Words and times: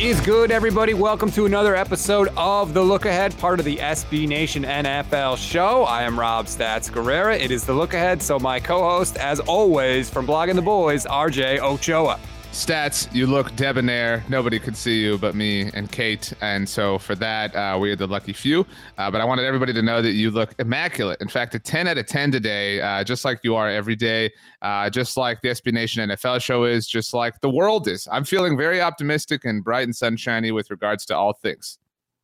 Is 0.00 0.20
good, 0.20 0.52
everybody? 0.52 0.94
Welcome 0.94 1.32
to 1.32 1.46
another 1.46 1.74
episode 1.74 2.28
of 2.36 2.72
The 2.72 2.80
Look 2.80 3.04
Ahead, 3.04 3.36
part 3.38 3.58
of 3.58 3.64
the 3.64 3.78
SB 3.78 4.28
Nation 4.28 4.62
NFL 4.62 5.36
show. 5.38 5.82
I 5.82 6.04
am 6.04 6.16
Rob 6.16 6.46
Stats 6.46 6.88
Guerrera. 6.88 7.36
It 7.36 7.50
is 7.50 7.64
The 7.64 7.72
Look 7.72 7.94
Ahead, 7.94 8.22
so 8.22 8.38
my 8.38 8.60
co 8.60 8.78
host, 8.88 9.16
as 9.16 9.40
always, 9.40 10.08
from 10.08 10.24
Blogging 10.24 10.54
the 10.54 10.62
Boys, 10.62 11.04
RJ 11.04 11.58
Ochoa. 11.58 12.20
Stats, 12.52 13.14
you 13.14 13.26
look 13.26 13.54
debonair. 13.56 14.24
Nobody 14.28 14.58
could 14.58 14.76
see 14.76 15.00
you 15.00 15.18
but 15.18 15.34
me 15.34 15.70
and 15.74 15.92
Kate. 15.92 16.32
And 16.40 16.68
so 16.68 16.98
for 16.98 17.14
that, 17.16 17.54
uh, 17.54 17.78
we 17.78 17.90
are 17.90 17.96
the 17.96 18.06
lucky 18.06 18.32
few. 18.32 18.66
Uh, 18.96 19.10
but 19.10 19.20
I 19.20 19.24
wanted 19.24 19.44
everybody 19.44 19.72
to 19.74 19.82
know 19.82 20.02
that 20.02 20.12
you 20.12 20.30
look 20.30 20.54
immaculate. 20.58 21.20
In 21.20 21.28
fact, 21.28 21.54
a 21.54 21.58
10 21.58 21.86
out 21.86 21.98
of 21.98 22.06
10 22.06 22.32
today, 22.32 22.80
uh, 22.80 23.04
just 23.04 23.24
like 23.24 23.40
you 23.44 23.54
are 23.54 23.68
every 23.68 23.94
day, 23.94 24.32
uh, 24.62 24.90
just 24.90 25.16
like 25.16 25.40
the 25.42 25.48
SB 25.50 25.72
Nation 25.72 26.08
NFL 26.08 26.40
show 26.40 26.64
is, 26.64 26.88
just 26.88 27.14
like 27.14 27.40
the 27.42 27.50
world 27.50 27.86
is. 27.86 28.08
I'm 28.10 28.24
feeling 28.24 28.56
very 28.56 28.80
optimistic 28.80 29.44
and 29.44 29.62
bright 29.62 29.84
and 29.84 29.94
sunshiny 29.94 30.50
with 30.50 30.70
regards 30.70 31.04
to 31.06 31.16
all 31.16 31.34
things. 31.34 31.78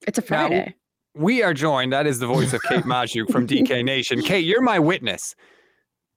It's 0.07 0.19
a 0.19 0.23
Friday. 0.23 0.75
Now, 1.15 1.23
we 1.23 1.43
are 1.43 1.55
joined. 1.55 1.93
That 1.93 2.07
is 2.07 2.19
the 2.19 2.27
voice 2.27 2.53
of 2.55 2.63
Kate 2.63 2.85
Magdziuk 2.85 3.31
from 3.31 3.47
DK 3.47 3.85
Nation. 3.85 4.21
Kate, 4.23 4.45
you're 4.45 4.63
my 4.63 4.79
witness 4.79 5.35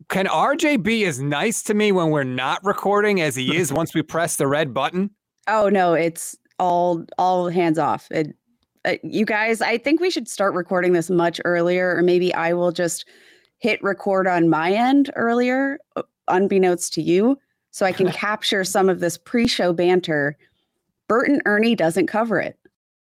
can 0.10 0.26
RJ 0.26 0.84
be 0.84 1.06
as 1.06 1.20
nice 1.20 1.62
to 1.64 1.74
me 1.74 1.92
when 1.92 2.10
we're 2.10 2.24
not 2.24 2.64
recording 2.64 3.22
as 3.22 3.36
he 3.36 3.56
is 3.58 3.74
once 3.74 3.94
we 3.94 4.02
press 4.02 4.36
the 4.36 4.48
red 4.48 4.74
button? 4.74 5.12
Oh 5.48 5.70
no, 5.70 5.94
it's 5.94 6.38
all 6.60 7.06
all 7.18 7.50
hands 7.50 7.78
off. 7.78 8.08
It, 8.12 8.36
uh, 8.86 8.96
you 9.04 9.26
guys, 9.26 9.62
I 9.62 9.78
think 9.78 10.00
we 10.00 10.10
should 10.10 10.28
start 10.28 10.54
recording 10.54 10.94
this 10.94 11.10
much 11.10 11.42
earlier, 11.46 11.96
or 11.96 12.02
maybe 12.02 12.34
I 12.34 12.54
will 12.54 12.72
just 12.72 13.06
hit 13.60 13.82
record 13.84 14.28
on 14.28 14.50
my 14.50 14.72
end 14.72 15.12
earlier, 15.16 15.80
uh, 15.96 16.04
unbeknownst 16.28 16.94
to 16.94 17.02
you, 17.02 17.38
so 17.72 17.86
I 17.86 17.92
can 17.92 18.12
capture 18.12 18.64
some 18.64 18.90
of 18.90 19.00
this 19.00 19.18
pre-show 19.18 19.74
banter. 19.74 20.38
Bert 21.08 21.30
and 21.30 21.42
Ernie 21.46 21.76
doesn't 21.76 22.08
cover 22.08 22.40
it. 22.40 22.58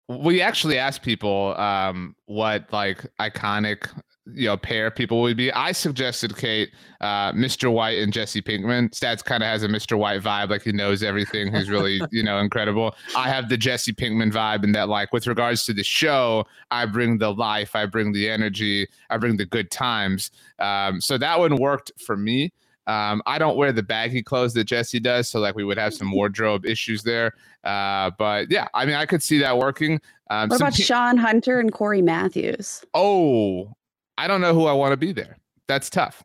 We 0.07 0.41
actually 0.41 0.77
asked 0.77 1.01
people 1.01 1.55
um, 1.57 2.16
what 2.25 2.71
like 2.71 3.05
iconic 3.19 3.89
you 4.34 4.48
know 4.48 4.58
pair 4.58 4.90
people 4.90 5.22
would 5.22 5.38
be. 5.38 5.52
I 5.52 5.72
suggested 5.72 6.36
Kate, 6.36 6.72
uh, 7.02 7.31
Mr. 7.34 7.72
White 7.72 8.00
and 8.00 8.12
Jesse 8.12 8.42
Pinkman. 8.42 8.90
Stats 8.90 9.23
kind 9.23 9.44
of 9.44 9.48
has 9.48 9.64
a 9.64 9.68
Mr. 9.68 9.98
White 9.98 10.22
vibe, 10.22 10.50
like 10.50 10.64
he 10.64 10.72
knows 10.72 11.04
everything. 11.04 11.54
He's 11.54 11.70
really 11.70 12.02
you 12.12 12.23
know 12.23 12.40
incredible. 12.40 12.96
I 13.16 13.30
have 13.30 13.50
the 13.50 13.58
Jesse 13.58 13.94
Pinkman 13.94 14.31
vibe, 14.31 14.64
and 14.64 14.73
that 14.76 14.90
like 14.90 15.14
with 15.14 15.28
regards 15.28 15.66
to 15.66 15.73
the 15.73 15.84
show, 15.84 16.46
I 16.72 16.86
bring 16.86 17.18
the 17.18 17.34
life, 17.34 17.76
I 17.76 17.86
bring 17.86 18.14
the 18.14 18.30
energy, 18.30 18.88
I 19.09 19.18
bring 19.18 19.38
the 19.38 19.46
good 19.46 19.70
times. 19.72 20.31
Um, 20.59 21.02
so 21.02 21.18
that 21.18 21.40
one 21.40 21.58
worked 21.58 21.91
for 22.00 22.18
me. 22.18 22.52
Um, 22.88 23.24
I 23.25 23.40
don't 23.40 23.58
wear 23.58 23.72
the 23.72 23.81
baggy 23.81 24.22
clothes 24.22 24.53
that 24.53 24.66
Jesse 24.66 25.00
does, 25.00 25.28
so 25.28 25.40
like 25.40 25.56
we 25.56 25.64
would 25.64 25.78
have 25.78 25.94
some 25.94 26.12
wardrobe 26.12 26.66
issues 26.66 27.03
there. 27.03 27.34
Uh, 27.64 28.12
but 28.18 28.52
yeah, 28.52 28.68
I 28.74 28.85
mean, 28.85 28.96
I 28.96 29.06
could 29.06 29.24
see 29.24 29.40
that 29.40 29.58
working. 29.58 30.00
Um, 30.30 30.50
what 30.50 30.58
about 30.58 30.74
pe- 30.74 30.84
Shawn 30.84 31.18
Hunter 31.18 31.59
and 31.59 31.72
Cory 31.72 32.02
Matthews? 32.02 32.85
Oh, 32.94 33.75
I 34.18 34.28
don't 34.28 34.42
know 34.42 34.53
who 34.53 34.66
I 34.66 34.74
want 34.74 34.92
to 34.94 34.98
be 34.98 35.12
there. 35.12 35.38
That's 35.68 35.90
tough. 35.90 36.24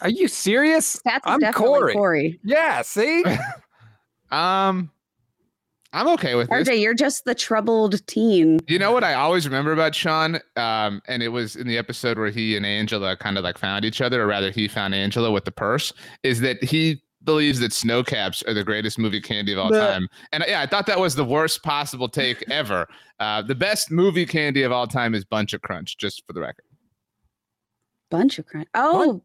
Are 0.00 0.10
you 0.10 0.28
serious? 0.28 1.00
That's 1.04 1.26
I'm 1.26 1.40
Cory. 1.52 1.92
Cory. 1.92 2.40
Yeah. 2.44 2.82
See. 2.82 3.24
um, 4.30 4.90
I'm 5.92 6.06
okay 6.08 6.34
with 6.34 6.50
RJ, 6.50 6.64
this. 6.66 6.80
you're 6.80 6.94
just 6.94 7.24
the 7.24 7.34
troubled 7.34 8.06
teen. 8.06 8.60
You 8.68 8.78
know 8.78 8.92
what 8.92 9.04
I 9.04 9.14
always 9.14 9.46
remember 9.46 9.72
about 9.72 9.94
Shawn? 9.94 10.38
Um, 10.56 11.00
and 11.08 11.22
it 11.22 11.28
was 11.28 11.56
in 11.56 11.66
the 11.66 11.78
episode 11.78 12.18
where 12.18 12.30
he 12.30 12.56
and 12.56 12.66
Angela 12.66 13.16
kind 13.16 13.38
of 13.38 13.44
like 13.44 13.56
found 13.56 13.84
each 13.84 14.00
other, 14.00 14.22
or 14.22 14.26
rather, 14.26 14.50
he 14.50 14.68
found 14.68 14.94
Angela 14.94 15.30
with 15.30 15.46
the 15.46 15.50
purse. 15.50 15.92
Is 16.22 16.40
that 16.40 16.62
he 16.62 17.02
believes 17.24 17.58
that 17.60 17.72
Sno-Caps 17.72 18.42
are 18.44 18.54
the 18.54 18.64
greatest 18.64 18.98
movie 18.98 19.20
candy 19.20 19.52
of 19.52 19.58
all 19.58 19.70
time. 19.70 20.08
And 20.32 20.44
yeah, 20.46 20.60
I 20.60 20.66
thought 20.66 20.86
that 20.86 21.00
was 21.00 21.14
the 21.14 21.24
worst 21.24 21.62
possible 21.62 22.08
take 22.08 22.48
ever. 22.48 22.86
Uh, 23.18 23.42
the 23.42 23.54
best 23.54 23.90
movie 23.90 24.24
candy 24.24 24.62
of 24.62 24.72
all 24.72 24.86
time 24.86 25.14
is 25.14 25.24
Bunch 25.24 25.52
of 25.52 25.60
Crunch, 25.60 25.98
just 25.98 26.24
for 26.26 26.32
the 26.32 26.40
record. 26.40 26.64
Bunch 28.10 28.38
of 28.38 28.46
crunch. 28.46 28.68
Oh, 28.74 29.06
what? 29.06 29.20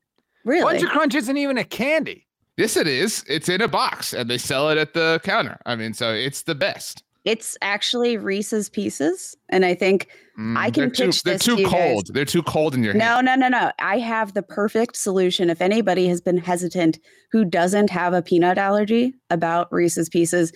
really? 0.45 0.63
Bunch 0.63 0.83
of 0.83 0.89
crunch 0.89 1.15
isn't 1.15 1.37
even 1.37 1.57
a 1.57 1.63
candy. 1.63 2.27
Yes, 2.57 2.77
it 2.77 2.87
is. 2.87 3.23
It's 3.27 3.49
in 3.49 3.61
a 3.61 3.67
box 3.67 4.13
and 4.13 4.29
they 4.29 4.37
sell 4.37 4.69
it 4.69 4.77
at 4.77 4.93
the 4.93 5.19
counter. 5.23 5.59
I 5.65 5.75
mean, 5.75 5.93
so 5.93 6.13
it's 6.13 6.43
the 6.43 6.55
best. 6.55 7.03
It's 7.25 7.57
actually 7.61 8.17
Reese's 8.17 8.69
Pieces, 8.69 9.37
and 9.47 9.63
I 9.63 9.75
think 9.75 10.09
mm, 10.37 10.57
I 10.57 10.69
can 10.69 10.89
pitch 10.89 10.97
too, 10.97 11.05
this. 11.05 11.21
They're 11.21 11.37
too 11.37 11.63
to 11.63 11.69
cold. 11.69 12.07
Guys. 12.07 12.13
They're 12.13 12.25
too 12.25 12.43
cold 12.43 12.75
in 12.75 12.83
your 12.83 12.93
no, 12.93 13.05
hand. 13.05 13.25
No, 13.25 13.35
no, 13.35 13.47
no, 13.47 13.59
no. 13.59 13.71
I 13.79 13.97
have 13.99 14.33
the 14.33 14.43
perfect 14.43 14.97
solution. 14.97 15.49
If 15.49 15.61
anybody 15.61 16.07
has 16.09 16.19
been 16.19 16.37
hesitant 16.37 16.99
who 17.31 17.45
doesn't 17.45 17.89
have 17.91 18.13
a 18.13 18.21
peanut 18.21 18.57
allergy 18.57 19.13
about 19.29 19.71
Reese's 19.71 20.09
Pieces, 20.09 20.51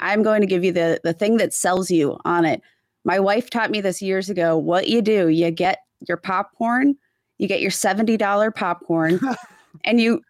I'm 0.00 0.22
going 0.22 0.42
to 0.42 0.46
give 0.46 0.64
you 0.64 0.72
the 0.72 1.00
the 1.02 1.14
thing 1.14 1.38
that 1.38 1.54
sells 1.54 1.90
you 1.90 2.18
on 2.26 2.44
it. 2.44 2.60
My 3.04 3.18
wife 3.18 3.48
taught 3.48 3.70
me 3.70 3.80
this 3.80 4.02
years 4.02 4.28
ago. 4.28 4.58
What 4.58 4.88
you 4.88 5.00
do, 5.00 5.28
you 5.28 5.50
get 5.50 5.78
your 6.06 6.18
popcorn 6.18 6.94
you 7.42 7.48
get 7.48 7.60
your 7.60 7.72
$70 7.72 8.54
popcorn 8.54 9.18
and 9.84 10.00
you 10.00 10.22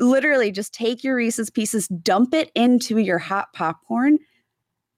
literally 0.00 0.50
just 0.50 0.72
take 0.72 1.04
your 1.04 1.14
Reese's 1.14 1.50
pieces, 1.50 1.88
dump 1.88 2.32
it 2.32 2.50
into 2.54 2.96
your 2.96 3.18
hot 3.18 3.52
popcorn, 3.52 4.18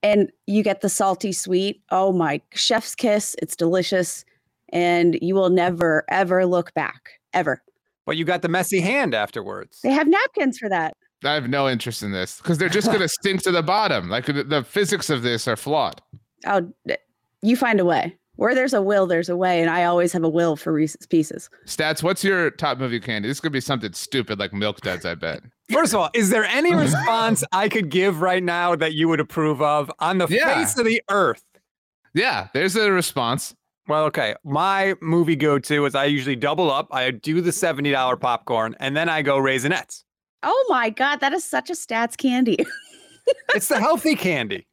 and 0.00 0.30
you 0.46 0.62
get 0.62 0.80
the 0.80 0.88
salty 0.88 1.32
sweet. 1.32 1.82
Oh 1.90 2.12
my, 2.12 2.40
chef's 2.54 2.94
kiss. 2.94 3.34
It's 3.42 3.56
delicious. 3.56 4.24
And 4.72 5.18
you 5.20 5.34
will 5.34 5.50
never, 5.50 6.04
ever 6.08 6.46
look 6.46 6.72
back, 6.74 7.10
ever. 7.32 7.60
But 8.04 8.16
you 8.16 8.24
got 8.24 8.42
the 8.42 8.48
messy 8.48 8.80
hand 8.80 9.12
afterwards. 9.12 9.80
They 9.82 9.90
have 9.90 10.06
napkins 10.06 10.58
for 10.58 10.68
that. 10.68 10.94
I 11.24 11.34
have 11.34 11.48
no 11.48 11.68
interest 11.68 12.04
in 12.04 12.12
this 12.12 12.36
because 12.36 12.58
they're 12.58 12.68
just 12.68 12.86
going 12.86 13.00
to 13.00 13.08
stink 13.08 13.42
to 13.42 13.50
the 13.50 13.62
bottom. 13.62 14.08
Like 14.08 14.26
the, 14.26 14.44
the 14.44 14.62
physics 14.62 15.10
of 15.10 15.22
this 15.22 15.48
are 15.48 15.56
flawed. 15.56 16.00
Oh, 16.46 16.72
you 17.42 17.56
find 17.56 17.80
a 17.80 17.84
way 17.84 18.16
where 18.36 18.54
there's 18.54 18.72
a 18.72 18.80
will, 18.80 19.06
there's 19.06 19.28
a 19.28 19.36
way, 19.36 19.60
and 19.60 19.70
I 19.70 19.84
always 19.84 20.12
have 20.12 20.24
a 20.24 20.28
will 20.28 20.56
for 20.56 20.72
Reese's 20.72 21.06
Pieces. 21.06 21.50
Stats, 21.66 22.02
what's 22.02 22.22
your 22.22 22.50
top 22.50 22.78
movie 22.78 23.00
candy? 23.00 23.28
This 23.28 23.40
could 23.40 23.52
be 23.52 23.60
something 23.60 23.92
stupid 23.92 24.38
like 24.38 24.52
Milk 24.52 24.80
Duds, 24.80 25.04
I 25.04 25.14
bet. 25.14 25.40
First 25.70 25.94
of 25.94 26.00
all, 26.00 26.10
is 26.14 26.30
there 26.30 26.44
any 26.44 26.74
response 26.76 27.42
I 27.52 27.68
could 27.68 27.90
give 27.90 28.20
right 28.20 28.42
now 28.42 28.76
that 28.76 28.94
you 28.94 29.08
would 29.08 29.20
approve 29.20 29.60
of 29.60 29.90
on 29.98 30.18
the 30.18 30.28
yeah. 30.28 30.54
face 30.54 30.78
of 30.78 30.84
the 30.84 31.02
earth? 31.10 31.44
Yeah, 32.14 32.48
there's 32.54 32.76
a 32.76 32.90
response. 32.90 33.54
Well, 33.88 34.04
okay. 34.04 34.34
My 34.44 34.94
movie 35.00 35.36
go 35.36 35.58
to 35.58 35.84
is 35.86 35.94
I 35.94 36.06
usually 36.06 36.36
double 36.36 36.70
up. 36.70 36.88
I 36.90 37.10
do 37.10 37.40
the 37.40 37.50
$70 37.50 38.20
popcorn 38.20 38.74
and 38.80 38.96
then 38.96 39.08
I 39.08 39.22
go 39.22 39.36
Raisinets. 39.38 40.02
Oh 40.42 40.66
my 40.68 40.90
God, 40.90 41.20
that 41.20 41.32
is 41.32 41.44
such 41.44 41.70
a 41.70 41.74
stats 41.74 42.16
candy. 42.16 42.58
it's 43.54 43.68
the 43.68 43.78
healthy 43.78 44.14
candy. 44.14 44.66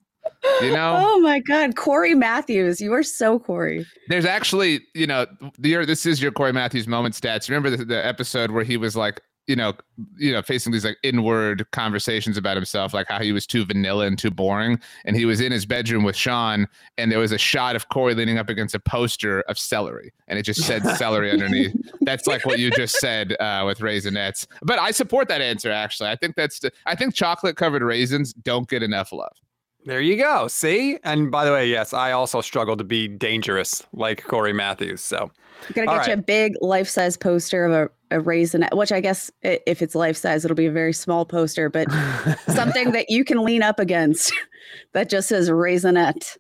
You 0.62 0.72
know? 0.74 0.96
oh 0.98 1.20
my 1.20 1.40
God, 1.40 1.76
corey 1.76 2.16
Matthews, 2.16 2.82
you 2.82 2.94
are 2.94 3.04
so 3.04 3.40
corey 3.40 3.86
There's 4.08 4.26
actually, 4.26 4.82
you 4.94 5.08
know, 5.08 5.26
the, 5.58 5.86
this 5.86 6.06
is 6.06 6.22
your 6.22 6.32
corey 6.32 6.54
Matthews 6.54 6.88
moment 6.88 7.16
stats. 7.16 7.50
Remember 7.50 7.70
the, 7.70 7.86
the 7.86 8.06
episode 8.06 8.52
where 8.52 8.64
he 8.64 8.78
was 8.78 8.96
like, 8.96 9.22
you 9.48 9.58
know, 9.58 9.74
you 10.18 10.32
know, 10.32 10.42
facing 10.42 10.72
these 10.72 10.86
like 10.86 10.98
inward 11.04 11.70
conversations 11.72 12.38
about 12.38 12.56
himself, 12.56 12.94
like 12.94 13.08
how 13.10 13.20
he 13.20 13.34
was 13.34 13.46
too 13.46 13.66
vanilla 13.66 14.06
and 14.06 14.18
too 14.18 14.32
boring. 14.32 14.80
And 15.04 15.18
he 15.18 15.26
was 15.26 15.42
in 15.42 15.52
his 15.52 15.66
bedroom 15.66 16.04
with 16.04 16.16
shawn 16.16 16.68
and 16.98 17.12
there 17.12 17.20
was 17.20 17.34
a 17.34 17.38
shot 17.38 17.76
of 17.76 17.90
corey 17.90 18.16
leaning 18.16 18.38
up 18.38 18.48
against 18.50 18.74
a 18.74 18.80
poster 18.80 19.42
of 19.42 19.60
celery, 19.60 20.14
and 20.28 20.40
it 20.40 20.44
just 20.44 20.62
said 20.62 20.84
celery 20.98 21.30
underneath. 21.30 21.76
That's 22.02 22.26
like 22.26 22.46
what 22.46 22.60
you 22.60 22.72
just 22.72 22.96
said 22.96 23.36
uh, 23.40 23.64
with 23.66 23.80
Raisinets. 23.80 24.48
But 24.62 24.80
I 24.80 24.92
support 24.92 25.28
that 25.28 25.42
answer. 25.42 25.72
Actually, 25.72 26.10
I 26.10 26.16
think 26.16 26.36
that's. 26.36 26.60
The, 26.60 26.72
I 26.86 26.96
think 26.96 27.14
chocolate 27.14 27.58
covered 27.58 27.82
raisins 27.82 28.34
don't 28.34 28.70
get 28.70 28.82
enough 28.82 29.12
love. 29.12 29.36
There 29.86 30.02
you 30.02 30.16
go. 30.18 30.48
See? 30.48 30.98
And 31.04 31.30
by 31.30 31.46
the 31.46 31.52
way, 31.52 31.68
yes, 31.68 31.94
I 31.94 32.12
also 32.12 32.42
struggle 32.42 32.78
to 32.78 32.84
be 32.84 33.08
dangerous 33.08 33.84
like 33.94 34.24
Cory 34.24 34.54
Matthews. 34.54 35.02
So 35.02 35.30
you 35.68 35.76
gotta 35.76 35.88
get 35.88 35.98
right. 35.98 36.08
you 36.08 36.14
a 36.14 36.18
big 36.18 36.54
life 36.62 36.88
size 36.88 37.18
poster 37.18 37.66
of 37.66 37.72
a 37.74 37.90
a 38.14 38.20
raisinet, 38.20 38.76
which 38.78 38.92
I 38.92 39.02
guess 39.02 39.32
if 39.42 39.82
it's 39.82 39.96
life 39.96 40.16
size, 40.16 40.46
it'll 40.46 40.56
be 40.56 40.68
a 40.68 40.72
very 40.72 40.94
small 40.94 41.26
poster, 41.26 41.70
but 41.70 41.92
something 42.48 42.92
that 42.92 43.10
you 43.10 43.26
can 43.26 43.44
lean 43.44 43.64
up 43.64 43.80
against 43.80 44.34
that 44.94 45.10
just 45.10 45.28
says 45.28 45.50
raisinet. 45.50 46.38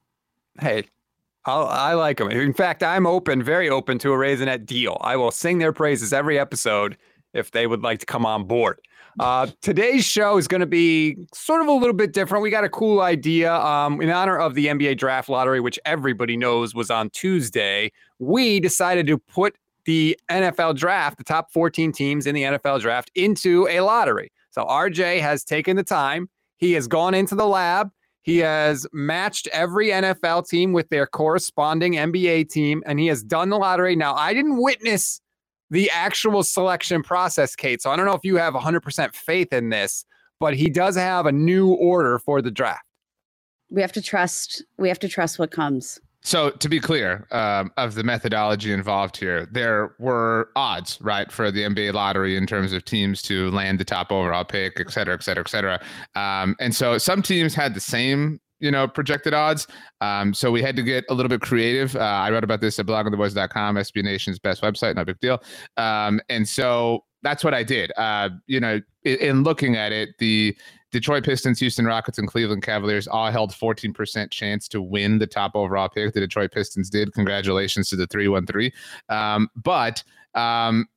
Hey, 0.59 0.85
I'll, 1.45 1.65
i 1.67 1.93
like 1.93 2.17
them. 2.17 2.29
In 2.29 2.53
fact, 2.53 2.83
I'm 2.83 3.07
open, 3.07 3.43
very 3.43 3.69
open 3.69 3.97
to 3.99 4.13
a 4.13 4.17
raisinet 4.17 4.65
deal. 4.65 4.97
I 5.01 5.17
will 5.17 5.31
sing 5.31 5.57
their 5.57 5.73
praises 5.73 6.13
every 6.13 6.39
episode 6.39 6.95
if 7.33 7.51
they 7.51 7.67
would 7.67 7.81
like 7.81 7.99
to 7.99 8.05
come 8.05 8.25
on 8.25 8.45
board. 8.45 8.79
Uh, 9.19 9.47
today's 9.61 10.05
show 10.05 10.37
is 10.37 10.47
going 10.47 10.61
to 10.61 10.67
be 10.67 11.15
sort 11.33 11.61
of 11.61 11.67
a 11.67 11.71
little 11.71 11.93
bit 11.93 12.13
different. 12.13 12.41
We 12.41 12.49
got 12.49 12.63
a 12.63 12.69
cool 12.69 13.01
idea 13.01 13.53
um, 13.53 14.01
in 14.01 14.09
honor 14.09 14.37
of 14.37 14.55
the 14.55 14.67
NBA 14.67 14.97
draft 14.97 15.29
lottery, 15.29 15.59
which 15.59 15.79
everybody 15.85 16.37
knows 16.37 16.73
was 16.73 16.89
on 16.89 17.09
Tuesday. 17.11 17.91
We 18.19 18.59
decided 18.59 19.07
to 19.07 19.17
put 19.17 19.55
the 19.85 20.17
NFL 20.29 20.77
draft, 20.77 21.17
the 21.17 21.23
top 21.23 21.51
14 21.51 21.91
teams 21.91 22.25
in 22.25 22.35
the 22.35 22.43
NFL 22.43 22.81
draft, 22.81 23.11
into 23.15 23.67
a 23.67 23.81
lottery. 23.81 24.31
So 24.51 24.63
RJ 24.63 25.19
has 25.21 25.43
taken 25.43 25.75
the 25.75 25.83
time. 25.83 26.29
He 26.57 26.73
has 26.73 26.87
gone 26.87 27.13
into 27.13 27.35
the 27.35 27.47
lab. 27.47 27.89
He 28.21 28.37
has 28.37 28.87
matched 28.93 29.47
every 29.51 29.89
NFL 29.89 30.47
team 30.47 30.71
with 30.71 30.87
their 30.89 31.05
corresponding 31.05 31.93
NBA 31.93 32.49
team, 32.49 32.81
and 32.85 32.97
he 32.97 33.07
has 33.07 33.21
done 33.21 33.49
the 33.49 33.57
lottery. 33.57 33.97
Now, 33.97 34.13
I 34.15 34.33
didn't 34.33 34.61
witness 34.61 35.19
the 35.73 35.89
actual 35.89 36.43
selection 36.43 37.01
process, 37.01 37.55
Kate. 37.55 37.81
So 37.81 37.89
I 37.89 37.95
don't 37.95 38.05
know 38.05 38.13
if 38.13 38.23
you 38.23 38.37
have 38.37 38.53
100% 38.53 39.15
faith 39.15 39.51
in 39.51 39.69
this, 39.69 40.05
but 40.39 40.55
he 40.55 40.69
does 40.69 40.95
have 40.95 41.25
a 41.25 41.31
new 41.31 41.73
order 41.73 42.19
for 42.19 42.43
the 42.43 42.51
draft. 42.51 42.85
We 43.71 43.81
have 43.81 43.91
to 43.93 44.01
trust. 44.01 44.63
We 44.77 44.87
have 44.87 44.99
to 44.99 45.09
trust 45.09 45.39
what 45.39 45.49
comes. 45.49 45.99
So 46.21 46.51
to 46.51 46.69
be 46.69 46.79
clear, 46.79 47.27
um, 47.31 47.71
of 47.75 47.95
the 47.95 48.03
methodology 48.03 48.71
involved 48.71 49.17
here, 49.17 49.47
there 49.51 49.95
were 49.97 50.51
odds, 50.55 50.99
right, 51.01 51.29
for 51.31 51.49
the 51.49 51.63
NBA 51.63 51.93
lottery 51.93 52.37
in 52.37 52.45
terms 52.45 52.71
of 52.71 52.85
teams 52.85 53.23
to 53.23 53.49
land 53.49 53.79
the 53.79 53.83
top 53.83 54.11
overall 54.11 54.45
pick, 54.45 54.79
et 54.79 54.91
cetera, 54.91 55.15
et 55.15 55.23
cetera, 55.23 55.43
et 55.43 55.49
cetera. 55.49 55.83
Um, 56.13 56.55
and 56.59 56.75
so 56.75 56.99
some 56.99 57.23
teams 57.23 57.55
had 57.55 57.73
the 57.73 57.81
same 57.81 58.39
you 58.63 58.71
know 58.71 58.87
projected 58.87 59.33
odds. 59.33 59.67
Um, 60.01 60.33
so 60.33 60.49
we 60.49 60.61
had 60.61 60.75
to 60.77 60.83
get 60.83 61.03
a 61.09 61.13
little 61.13 61.29
bit 61.29 61.41
creative. 61.41 61.95
Uh, 61.95 61.99
I 61.99 62.31
wrote 62.31 62.43
about 62.43 62.61
this 62.61 62.79
at 62.79 62.85
bloggingtheboys.com, 62.85 63.75
SB 63.75 64.03
Nation's 64.03 64.39
best 64.39 64.63
website, 64.63 64.95
no 64.95 65.03
big 65.03 65.19
deal. 65.19 65.43
Um, 65.77 66.21
and 66.29 66.47
so 66.47 67.03
that's 67.21 67.43
what 67.43 67.53
I 67.53 67.63
did. 67.63 67.91
Uh, 67.97 68.29
you 68.47 68.59
know, 68.59 68.79
in, 69.03 69.17
in, 69.17 69.43
looking 69.43 69.75
at 69.75 69.91
it, 69.91 70.17
the 70.17 70.55
Detroit 70.91 71.25
Pistons, 71.25 71.59
Houston 71.59 71.85
Rockets, 71.85 72.19
and 72.19 72.27
Cleveland 72.27 72.63
Cavaliers 72.63 73.07
all 73.07 73.31
held 73.31 73.51
14% 73.51 74.31
chance 74.31 74.67
to 74.69 74.81
win 74.81 75.19
the 75.19 75.27
top 75.27 75.51
overall 75.55 75.89
pick. 75.89 76.13
The 76.13 76.21
Detroit 76.21 76.51
Pistons 76.51 76.89
did. 76.89 77.13
Congratulations 77.13 77.89
to 77.89 77.95
the 77.95 78.07
313. 78.07 78.71
Um, 79.09 79.49
but 79.55 80.03
um, 80.35 80.87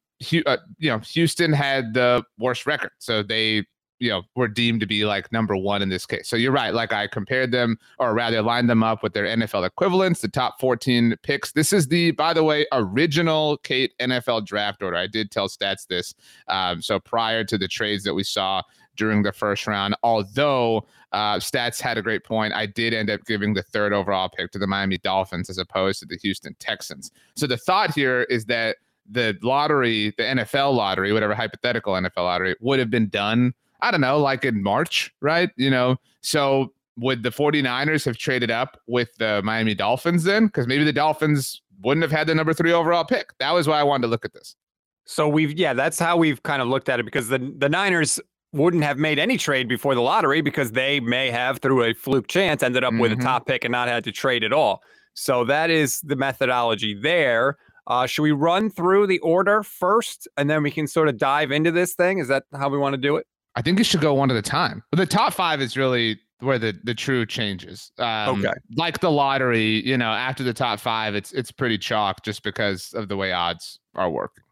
uh, 0.47 0.57
you 0.79 0.91
know, 0.91 0.99
Houston 0.99 1.53
had 1.53 1.95
the 1.95 2.23
worst 2.39 2.67
record, 2.67 2.93
so 2.99 3.23
they 3.23 3.65
you 3.99 4.11
know 4.11 4.23
were 4.35 4.49
deemed 4.49 4.81
to 4.81 4.87
be 4.87 5.05
like 5.05 5.31
number 5.33 5.57
one 5.57 5.83
in 5.83 5.89
this 5.89 6.07
case. 6.07 6.29
So 6.29 6.37
you're 6.37 6.53
right. 6.53 6.75
Like 6.75 6.93
I 6.93 7.07
compared 7.07 7.53
them, 7.53 7.79
or 7.99 8.15
rather 8.15 8.43
lined 8.43 8.69
them 8.69 8.83
up 8.83 9.03
with 9.03 9.13
their 9.13 9.25
NFL 9.25 9.67
equivalents, 9.67 10.21
the 10.21 10.29
top 10.29 10.61
14 10.61 11.17
picks. 11.23 11.53
This 11.53 11.73
is 11.73 11.89
the, 11.89 12.11
by 12.13 12.33
the 12.33 12.45
way, 12.45 12.67
original 12.73 13.59
Kate 13.59 13.95
NFL 14.01 14.47
draft 14.47 14.83
order. 14.83 14.97
I 14.97 15.07
did 15.07 15.31
tell 15.31 15.49
Stats 15.49 15.87
this. 15.87 16.15
Um, 16.49 16.83
so 16.83 17.01
prior 17.01 17.45
to 17.45 17.57
the 17.59 17.69
trades 17.69 18.05
that 18.05 18.15
we 18.15 18.25
saw 18.25 18.63
during 18.97 19.23
the 19.23 19.33
first 19.33 19.67
round, 19.67 19.95
although 20.03 20.87
uh, 21.13 21.37
Stats 21.37 21.81
had 21.81 21.99
a 21.99 22.03
great 22.03 22.25
point, 22.25 22.55
I 22.55 22.67
did 22.67 22.95
end 22.95 23.11
up 23.11 23.25
giving 23.25 23.55
the 23.55 23.63
third 23.63 23.93
overall 23.93 24.29
pick 24.29 24.51
to 24.53 24.59
the 24.59 24.67
Miami 24.67 24.99
Dolphins 24.99 25.51
as 25.51 25.59
opposed 25.59 26.01
to 26.01 26.07
the 26.07 26.17
Houston 26.19 26.55
Texans. 26.59 27.11
So 27.37 27.47
the 27.47 27.57
thought 27.57 27.95
here 27.95 28.23
is 28.25 28.47
that 28.47 28.77
the 29.09 29.39
lottery, 29.43 30.13
the 30.17 30.25
NFL 30.25 30.75
lottery, 30.75 31.13
whatever 31.13 31.35
hypothetical 31.35 31.95
NFL 31.95 32.17
lottery, 32.17 32.57
would 32.61 32.79
have 32.79 32.91
been 32.91 33.09
done 33.09 33.55
I 33.81 33.91
don't 33.91 34.01
know, 34.01 34.19
like 34.19 34.45
in 34.45 34.63
March, 34.63 35.13
right? 35.21 35.51
You 35.57 35.71
know, 35.71 35.97
so 36.21 36.73
would 36.97 37.23
the 37.23 37.31
49ers 37.31 38.05
have 38.05 38.17
traded 38.17 38.51
up 38.51 38.81
with 38.87 39.15
the 39.19 39.43
Miami 39.43 39.75
Dolphins 39.75 40.25
then? 40.25 40.47
Because 40.47 40.67
maybe 40.67 40.85
the 40.85 40.93
Dolphins 40.93 41.63
wouldn't 41.83 42.03
have 42.03 42.13
had 42.13 42.27
the 42.27 42.35
number 42.35 42.55
three 42.55 42.73
overall 42.73 43.05
pick. 43.05 43.37
That 43.39 43.53
was 43.53 43.69
why 43.69 43.79
I 43.79 43.83
wanted 43.83 44.03
to 44.03 44.09
look 44.09 44.25
at 44.25 44.33
this. 44.33 44.57
So 45.05 45.29
we've 45.29 45.53
yeah, 45.53 45.73
that's 45.73 45.99
how 45.99 46.17
we've 46.17 46.43
kind 46.43 46.61
of 46.61 46.69
looked 46.69 46.89
at 46.89 46.99
it 46.99 47.05
because 47.05 47.29
the 47.29 47.39
the 47.57 47.69
Niners 47.69 48.19
wouldn't 48.53 48.83
have 48.83 48.99
made 48.99 49.19
any 49.19 49.37
trade 49.37 49.69
before 49.69 49.95
the 49.95 50.01
lottery 50.01 50.41
because 50.41 50.73
they 50.73 50.99
may 51.01 51.31
have 51.31 51.59
through 51.59 51.85
a 51.85 51.95
fluke 51.95 52.27
chance 52.27 52.63
ended 52.63 52.83
up 52.83 52.93
mm-hmm. 52.93 53.01
with 53.01 53.13
a 53.13 53.15
mm-hmm. 53.15 53.25
top 53.25 53.47
pick 53.47 53.65
and 53.65 53.73
not 53.73 53.89
had 53.89 54.03
to 54.05 54.13
trade 54.13 54.43
at 54.43 54.53
all. 54.53 54.83
So 55.15 55.45
that 55.45 55.71
is 55.71 56.01
the 56.01 56.17
methodology 56.17 56.95
there. 56.95 57.57
Uh, 57.87 58.07
should 58.07 58.23
we 58.23 58.33
run 58.33 58.71
through 58.71 59.07
the 59.07 59.19
order 59.21 59.63
first 59.63 60.27
and 60.37 60.51
then 60.51 60.63
we 60.63 60.71
can 60.71 60.87
sort 60.87 61.09
of 61.09 61.19
dive 61.19 61.53
into 61.53 61.71
this 61.71 61.95
thing? 61.95 62.19
Is 62.19 62.29
that 62.29 62.45
how 62.53 62.69
we 62.69 62.79
want 62.79 62.95
to 62.95 62.99
do 62.99 63.17
it? 63.17 63.27
I 63.57 63.63
think 63.63 63.81
it 63.81 63.85
should 63.85 64.03
go 64.03 64.15
one 64.15 64.31
at 64.31 64.37
a 64.37 64.43
time. 64.43 64.83
But 64.91 64.99
the 64.99 65.07
top 65.07 65.33
five 65.33 65.61
is 65.61 65.77
really 65.77 66.21
where 66.41 66.59
the 66.59 66.79
the 66.85 66.95
true 66.95 67.25
changes. 67.27 67.91
Um, 67.99 68.45
okay. 68.45 68.55
Like 68.77 69.01
the 69.01 69.11
lottery, 69.11 69.87
you 69.87 69.97
know, 69.97 70.11
after 70.11 70.45
the 70.45 70.53
top 70.53 70.79
five, 70.79 71.15
it's 71.15 71.33
it's 71.33 71.51
pretty 71.51 71.79
chalk 71.79 72.23
just 72.23 72.43
because 72.43 72.93
of 72.93 73.09
the 73.09 73.17
way 73.17 73.33
odds 73.33 73.81
are 73.95 74.11
working. 74.11 74.45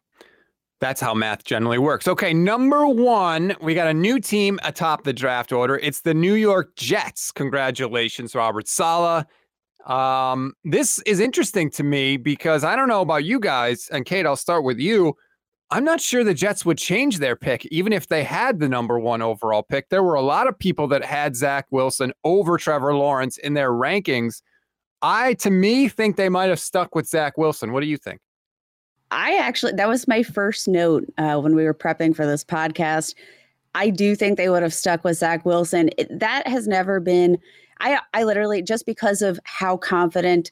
That's 0.81 0.99
how 0.99 1.13
math 1.13 1.45
generally 1.45 1.77
works. 1.77 2.07
Okay, 2.07 2.33
number 2.33 2.85
one, 2.85 3.55
we 3.61 3.73
got 3.75 3.87
a 3.87 3.93
new 3.93 4.19
team 4.19 4.59
atop 4.63 5.03
the 5.03 5.13
draft 5.13 5.53
order. 5.53 5.77
It's 5.77 6.01
the 6.01 6.13
New 6.13 6.33
York 6.33 6.75
Jets. 6.75 7.31
Congratulations, 7.31 8.35
Robert 8.35 8.67
Saleh. 8.67 9.25
Um, 9.85 10.53
this 10.63 10.99
is 11.05 11.19
interesting 11.19 11.69
to 11.71 11.83
me 11.83 12.17
because 12.17 12.63
I 12.63 12.75
don't 12.75 12.89
know 12.89 13.01
about 13.01 13.23
you 13.23 13.39
guys, 13.39 13.87
and 13.91 14.05
Kate, 14.05 14.25
I'll 14.25 14.35
start 14.35 14.63
with 14.63 14.79
you. 14.79 15.15
I'm 15.71 15.83
not 15.83 15.99
sure 15.99 16.23
the 16.23 16.33
Jets 16.33 16.63
would 16.65 16.77
change 16.77 17.17
their 17.17 17.35
pick, 17.35 17.65
even 17.65 17.91
if 17.91 18.07
they 18.07 18.23
had 18.23 18.59
the 18.59 18.69
number 18.69 18.99
one 18.99 19.21
overall 19.21 19.63
pick. 19.63 19.89
There 19.89 20.03
were 20.03 20.13
a 20.13 20.21
lot 20.21 20.47
of 20.47 20.57
people 20.57 20.87
that 20.89 21.03
had 21.03 21.35
Zach 21.35 21.65
Wilson 21.71 22.13
over 22.23 22.57
Trevor 22.57 22.95
Lawrence 22.95 23.37
in 23.37 23.55
their 23.55 23.71
rankings. 23.71 24.41
I, 25.01 25.33
to 25.35 25.49
me, 25.49 25.87
think 25.89 26.15
they 26.15 26.29
might 26.29 26.49
have 26.49 26.59
stuck 26.59 26.93
with 26.93 27.07
Zach 27.07 27.37
Wilson. 27.37 27.71
What 27.71 27.81
do 27.81 27.87
you 27.87 27.97
think? 27.97 28.21
I 29.11 29.37
actually, 29.37 29.73
that 29.73 29.87
was 29.87 30.07
my 30.07 30.23
first 30.23 30.67
note 30.67 31.05
uh, 31.17 31.39
when 31.39 31.55
we 31.55 31.63
were 31.63 31.73
prepping 31.73 32.15
for 32.15 32.25
this 32.25 32.43
podcast. 32.43 33.15
I 33.73 33.89
do 33.89 34.15
think 34.15 34.37
they 34.37 34.49
would 34.49 34.63
have 34.63 34.73
stuck 34.73 35.03
with 35.03 35.17
Zach 35.17 35.45
Wilson. 35.45 35.89
It, 35.97 36.19
that 36.19 36.47
has 36.47 36.67
never 36.67 36.99
been, 36.99 37.37
I, 37.79 37.99
I 38.13 38.23
literally, 38.23 38.61
just 38.61 38.85
because 38.85 39.21
of 39.21 39.39
how 39.43 39.77
confident 39.77 40.51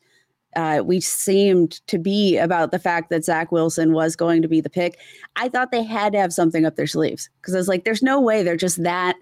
uh, 0.55 0.83
we 0.83 1.00
seemed 1.00 1.85
to 1.88 1.97
be 1.97 2.38
about 2.38 2.71
the 2.71 2.79
fact 2.79 3.09
that 3.09 3.25
Zach 3.25 3.51
Wilson 3.51 3.94
was 3.94 4.15
going 4.15 4.41
to 4.41 4.47
be 4.47 4.61
the 4.61 4.69
pick. 4.69 5.00
I 5.35 5.50
thought 5.50 5.71
they 5.71 5.83
had 5.83 6.13
to 6.13 6.19
have 6.19 6.33
something 6.33 6.65
up 6.65 6.75
their 6.75 6.88
sleeves 6.88 7.29
because 7.41 7.55
I 7.55 7.57
was 7.57 7.67
like, 7.67 7.83
there's 7.83 8.03
no 8.03 8.19
way 8.19 8.44
they're 8.44 8.55
just 8.57 8.83
that 8.83 9.15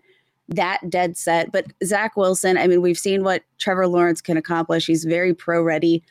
that 0.49 0.89
dead 0.89 1.17
set. 1.17 1.51
But 1.51 1.67
Zach 1.83 2.17
Wilson, 2.17 2.57
I 2.57 2.67
mean, 2.67 2.81
we've 2.81 2.97
seen 2.97 3.23
what 3.23 3.43
Trevor 3.57 3.87
Lawrence 3.87 4.21
can 4.21 4.37
accomplish. 4.37 4.85
He's 4.85 5.05
very 5.05 5.33
pro 5.33 5.61
ready. 5.61 6.03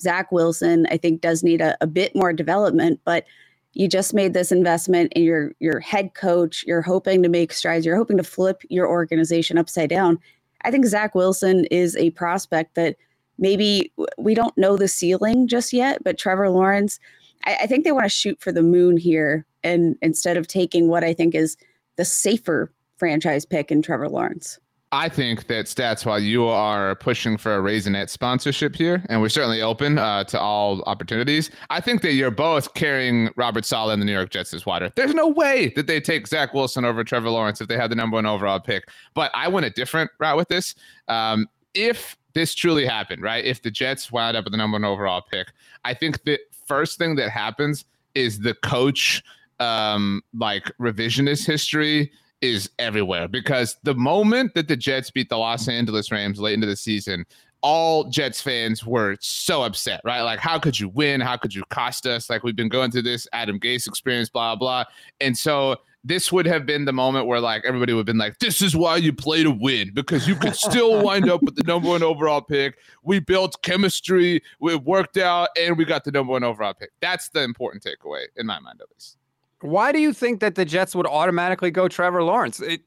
Zach 0.00 0.30
Wilson, 0.30 0.86
I 0.90 0.98
think, 0.98 1.20
does 1.20 1.42
need 1.42 1.60
a, 1.60 1.76
a 1.80 1.86
bit 1.86 2.14
more 2.14 2.32
development, 2.32 3.00
but 3.04 3.24
you 3.72 3.88
just 3.88 4.14
made 4.14 4.34
this 4.34 4.52
investment 4.52 5.12
in 5.14 5.22
your 5.22 5.52
your 5.60 5.80
head 5.80 6.14
coach. 6.14 6.64
You're 6.66 6.82
hoping 6.82 7.22
to 7.22 7.28
make 7.28 7.52
strides. 7.52 7.84
You're 7.84 7.96
hoping 7.96 8.16
to 8.16 8.24
flip 8.24 8.62
your 8.68 8.88
organization 8.88 9.58
upside 9.58 9.90
down. 9.90 10.18
I 10.62 10.70
think 10.70 10.86
Zach 10.86 11.14
Wilson 11.14 11.64
is 11.66 11.96
a 11.96 12.10
prospect 12.10 12.74
that 12.74 12.96
maybe 13.38 13.92
we 14.16 14.34
don't 14.34 14.56
know 14.58 14.76
the 14.76 14.88
ceiling 14.88 15.46
just 15.46 15.72
yet, 15.72 16.02
but 16.04 16.18
Trevor 16.18 16.50
Lawrence, 16.50 16.98
I, 17.46 17.58
I 17.62 17.66
think 17.66 17.84
they 17.84 17.92
want 17.92 18.04
to 18.04 18.10
shoot 18.10 18.40
for 18.40 18.52
the 18.52 18.62
moon 18.62 18.96
here, 18.96 19.46
and 19.62 19.96
instead 20.02 20.36
of 20.36 20.46
taking 20.46 20.88
what 20.88 21.04
I 21.04 21.14
think 21.14 21.34
is 21.34 21.56
the 21.96 22.04
safer 22.04 22.72
franchise 22.96 23.44
pick 23.44 23.70
in 23.70 23.82
Trevor 23.82 24.08
Lawrence. 24.08 24.58
I 24.90 25.10
think 25.10 25.48
that 25.48 25.66
stats 25.66 26.06
while 26.06 26.18
you 26.18 26.46
are 26.46 26.94
pushing 26.94 27.36
for 27.36 27.56
a 27.56 27.60
Raisinet 27.60 28.08
sponsorship 28.08 28.74
here, 28.74 29.04
and 29.10 29.20
we're 29.20 29.28
certainly 29.28 29.60
open 29.60 29.98
uh, 29.98 30.24
to 30.24 30.40
all 30.40 30.82
opportunities. 30.82 31.50
I 31.68 31.82
think 31.82 32.00
that 32.02 32.14
you're 32.14 32.30
both 32.30 32.72
carrying 32.72 33.28
Robert 33.36 33.66
Saleh 33.66 33.92
and 33.92 34.00
the 34.00 34.06
New 34.06 34.14
York 34.14 34.30
Jets 34.30 34.54
as 34.54 34.64
water. 34.64 34.90
There's 34.96 35.12
no 35.12 35.28
way 35.28 35.74
that 35.76 35.88
they 35.88 36.00
take 36.00 36.26
Zach 36.26 36.54
Wilson 36.54 36.86
over 36.86 37.04
Trevor 37.04 37.28
Lawrence 37.28 37.60
if 37.60 37.68
they 37.68 37.76
had 37.76 37.90
the 37.90 37.96
number 37.96 38.14
one 38.14 38.24
overall 38.24 38.60
pick. 38.60 38.88
But 39.12 39.30
I 39.34 39.48
went 39.48 39.66
a 39.66 39.70
different 39.70 40.10
route 40.18 40.38
with 40.38 40.48
this. 40.48 40.74
Um, 41.06 41.48
if 41.74 42.16
this 42.34 42.54
truly 42.54 42.86
happened, 42.86 43.22
right? 43.22 43.44
If 43.44 43.62
the 43.62 43.70
Jets 43.70 44.12
wound 44.12 44.36
up 44.36 44.44
with 44.44 44.52
the 44.52 44.56
number 44.56 44.76
one 44.76 44.84
overall 44.84 45.22
pick, 45.22 45.48
I 45.84 45.94
think 45.94 46.22
the 46.24 46.38
first 46.66 46.98
thing 46.98 47.16
that 47.16 47.30
happens 47.30 47.84
is 48.14 48.38
the 48.40 48.54
coach 48.54 49.22
um 49.60 50.22
like 50.34 50.70
revisionist 50.78 51.44
history 51.44 52.12
is 52.40 52.70
everywhere 52.78 53.26
because 53.26 53.76
the 53.82 53.94
moment 53.94 54.54
that 54.54 54.68
the 54.68 54.76
Jets 54.76 55.10
beat 55.10 55.28
the 55.28 55.36
Los 55.36 55.68
Angeles 55.68 56.12
Rams 56.12 56.40
late 56.40 56.54
into 56.54 56.66
the 56.66 56.76
season, 56.76 57.26
all 57.62 58.04
Jets 58.04 58.40
fans 58.40 58.86
were 58.86 59.16
so 59.20 59.62
upset, 59.62 60.00
right? 60.04 60.22
Like, 60.22 60.38
how 60.38 60.58
could 60.58 60.78
you 60.78 60.88
win? 60.88 61.20
How 61.20 61.36
could 61.36 61.54
you 61.54 61.64
cost 61.70 62.06
us? 62.06 62.30
Like, 62.30 62.44
we've 62.44 62.56
been 62.56 62.68
going 62.68 62.90
through 62.90 63.02
this 63.02 63.26
Adam 63.32 63.58
Gase 63.58 63.88
experience, 63.88 64.28
blah, 64.28 64.54
blah. 64.54 64.84
And 65.20 65.36
so 65.36 65.76
this 66.08 66.32
would 66.32 66.46
have 66.46 66.64
been 66.64 66.86
the 66.86 66.92
moment 66.92 67.26
where 67.26 67.40
like 67.40 67.62
everybody 67.66 67.92
would 67.92 68.00
have 68.00 68.06
been 68.06 68.18
like, 68.18 68.38
this 68.38 68.62
is 68.62 68.74
why 68.74 68.96
you 68.96 69.12
play 69.12 69.42
to 69.42 69.50
win 69.50 69.90
because 69.92 70.26
you 70.26 70.34
could 70.34 70.56
still 70.56 71.02
wind 71.04 71.30
up 71.30 71.42
with 71.42 71.54
the 71.54 71.62
number 71.64 71.88
one 71.88 72.02
overall 72.02 72.40
pick. 72.40 72.78
We 73.02 73.20
built 73.20 73.60
chemistry, 73.62 74.42
we 74.58 74.74
worked 74.74 75.18
out, 75.18 75.50
and 75.60 75.76
we 75.76 75.84
got 75.84 76.04
the 76.04 76.10
number 76.10 76.32
one 76.32 76.44
overall 76.44 76.74
pick. 76.74 76.90
That's 77.00 77.28
the 77.28 77.42
important 77.42 77.84
takeaway 77.84 78.24
in 78.36 78.46
my 78.46 78.58
mind, 78.58 78.80
at 78.80 78.88
least. 78.90 79.18
Why 79.60 79.92
do 79.92 79.98
you 79.98 80.12
think 80.12 80.40
that 80.40 80.54
the 80.54 80.64
Jets 80.64 80.94
would 80.94 81.06
automatically 81.06 81.70
go 81.70 81.88
Trevor 81.88 82.22
Lawrence? 82.22 82.60
It, 82.60 82.80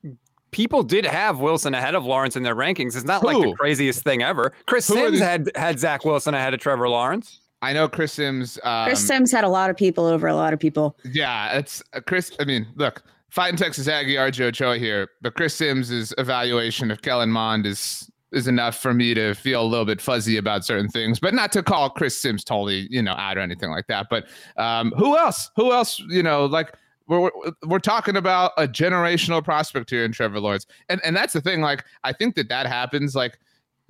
people 0.51 0.81
did 0.81 1.05
have 1.05 1.39
Wilson 1.39 1.75
ahead 1.75 1.95
of 1.95 2.05
Lawrence 2.05 2.35
in 2.35 2.43
their 2.43 2.55
rankings. 2.55 2.95
It's 2.95 3.03
not 3.03 3.21
Who? 3.21 3.27
like 3.27 3.41
the 3.41 3.53
craziest 3.53 4.03
thing 4.03 4.23
ever. 4.23 4.53
Chris 4.65 4.87
Who 4.87 4.95
Sims 4.95 5.19
had 5.19 5.51
had 5.55 5.79
Zach 5.79 6.05
Wilson 6.05 6.33
ahead 6.33 6.53
of 6.53 6.59
Trevor 6.59 6.89
Lawrence. 6.89 7.40
I 7.62 7.74
know 7.74 7.88
Chris 7.88 8.13
Sims. 8.13 8.58
Um, 8.63 8.86
Chris 8.86 9.06
Sims 9.06 9.32
had 9.32 9.44
a 9.44 9.50
lot 9.50 9.70
of 9.70 9.77
people 9.77 10.06
over 10.06 10.27
a 10.27 10.36
lot 10.36 10.53
of 10.53 10.60
people. 10.60 10.98
Yeah, 11.03 11.58
it's 11.58 11.84
uh, 11.94 12.01
Chris. 12.01 12.32
I 12.39 12.46
mean, 12.46 12.68
look, 12.75 13.03
fighting 13.30 13.58
Texas 13.58 13.88
Aggie 13.88 14.15
RJ 14.15 14.41
Ochoa 14.41 14.77
here, 14.77 15.10
but 15.22 15.36
Chris 15.36 15.56
Sims' 15.56 16.13
evaluation 16.18 16.91
of 16.91 17.01
Kellen 17.01 17.32
Mond 17.32 17.65
is 17.65 18.10
is 18.32 18.48
enough 18.48 18.77
for 18.77 18.94
me 18.94 19.13
to 19.13 19.34
feel 19.34 19.62
a 19.62 19.68
little 19.68 19.86
bit 19.86 20.00
fuzzy 20.00 20.38
about 20.38 20.63
certain 20.63 20.88
things, 20.88 21.20
but 21.20 21.34
not 21.34 21.51
to 21.51 21.62
call 21.62 21.89
Chris 21.89 22.20
Sims 22.20 22.44
totally, 22.44 22.88
you 22.89 23.01
know, 23.01 23.12
out 23.13 23.38
or 23.38 23.41
anything 23.41 23.72
like 23.72 23.88
that. 23.88 24.08
But 24.10 24.27
um, 24.58 24.94
who 24.98 25.18
else? 25.18 25.51
Who 25.56 25.72
else? 25.74 26.00
You 26.10 26.24
know, 26.24 26.46
like 26.46 26.74
we're 27.08 27.30
we're 27.68 27.80
talking 27.80 28.15
about 28.15 28.53
a 28.58 28.68
generational 28.68 29.44
prospect 29.44 29.89
here 29.89 30.06
in 30.06 30.12
Trevor 30.12 30.39
Lawrence, 30.39 30.65
and 30.89 31.01
and 31.03 31.15
that's 31.15 31.34
the 31.34 31.41
thing. 31.41 31.62
Like 31.62 31.84
I 32.03 32.13
think 32.13 32.36
that 32.36 32.50
that 32.50 32.65
happens. 32.65 33.15
Like 33.15 33.39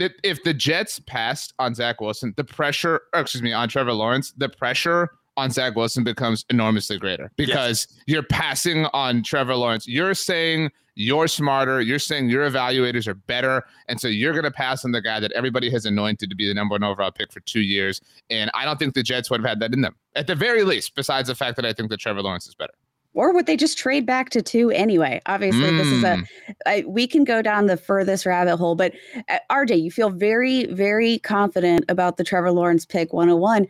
that 0.02 0.14
if 0.24 0.44
the 0.44 0.54
Jets 0.54 1.00
passed 1.00 1.54
on 1.60 1.76
Zach 1.76 2.02
Wilson, 2.02 2.34
the 2.36 2.44
pressure, 2.44 3.02
oh, 3.14 3.22
excuse 3.22 3.44
me, 3.44 3.54
on 3.54 3.70
Trevor 3.70 3.94
Lawrence, 3.94 4.34
the 4.36 4.50
pressure 4.50 5.10
on 5.38 5.52
Zach 5.52 5.76
Wilson 5.76 6.04
becomes 6.04 6.44
enormously 6.50 6.98
greater 6.98 7.32
because 7.38 7.88
yes. 7.90 8.04
you're 8.08 8.24
passing 8.24 8.86
on 8.94 9.24
Trevor 9.24 9.56
Lawrence. 9.56 9.88
You're 9.88 10.14
saying 10.14 10.72
you're 10.96 11.28
smarter. 11.28 11.82
You're 11.82 12.00
saying 12.00 12.30
your 12.30 12.50
evaluators 12.50 13.08
are 13.08 13.14
better. 13.14 13.64
And 13.88 14.02
so 14.02 14.08
you're 14.08 14.34
going 14.34 14.44
to 14.44 14.52
pass 14.52 14.84
on 14.84 14.92
the 14.92 15.02
guy 15.02 15.20
that 15.20 15.32
everybody 15.32 15.70
has 15.70 15.86
anointed 15.86 16.30
to 16.30 16.36
be 16.36 16.48
the 16.48 16.54
number 16.54 16.74
one 16.74 16.84
overall 16.84 17.12
pick 17.12 17.32
for 17.32 17.40
two 17.42 17.62
years. 17.62 18.02
And 18.30 18.52
I 18.54 18.66
don't 18.66 18.78
think 18.78 18.94
the 18.94 19.04
Jets 19.04 19.30
would 19.30 19.40
have 19.40 19.48
had 19.48 19.60
that 19.62 19.74
in 19.74 19.82
them 19.82 19.96
at 20.16 20.28
the 20.28 20.36
very 20.36 20.64
least, 20.64 20.96
besides 20.96 21.28
the 21.28 21.36
fact 21.36 21.56
that 21.58 21.66
I 21.66 21.74
think 21.74 21.90
that 21.92 22.00
Trevor 22.00 22.22
Lawrence 22.22 22.48
is 22.48 22.56
better. 22.56 22.74
Or 23.14 23.34
would 23.34 23.46
they 23.46 23.58
just 23.58 23.78
trade 23.78 24.06
back 24.06 24.30
to 24.30 24.42
two 24.42 24.72
anyway? 24.72 25.22
Obviously, 25.26 25.70
mm. 25.70 25.78
this 25.78 25.88
is 25.88 26.04
a, 26.04 26.82
hmm. 26.86 26.92
We 26.92 27.08
can 27.08 27.26
go 27.26 27.42
down 27.42 27.66
the 27.66 27.76
furthest 27.76 28.26
rabbit 28.26 28.56
hole, 28.56 28.76
but 28.76 28.94
uh, 29.28 29.40
RJ, 29.52 29.82
you 29.82 29.92
feel 29.92 30.10
very, 30.10 30.66
very 30.68 31.20
confident 31.20 31.84
about 31.90 32.16
the 32.16 32.24
Trevor 32.24 32.52
Lawrence 32.52 32.86
pick 32.86 33.12
101. 33.12 33.68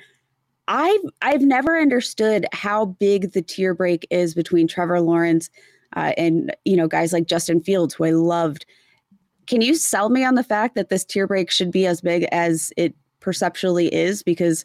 I've 0.67 1.01
I've 1.21 1.41
never 1.41 1.79
understood 1.79 2.45
how 2.53 2.86
big 2.86 3.33
the 3.33 3.41
tier 3.41 3.74
break 3.74 4.07
is 4.10 4.33
between 4.33 4.67
Trevor 4.67 5.01
Lawrence 5.01 5.50
uh, 5.95 6.13
and 6.17 6.55
you 6.65 6.77
know 6.77 6.88
guys 6.88 7.12
like 7.12 7.25
Justin 7.25 7.62
Fields, 7.62 7.93
who 7.93 8.05
I 8.05 8.12
loved. 8.12 8.65
Can 9.48 9.62
you 9.62 9.75
sell 9.75 10.10
me 10.10 10.24
on 10.24 10.36
the 10.36 10.43
fact 10.43 10.75
that 10.75 10.89
this 10.89 11.03
tier 11.03 11.27
break 11.27 11.51
should 11.51 11.71
be 11.71 11.86
as 11.86 12.00
big 12.00 12.24
as 12.31 12.71
it 12.77 12.95
perceptually 13.19 13.93
is? 13.93 14.24
Because 14.24 14.63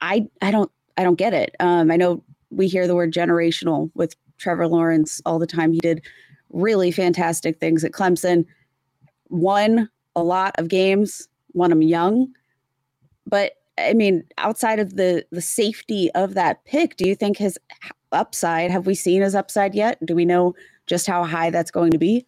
I 0.00 0.26
I 0.42 0.50
don't 0.50 0.70
I 0.96 1.04
don't 1.04 1.18
get 1.18 1.34
it. 1.34 1.54
Um, 1.60 1.90
I 1.90 1.96
know 1.96 2.24
we 2.50 2.68
hear 2.68 2.86
the 2.86 2.94
word 2.94 3.12
generational 3.12 3.90
with 3.94 4.16
Trevor 4.38 4.66
Lawrence 4.66 5.20
all 5.26 5.38
the 5.38 5.46
time. 5.46 5.72
He 5.72 5.80
did 5.80 6.02
really 6.50 6.90
fantastic 6.90 7.58
things 7.58 7.84
at 7.84 7.92
Clemson, 7.92 8.44
won 9.28 9.88
a 10.16 10.22
lot 10.22 10.54
of 10.58 10.68
games, 10.68 11.28
won 11.52 11.70
them 11.70 11.82
young, 11.82 12.28
but 13.26 13.52
I 13.78 13.92
mean, 13.94 14.24
outside 14.38 14.78
of 14.78 14.96
the 14.96 15.24
the 15.30 15.40
safety 15.40 16.10
of 16.12 16.34
that 16.34 16.64
pick, 16.64 16.96
do 16.96 17.08
you 17.08 17.14
think 17.14 17.36
his 17.36 17.58
upside 18.12 18.70
have 18.70 18.86
we 18.86 18.94
seen 18.94 19.22
his 19.22 19.34
upside 19.34 19.74
yet? 19.74 20.04
Do 20.04 20.14
we 20.14 20.24
know 20.24 20.54
just 20.86 21.06
how 21.06 21.24
high 21.24 21.50
that's 21.50 21.70
going 21.70 21.90
to 21.90 21.98
be? 21.98 22.26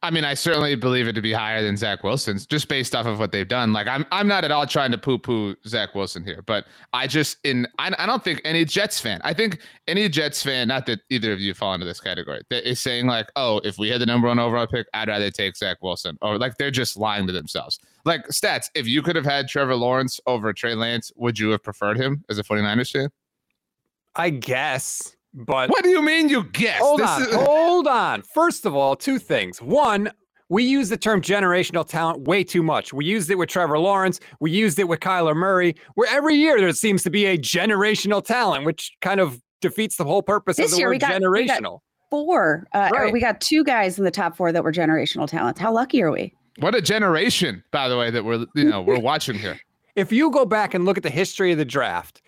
I 0.00 0.10
mean, 0.12 0.24
I 0.24 0.34
certainly 0.34 0.76
believe 0.76 1.08
it 1.08 1.14
to 1.14 1.20
be 1.20 1.32
higher 1.32 1.60
than 1.60 1.76
Zach 1.76 2.04
Wilson's, 2.04 2.46
just 2.46 2.68
based 2.68 2.94
off 2.94 3.06
of 3.06 3.18
what 3.18 3.32
they've 3.32 3.48
done. 3.48 3.72
Like, 3.72 3.88
I'm 3.88 4.06
I'm 4.12 4.28
not 4.28 4.44
at 4.44 4.52
all 4.52 4.64
trying 4.64 4.92
to 4.92 4.98
poo-poo 4.98 5.56
Zach 5.66 5.92
Wilson 5.94 6.22
here, 6.22 6.42
but 6.46 6.66
I 6.92 7.08
just 7.08 7.38
in 7.42 7.66
I, 7.80 7.92
I 7.98 8.06
don't 8.06 8.22
think 8.22 8.40
any 8.44 8.64
Jets 8.64 9.00
fan, 9.00 9.20
I 9.24 9.34
think 9.34 9.58
any 9.88 10.08
Jets 10.08 10.40
fan, 10.40 10.68
not 10.68 10.86
that 10.86 11.00
either 11.10 11.32
of 11.32 11.40
you 11.40 11.52
fall 11.52 11.74
into 11.74 11.84
this 11.84 12.00
category, 12.00 12.42
that 12.48 12.68
is 12.68 12.78
saying 12.78 13.06
like, 13.06 13.26
oh, 13.34 13.60
if 13.64 13.76
we 13.76 13.88
had 13.88 14.00
the 14.00 14.06
number 14.06 14.28
one 14.28 14.38
overall 14.38 14.68
pick, 14.68 14.86
I'd 14.94 15.08
rather 15.08 15.32
take 15.32 15.56
Zach 15.56 15.78
Wilson, 15.82 16.16
or 16.22 16.38
like 16.38 16.58
they're 16.58 16.70
just 16.70 16.96
lying 16.96 17.26
to 17.26 17.32
themselves. 17.32 17.80
Like 18.04 18.24
stats, 18.28 18.70
if 18.76 18.86
you 18.86 19.02
could 19.02 19.16
have 19.16 19.26
had 19.26 19.48
Trevor 19.48 19.74
Lawrence 19.74 20.20
over 20.26 20.52
Trey 20.52 20.74
Lance, 20.74 21.10
would 21.16 21.40
you 21.40 21.50
have 21.50 21.64
preferred 21.64 21.96
him 21.96 22.24
as 22.28 22.38
a 22.38 22.44
49ers 22.44 22.92
fan? 22.92 23.08
I 24.14 24.30
guess. 24.30 25.16
But 25.34 25.70
what 25.70 25.82
do 25.84 25.90
you 25.90 26.02
mean 26.02 26.28
you 26.28 26.44
guess? 26.44 26.80
Hold 26.80 27.00
this 27.00 27.08
on, 27.08 27.22
is- 27.22 27.34
hold 27.34 27.86
on. 27.86 28.22
First 28.22 28.66
of 28.66 28.74
all, 28.74 28.96
two 28.96 29.18
things. 29.18 29.60
One, 29.60 30.10
we 30.48 30.64
use 30.64 30.88
the 30.88 30.96
term 30.96 31.20
generational 31.20 31.86
talent 31.86 32.26
way 32.26 32.42
too 32.42 32.62
much. 32.62 32.92
We 32.92 33.04
used 33.04 33.30
it 33.30 33.34
with 33.36 33.50
Trevor 33.50 33.78
Lawrence. 33.78 34.20
We 34.40 34.50
used 34.50 34.78
it 34.78 34.88
with 34.88 35.00
Kyler 35.00 35.36
Murray. 35.36 35.74
Where 35.94 36.08
every 36.10 36.34
year 36.36 36.58
there 36.58 36.72
seems 36.72 37.02
to 37.02 37.10
be 37.10 37.26
a 37.26 37.36
generational 37.36 38.24
talent, 38.24 38.64
which 38.64 38.92
kind 39.02 39.20
of 39.20 39.40
defeats 39.60 39.96
the 39.96 40.04
whole 40.04 40.22
purpose 40.22 40.56
this 40.56 40.66
of 40.66 40.72
the 40.72 40.78
year, 40.78 40.88
word 40.88 40.92
we 40.92 40.98
got, 40.98 41.20
generational. 41.20 41.34
We 41.36 41.46
got 41.46 41.80
four. 42.10 42.66
Uh, 42.72 42.88
right. 42.92 43.12
we 43.12 43.20
got 43.20 43.40
two 43.40 43.62
guys 43.64 43.98
in 43.98 44.04
the 44.04 44.10
top 44.10 44.36
four 44.36 44.50
that 44.52 44.64
were 44.64 44.72
generational 44.72 45.28
talents. 45.28 45.60
How 45.60 45.72
lucky 45.72 46.02
are 46.02 46.10
we? 46.10 46.32
What 46.58 46.74
a 46.74 46.80
generation, 46.82 47.62
by 47.70 47.88
the 47.88 47.96
way, 47.96 48.10
that 48.10 48.24
we're 48.24 48.46
you 48.54 48.64
know 48.64 48.82
we're 48.82 48.98
watching 48.98 49.38
here. 49.38 49.60
If 49.96 50.12
you 50.12 50.30
go 50.30 50.46
back 50.46 50.74
and 50.74 50.84
look 50.84 50.96
at 50.96 51.02
the 51.02 51.10
history 51.10 51.50
of 51.50 51.58
the 51.58 51.64
draft, 51.64 52.22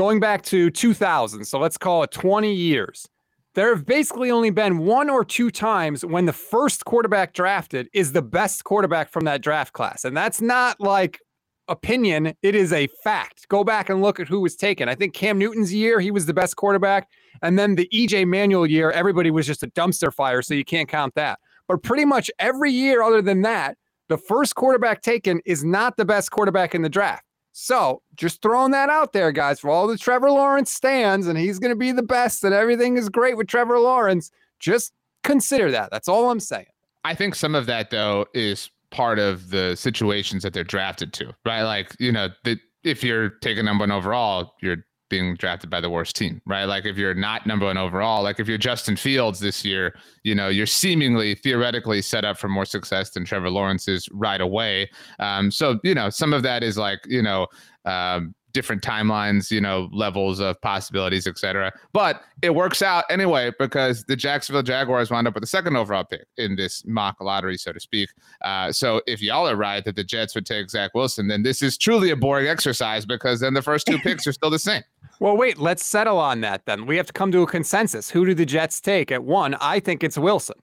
going 0.00 0.18
back 0.18 0.40
to 0.40 0.70
2000, 0.70 1.44
so 1.44 1.58
let's 1.58 1.76
call 1.76 2.02
it 2.02 2.10
20 2.10 2.50
years, 2.50 3.06
there 3.54 3.68
have 3.74 3.84
basically 3.84 4.30
only 4.30 4.48
been 4.48 4.78
one 4.78 5.10
or 5.10 5.22
two 5.22 5.50
times 5.50 6.06
when 6.06 6.24
the 6.24 6.32
first 6.32 6.86
quarterback 6.86 7.34
drafted 7.34 7.86
is 7.92 8.12
the 8.12 8.22
best 8.22 8.64
quarterback 8.64 9.10
from 9.10 9.26
that 9.26 9.42
draft 9.42 9.74
class. 9.74 10.06
And 10.06 10.16
that's 10.16 10.40
not 10.40 10.80
like 10.80 11.20
opinion, 11.68 12.32
it 12.40 12.54
is 12.54 12.72
a 12.72 12.88
fact. 13.04 13.46
Go 13.48 13.62
back 13.62 13.90
and 13.90 14.00
look 14.00 14.18
at 14.18 14.26
who 14.26 14.40
was 14.40 14.56
taken. 14.56 14.88
I 14.88 14.94
think 14.94 15.12
Cam 15.12 15.36
Newton's 15.36 15.74
year, 15.74 16.00
he 16.00 16.10
was 16.10 16.24
the 16.24 16.32
best 16.32 16.56
quarterback. 16.56 17.06
And 17.42 17.58
then 17.58 17.74
the 17.74 17.86
EJ 17.92 18.26
Manuel 18.26 18.66
year, 18.66 18.90
everybody 18.92 19.30
was 19.30 19.46
just 19.46 19.62
a 19.62 19.68
dumpster 19.68 20.10
fire, 20.10 20.40
so 20.40 20.54
you 20.54 20.64
can't 20.64 20.88
count 20.88 21.14
that. 21.16 21.40
But 21.68 21.82
pretty 21.82 22.06
much 22.06 22.30
every 22.38 22.72
year 22.72 23.02
other 23.02 23.20
than 23.20 23.42
that, 23.42 23.76
the 24.08 24.16
first 24.16 24.54
quarterback 24.54 25.02
taken 25.02 25.42
is 25.44 25.62
not 25.62 25.98
the 25.98 26.06
best 26.06 26.30
quarterback 26.30 26.74
in 26.74 26.80
the 26.80 26.88
draft. 26.88 27.26
So 27.52 28.02
just 28.16 28.42
throwing 28.42 28.70
that 28.72 28.90
out 28.90 29.12
there, 29.12 29.32
guys, 29.32 29.60
for 29.60 29.70
all 29.70 29.86
the 29.86 29.98
Trevor 29.98 30.30
Lawrence 30.30 30.72
stands, 30.72 31.26
and 31.26 31.38
he's 31.38 31.58
going 31.58 31.72
to 31.72 31.76
be 31.76 31.92
the 31.92 32.02
best, 32.02 32.44
and 32.44 32.54
everything 32.54 32.96
is 32.96 33.08
great 33.08 33.36
with 33.36 33.48
Trevor 33.48 33.78
Lawrence. 33.78 34.30
Just 34.58 34.92
consider 35.24 35.70
that. 35.70 35.90
That's 35.90 36.08
all 36.08 36.30
I'm 36.30 36.40
saying. 36.40 36.66
I 37.04 37.14
think 37.14 37.34
some 37.34 37.54
of 37.54 37.66
that, 37.66 37.90
though, 37.90 38.26
is 38.34 38.70
part 38.90 39.18
of 39.18 39.50
the 39.50 39.76
situations 39.76 40.42
that 40.42 40.52
they're 40.52 40.64
drafted 40.64 41.12
to, 41.14 41.32
right? 41.46 41.62
Like, 41.62 41.94
you 41.98 42.12
know, 42.12 42.28
the, 42.44 42.58
if 42.84 43.02
you're 43.02 43.30
taking 43.40 43.64
number 43.64 43.82
one 43.82 43.90
overall, 43.90 44.54
you're 44.60 44.84
being 45.10 45.34
drafted 45.34 45.68
by 45.68 45.80
the 45.80 45.90
worst 45.90 46.16
team, 46.16 46.40
right? 46.46 46.64
Like 46.64 46.86
if 46.86 46.96
you're 46.96 47.12
not 47.14 47.46
number 47.46 47.66
one 47.66 47.76
overall, 47.76 48.22
like 48.22 48.40
if 48.40 48.48
you're 48.48 48.56
Justin 48.56 48.96
Fields 48.96 49.40
this 49.40 49.64
year, 49.64 49.94
you 50.22 50.34
know, 50.34 50.48
you're 50.48 50.66
seemingly 50.66 51.34
theoretically 51.34 52.00
set 52.00 52.24
up 52.24 52.38
for 52.38 52.48
more 52.48 52.64
success 52.64 53.10
than 53.10 53.24
Trevor 53.24 53.50
Lawrence 53.50 53.88
is 53.88 54.08
right 54.12 54.40
away. 54.40 54.88
Um, 55.18 55.50
so, 55.50 55.78
you 55.84 55.94
know, 55.94 56.08
some 56.08 56.32
of 56.32 56.42
that 56.44 56.62
is 56.62 56.78
like, 56.78 57.00
you 57.06 57.20
know, 57.22 57.46
um, 57.84 58.34
different 58.52 58.82
timelines, 58.82 59.50
you 59.50 59.60
know, 59.60 59.88
levels 59.92 60.40
of 60.40 60.60
possibilities, 60.60 61.26
etc. 61.26 61.72
But 61.92 62.22
it 62.42 62.54
works 62.54 62.82
out 62.82 63.04
anyway 63.10 63.52
because 63.58 64.04
the 64.04 64.16
Jacksonville 64.16 64.62
Jaguars 64.62 65.10
wound 65.10 65.28
up 65.28 65.34
with 65.34 65.42
the 65.42 65.46
second 65.48 65.76
overall 65.76 66.04
pick 66.04 66.26
in 66.36 66.56
this 66.56 66.84
mock 66.86 67.20
lottery, 67.20 67.56
so 67.56 67.72
to 67.72 67.80
speak. 67.80 68.08
Uh, 68.42 68.72
so 68.72 69.02
if 69.06 69.20
y'all 69.20 69.48
are 69.48 69.56
right 69.56 69.84
that 69.84 69.96
the 69.96 70.04
Jets 70.04 70.34
would 70.34 70.46
take 70.46 70.70
Zach 70.70 70.92
Wilson, 70.94 71.28
then 71.28 71.42
this 71.42 71.62
is 71.62 71.76
truly 71.76 72.10
a 72.10 72.16
boring 72.16 72.46
exercise 72.46 73.04
because 73.06 73.40
then 73.40 73.54
the 73.54 73.62
first 73.62 73.86
two 73.86 73.98
picks 74.02 74.26
are 74.26 74.32
still 74.32 74.50
the 74.50 74.58
same. 74.58 74.82
Well, 75.18 75.36
wait, 75.36 75.58
let's 75.58 75.84
settle 75.84 76.18
on 76.18 76.40
that 76.40 76.64
then. 76.64 76.86
We 76.86 76.96
have 76.96 77.06
to 77.06 77.12
come 77.12 77.30
to 77.32 77.42
a 77.42 77.46
consensus. 77.46 78.10
Who 78.10 78.24
do 78.24 78.34
the 78.34 78.46
Jets 78.46 78.80
take 78.80 79.12
at 79.12 79.22
one? 79.24 79.54
I 79.60 79.80
think 79.80 80.02
it's 80.02 80.16
Wilson. 80.16 80.56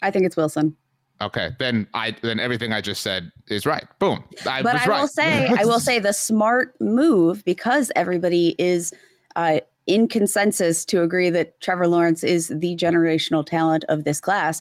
I 0.00 0.10
think 0.10 0.26
it's 0.26 0.36
Wilson. 0.36 0.76
Okay, 1.24 1.50
then 1.58 1.86
I 1.94 2.14
then 2.22 2.38
everything 2.38 2.72
I 2.72 2.82
just 2.82 3.02
said 3.02 3.32
is 3.48 3.64
right. 3.64 3.86
Boom. 3.98 4.22
I 4.46 4.62
but 4.62 4.76
I 4.76 4.86
right. 4.86 5.00
will 5.00 5.08
say, 5.08 5.46
I 5.46 5.64
will 5.64 5.80
say 5.80 5.98
the 5.98 6.12
smart 6.12 6.74
move 6.80 7.42
because 7.44 7.90
everybody 7.96 8.54
is 8.58 8.92
uh, 9.34 9.60
in 9.86 10.06
consensus 10.06 10.84
to 10.86 11.02
agree 11.02 11.30
that 11.30 11.58
Trevor 11.62 11.88
Lawrence 11.88 12.22
is 12.22 12.48
the 12.48 12.76
generational 12.76 13.44
talent 13.44 13.84
of 13.88 14.04
this 14.04 14.20
class. 14.20 14.60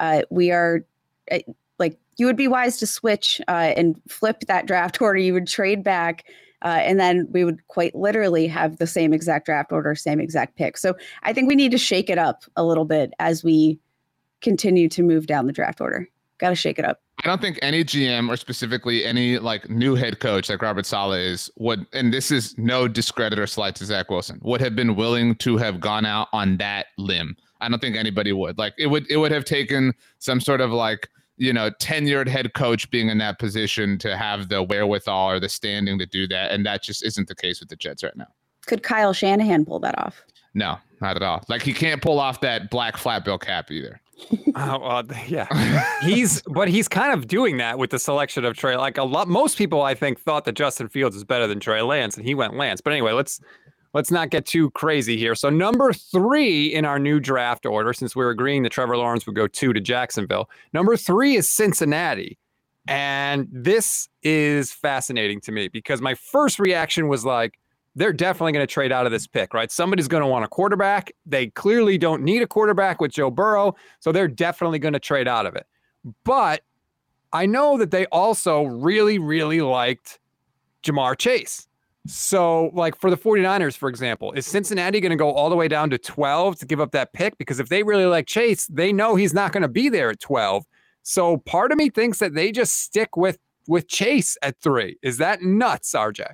Uh, 0.00 0.22
we 0.28 0.50
are 0.50 0.84
uh, 1.30 1.38
like 1.78 1.98
you 2.18 2.26
would 2.26 2.36
be 2.36 2.48
wise 2.48 2.76
to 2.78 2.86
switch 2.86 3.40
uh, 3.48 3.72
and 3.74 4.00
flip 4.06 4.40
that 4.48 4.66
draft 4.66 5.00
order. 5.00 5.18
You 5.18 5.32
would 5.32 5.48
trade 5.48 5.82
back. 5.82 6.24
Uh, 6.64 6.78
and 6.82 7.00
then 7.00 7.26
we 7.32 7.44
would 7.44 7.66
quite 7.66 7.92
literally 7.92 8.46
have 8.46 8.76
the 8.76 8.86
same 8.86 9.12
exact 9.12 9.46
draft 9.46 9.72
order, 9.72 9.96
same 9.96 10.20
exact 10.20 10.56
pick. 10.56 10.78
So 10.78 10.94
I 11.24 11.32
think 11.32 11.48
we 11.48 11.56
need 11.56 11.72
to 11.72 11.78
shake 11.78 12.08
it 12.08 12.18
up 12.18 12.44
a 12.54 12.62
little 12.64 12.84
bit 12.84 13.12
as 13.18 13.42
we 13.42 13.80
continue 14.42 14.88
to 14.90 15.02
move 15.02 15.26
down 15.26 15.46
the 15.46 15.52
draft 15.52 15.80
order. 15.80 16.08
Got 16.38 16.50
to 16.50 16.54
shake 16.54 16.78
it 16.78 16.84
up. 16.84 17.00
I 17.24 17.28
don't 17.28 17.40
think 17.40 17.58
any 17.62 17.84
GM 17.84 18.28
or 18.28 18.36
specifically 18.36 19.04
any 19.04 19.38
like 19.38 19.70
new 19.70 19.94
head 19.94 20.18
coach 20.18 20.48
like 20.48 20.60
Robert 20.60 20.84
Saleh 20.84 21.20
is 21.20 21.50
would, 21.56 21.86
and 21.92 22.12
this 22.12 22.32
is 22.32 22.58
no 22.58 22.88
discredit 22.88 23.38
or 23.38 23.46
slight 23.46 23.76
to 23.76 23.84
Zach 23.84 24.10
Wilson, 24.10 24.40
would 24.42 24.60
have 24.60 24.74
been 24.74 24.96
willing 24.96 25.36
to 25.36 25.56
have 25.56 25.78
gone 25.78 26.04
out 26.04 26.28
on 26.32 26.56
that 26.56 26.86
limb. 26.98 27.36
I 27.60 27.68
don't 27.68 27.80
think 27.80 27.94
anybody 27.96 28.32
would. 28.32 28.58
Like 28.58 28.74
it 28.76 28.88
would, 28.88 29.08
it 29.08 29.18
would 29.18 29.30
have 29.30 29.44
taken 29.44 29.94
some 30.18 30.40
sort 30.40 30.60
of 30.60 30.72
like 30.72 31.08
you 31.36 31.52
know 31.52 31.70
tenured 31.70 32.26
head 32.26 32.54
coach 32.54 32.90
being 32.90 33.08
in 33.08 33.18
that 33.18 33.38
position 33.38 33.98
to 33.98 34.16
have 34.16 34.48
the 34.48 34.62
wherewithal 34.64 35.30
or 35.30 35.38
the 35.38 35.48
standing 35.48 35.98
to 36.00 36.06
do 36.06 36.26
that, 36.26 36.50
and 36.50 36.66
that 36.66 36.82
just 36.82 37.04
isn't 37.04 37.28
the 37.28 37.36
case 37.36 37.60
with 37.60 37.68
the 37.68 37.76
Jets 37.76 38.02
right 38.02 38.16
now. 38.16 38.26
Could 38.66 38.82
Kyle 38.82 39.12
Shanahan 39.12 39.64
pull 39.64 39.78
that 39.80 39.96
off? 39.98 40.24
No, 40.54 40.76
not 41.00 41.16
at 41.16 41.22
all. 41.22 41.44
Like 41.48 41.62
he 41.62 41.72
can't 41.72 42.02
pull 42.02 42.18
off 42.18 42.40
that 42.40 42.68
black 42.70 42.96
flat 42.96 43.24
bill 43.24 43.38
cap 43.38 43.70
either. 43.70 44.00
Oh, 44.54 44.82
uh, 44.82 45.02
yeah. 45.26 46.00
he's 46.02 46.42
but 46.42 46.68
he's 46.68 46.88
kind 46.88 47.12
of 47.12 47.26
doing 47.26 47.56
that 47.58 47.78
with 47.78 47.90
the 47.90 47.98
selection 47.98 48.44
of 48.44 48.56
Trey. 48.56 48.76
Like 48.76 48.98
a 48.98 49.04
lot, 49.04 49.28
most 49.28 49.56
people 49.58 49.82
I 49.82 49.94
think 49.94 50.20
thought 50.20 50.44
that 50.44 50.52
Justin 50.52 50.88
Fields 50.88 51.16
is 51.16 51.24
better 51.24 51.46
than 51.46 51.60
Trey 51.60 51.82
Lance, 51.82 52.16
and 52.16 52.26
he 52.26 52.34
went 52.34 52.56
Lance. 52.56 52.80
But 52.80 52.92
anyway, 52.92 53.12
let's 53.12 53.40
let's 53.94 54.10
not 54.10 54.30
get 54.30 54.46
too 54.46 54.70
crazy 54.70 55.16
here. 55.16 55.34
So 55.34 55.50
number 55.50 55.92
three 55.92 56.66
in 56.66 56.84
our 56.84 56.98
new 56.98 57.20
draft 57.20 57.66
order, 57.66 57.92
since 57.92 58.16
we 58.16 58.24
are 58.24 58.30
agreeing 58.30 58.62
that 58.62 58.72
Trevor 58.72 58.96
Lawrence 58.96 59.26
would 59.26 59.36
go 59.36 59.46
two 59.46 59.72
to 59.72 59.80
Jacksonville, 59.80 60.48
number 60.72 60.96
three 60.96 61.36
is 61.36 61.50
Cincinnati. 61.50 62.38
And 62.88 63.48
this 63.52 64.08
is 64.22 64.72
fascinating 64.72 65.40
to 65.42 65.52
me 65.52 65.68
because 65.68 66.00
my 66.00 66.14
first 66.14 66.58
reaction 66.58 67.06
was 67.06 67.24
like, 67.24 67.58
they're 67.94 68.12
definitely 68.12 68.52
going 68.52 68.66
to 68.66 68.72
trade 68.72 68.92
out 68.92 69.06
of 69.06 69.12
this 69.12 69.26
pick, 69.26 69.52
right? 69.54 69.70
Somebody's 69.70 70.08
going 70.08 70.22
to 70.22 70.26
want 70.26 70.44
a 70.44 70.48
quarterback. 70.48 71.12
They 71.26 71.48
clearly 71.48 71.98
don't 71.98 72.22
need 72.22 72.42
a 72.42 72.46
quarterback 72.46 73.00
with 73.00 73.12
Joe 73.12 73.30
Burrow, 73.30 73.74
so 74.00 74.12
they're 74.12 74.28
definitely 74.28 74.78
going 74.78 74.94
to 74.94 75.00
trade 75.00 75.28
out 75.28 75.46
of 75.46 75.54
it. 75.54 75.66
But 76.24 76.62
I 77.32 77.46
know 77.46 77.78
that 77.78 77.90
they 77.90 78.06
also 78.06 78.64
really, 78.64 79.18
really 79.18 79.60
liked 79.60 80.18
Ja'Marr 80.82 81.18
Chase. 81.18 81.66
So, 82.06 82.70
like 82.74 82.98
for 82.98 83.10
the 83.10 83.16
49ers, 83.16 83.76
for 83.76 83.88
example, 83.88 84.32
is 84.32 84.44
Cincinnati 84.44 84.98
going 85.00 85.10
to 85.10 85.16
go 85.16 85.30
all 85.30 85.48
the 85.48 85.54
way 85.56 85.68
down 85.68 85.88
to 85.90 85.98
12 85.98 86.58
to 86.58 86.66
give 86.66 86.80
up 86.80 86.90
that 86.92 87.12
pick? 87.12 87.38
Because 87.38 87.60
if 87.60 87.68
they 87.68 87.84
really 87.84 88.06
like 88.06 88.26
Chase, 88.26 88.66
they 88.66 88.92
know 88.92 89.14
he's 89.14 89.32
not 89.32 89.52
going 89.52 89.62
to 89.62 89.68
be 89.68 89.88
there 89.88 90.10
at 90.10 90.18
12. 90.18 90.64
So, 91.04 91.36
part 91.36 91.70
of 91.70 91.78
me 91.78 91.90
thinks 91.90 92.18
that 92.18 92.34
they 92.34 92.50
just 92.50 92.80
stick 92.80 93.16
with 93.16 93.38
with 93.68 93.86
Chase 93.86 94.36
at 94.42 94.58
three. 94.60 94.98
Is 95.02 95.18
that 95.18 95.42
nuts, 95.42 95.92
RJ? 95.92 96.26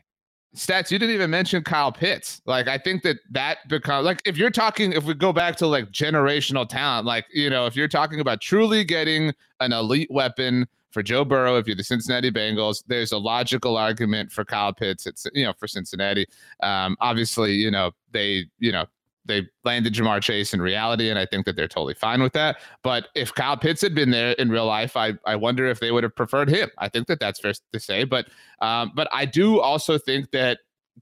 Stats, 0.57 0.91
you 0.91 0.99
didn't 0.99 1.15
even 1.15 1.31
mention 1.31 1.63
Kyle 1.63 1.93
Pitts. 1.93 2.41
Like, 2.47 2.69
I 2.69 2.79
think 2.79 3.03
that 3.03 3.19
that 3.31 3.59
becomes 3.69 4.05
like 4.05 4.21
if 4.25 4.37
you're 4.37 4.51
talking, 4.51 4.93
if 4.93 5.05
we 5.05 5.15
go 5.15 5.33
back 5.33 5.57
to 5.57 5.67
like 5.67 5.91
generational 5.91 6.69
talent, 6.69 7.07
like, 7.07 7.27
you 7.33 7.51
know, 7.51 7.67
if 7.67 7.77
you're 7.77 7.89
talking 7.89 8.21
about 8.21 8.41
truly 8.41 8.83
getting 8.83 9.33
an 9.61 9.73
elite 9.73 10.11
weapon 10.11 10.67
for 10.91 11.03
Joe 11.03 11.25
Burrow, 11.25 11.59
if 11.59 11.67
you're 11.67 11.77
the 11.77 11.85
Cincinnati 11.85 12.31
Bengals, 12.31 12.83
there's 12.87 13.13
a 13.13 13.19
logical 13.19 13.77
argument 13.77 14.33
for 14.33 14.45
Kyle 14.45 14.73
Pitts. 14.73 15.07
It's, 15.07 15.27
you 15.35 15.45
know, 15.45 15.53
for 15.53 15.69
Cincinnati. 15.69 16.27
Um, 16.63 16.97
obviously, 17.01 17.53
you 17.53 17.71
know, 17.71 17.93
they, 18.13 18.47
you 18.59 18.73
know, 18.73 18.87
they 19.29 19.47
landed 19.65 19.95
Ja'Marr 19.95 20.21
Chase 20.21 20.53
in 20.53 20.61
reality, 20.61 21.11
and 21.11 21.19
I 21.19 21.27
think 21.27 21.47
that 21.47 21.55
they're 21.55 21.69
totally 21.69 21.95
fine 21.95 22.23
with 22.23 22.33
that. 22.33 22.57
But 22.83 23.09
if 23.15 23.33
Kyle 23.33 23.57
Pitts 23.57 23.81
had 23.81 23.95
been 23.95 24.11
there 24.11 24.33
in 24.33 24.51
real 24.51 24.67
life, 24.67 24.97
I 24.97 25.15
I 25.25 25.37
wonder 25.37 25.67
if 25.67 25.79
they 25.79 25.93
would 25.93 26.03
have 26.03 26.17
preferred 26.17 26.49
him. 26.49 26.71
I 26.79 26.89
think 26.89 27.07
that 27.07 27.21
that's 27.21 27.39
fair 27.39 27.53
to 27.73 27.81
say. 27.81 28.05
But 28.05 28.29
um, 28.61 28.93
but 28.97 29.09
I 29.13 29.25
do 29.27 29.61
also 29.61 29.99
think 29.99 30.33
that 30.33 30.59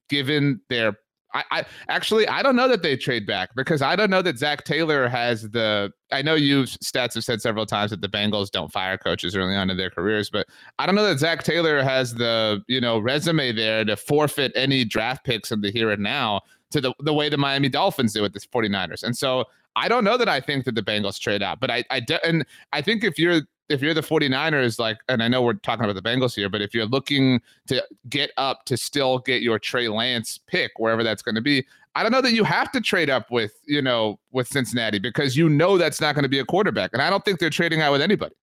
given 0.08 0.60
their 0.68 0.96
I, 1.36 1.44
I, 1.50 1.64
actually 1.88 2.26
I 2.28 2.42
don't 2.42 2.56
know 2.56 2.68
that 2.68 2.82
they 2.82 2.96
trade 2.96 3.26
back 3.26 3.50
because 3.54 3.82
I 3.82 3.94
don't 3.94 4.08
know 4.10 4.22
that 4.22 4.38
Zac 4.38 4.64
Taylor 4.64 5.06
has 5.08 5.50
the 5.50 5.92
I 6.10 6.22
know 6.22 6.34
you 6.34 6.62
stats 6.62 7.14
have 7.14 7.24
said 7.24 7.42
several 7.42 7.66
times 7.66 7.90
that 7.90 8.00
the 8.00 8.08
Bengals 8.08 8.50
don't 8.50 8.72
fire 8.72 8.96
coaches 8.96 9.36
early 9.36 9.54
on 9.54 9.68
in 9.68 9.76
their 9.76 9.90
careers, 9.90 10.30
but 10.30 10.46
I 10.78 10.86
don't 10.86 10.94
know 10.94 11.06
that 11.06 11.18
Zac 11.18 11.42
Taylor 11.42 11.82
has 11.82 12.14
the 12.14 12.62
you 12.68 12.80
know 12.80 12.98
resume 12.98 13.52
there 13.52 13.84
to 13.84 13.96
forfeit 13.96 14.52
any 14.54 14.84
draft 14.84 15.24
picks 15.24 15.52
in 15.52 15.60
the 15.60 15.70
here 15.70 15.90
and 15.90 16.02
now 16.02 16.40
to 16.70 16.80
the, 16.80 16.94
the 17.00 17.12
way 17.12 17.28
the 17.28 17.36
Miami 17.36 17.68
Dolphins 17.68 18.12
do 18.12 18.22
with 18.22 18.32
the 18.32 18.40
49ers. 18.40 19.02
And 19.02 19.16
so 19.16 19.44
I 19.76 19.88
don't 19.88 20.04
know 20.04 20.16
that 20.16 20.28
I 20.28 20.40
think 20.40 20.64
that 20.64 20.74
the 20.74 20.82
Bengals 20.82 21.18
trade 21.20 21.42
out, 21.42 21.60
but 21.60 21.70
I 21.70 21.84
I 21.90 22.00
de- 22.00 22.24
and 22.26 22.44
I 22.72 22.80
think 22.80 23.04
if 23.04 23.18
you're 23.18 23.42
if 23.68 23.82
you're 23.82 23.94
the 23.94 24.00
49ers 24.00 24.78
like 24.78 24.98
and 25.08 25.22
I 25.22 25.28
know 25.28 25.42
we're 25.42 25.54
talking 25.54 25.84
about 25.84 25.94
the 25.94 26.08
Bengals 26.08 26.34
here, 26.34 26.48
but 26.48 26.62
if 26.62 26.74
you're 26.74 26.86
looking 26.86 27.40
to 27.66 27.84
get 28.08 28.30
up 28.36 28.64
to 28.66 28.76
still 28.76 29.18
get 29.18 29.42
your 29.42 29.58
Trey 29.58 29.88
Lance 29.88 30.38
pick 30.46 30.72
wherever 30.78 31.02
that's 31.02 31.22
going 31.22 31.34
to 31.34 31.40
be, 31.40 31.66
I 31.94 32.02
don't 32.02 32.12
know 32.12 32.22
that 32.22 32.32
you 32.32 32.44
have 32.44 32.70
to 32.72 32.80
trade 32.80 33.10
up 33.10 33.30
with, 33.30 33.52
you 33.66 33.82
know, 33.82 34.18
with 34.30 34.48
Cincinnati 34.48 34.98
because 34.98 35.36
you 35.36 35.48
know 35.48 35.78
that's 35.78 36.00
not 36.00 36.14
going 36.14 36.24
to 36.24 36.28
be 36.28 36.38
a 36.38 36.44
quarterback. 36.44 36.90
And 36.92 37.02
I 37.02 37.10
don't 37.10 37.24
think 37.24 37.38
they're 37.38 37.50
trading 37.50 37.80
out 37.80 37.92
with 37.92 38.02
anybody. 38.02 38.34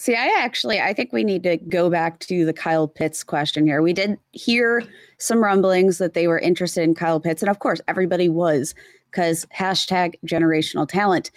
See, 0.00 0.14
I 0.14 0.34
actually 0.38 0.80
I 0.80 0.94
think 0.94 1.12
we 1.12 1.24
need 1.24 1.42
to 1.42 1.58
go 1.58 1.90
back 1.90 2.20
to 2.20 2.46
the 2.46 2.54
Kyle 2.54 2.88
Pitts 2.88 3.22
question 3.22 3.66
here. 3.66 3.82
We 3.82 3.92
did 3.92 4.18
hear 4.32 4.82
some 5.18 5.44
rumblings 5.44 5.98
that 5.98 6.14
they 6.14 6.26
were 6.26 6.38
interested 6.38 6.84
in 6.84 6.94
Kyle 6.94 7.20
Pitts, 7.20 7.42
and 7.42 7.50
of 7.50 7.58
course 7.58 7.82
everybody 7.86 8.30
was 8.30 8.74
because 9.10 9.44
hashtag 9.54 10.14
generational 10.26 10.88
talent. 10.88 11.30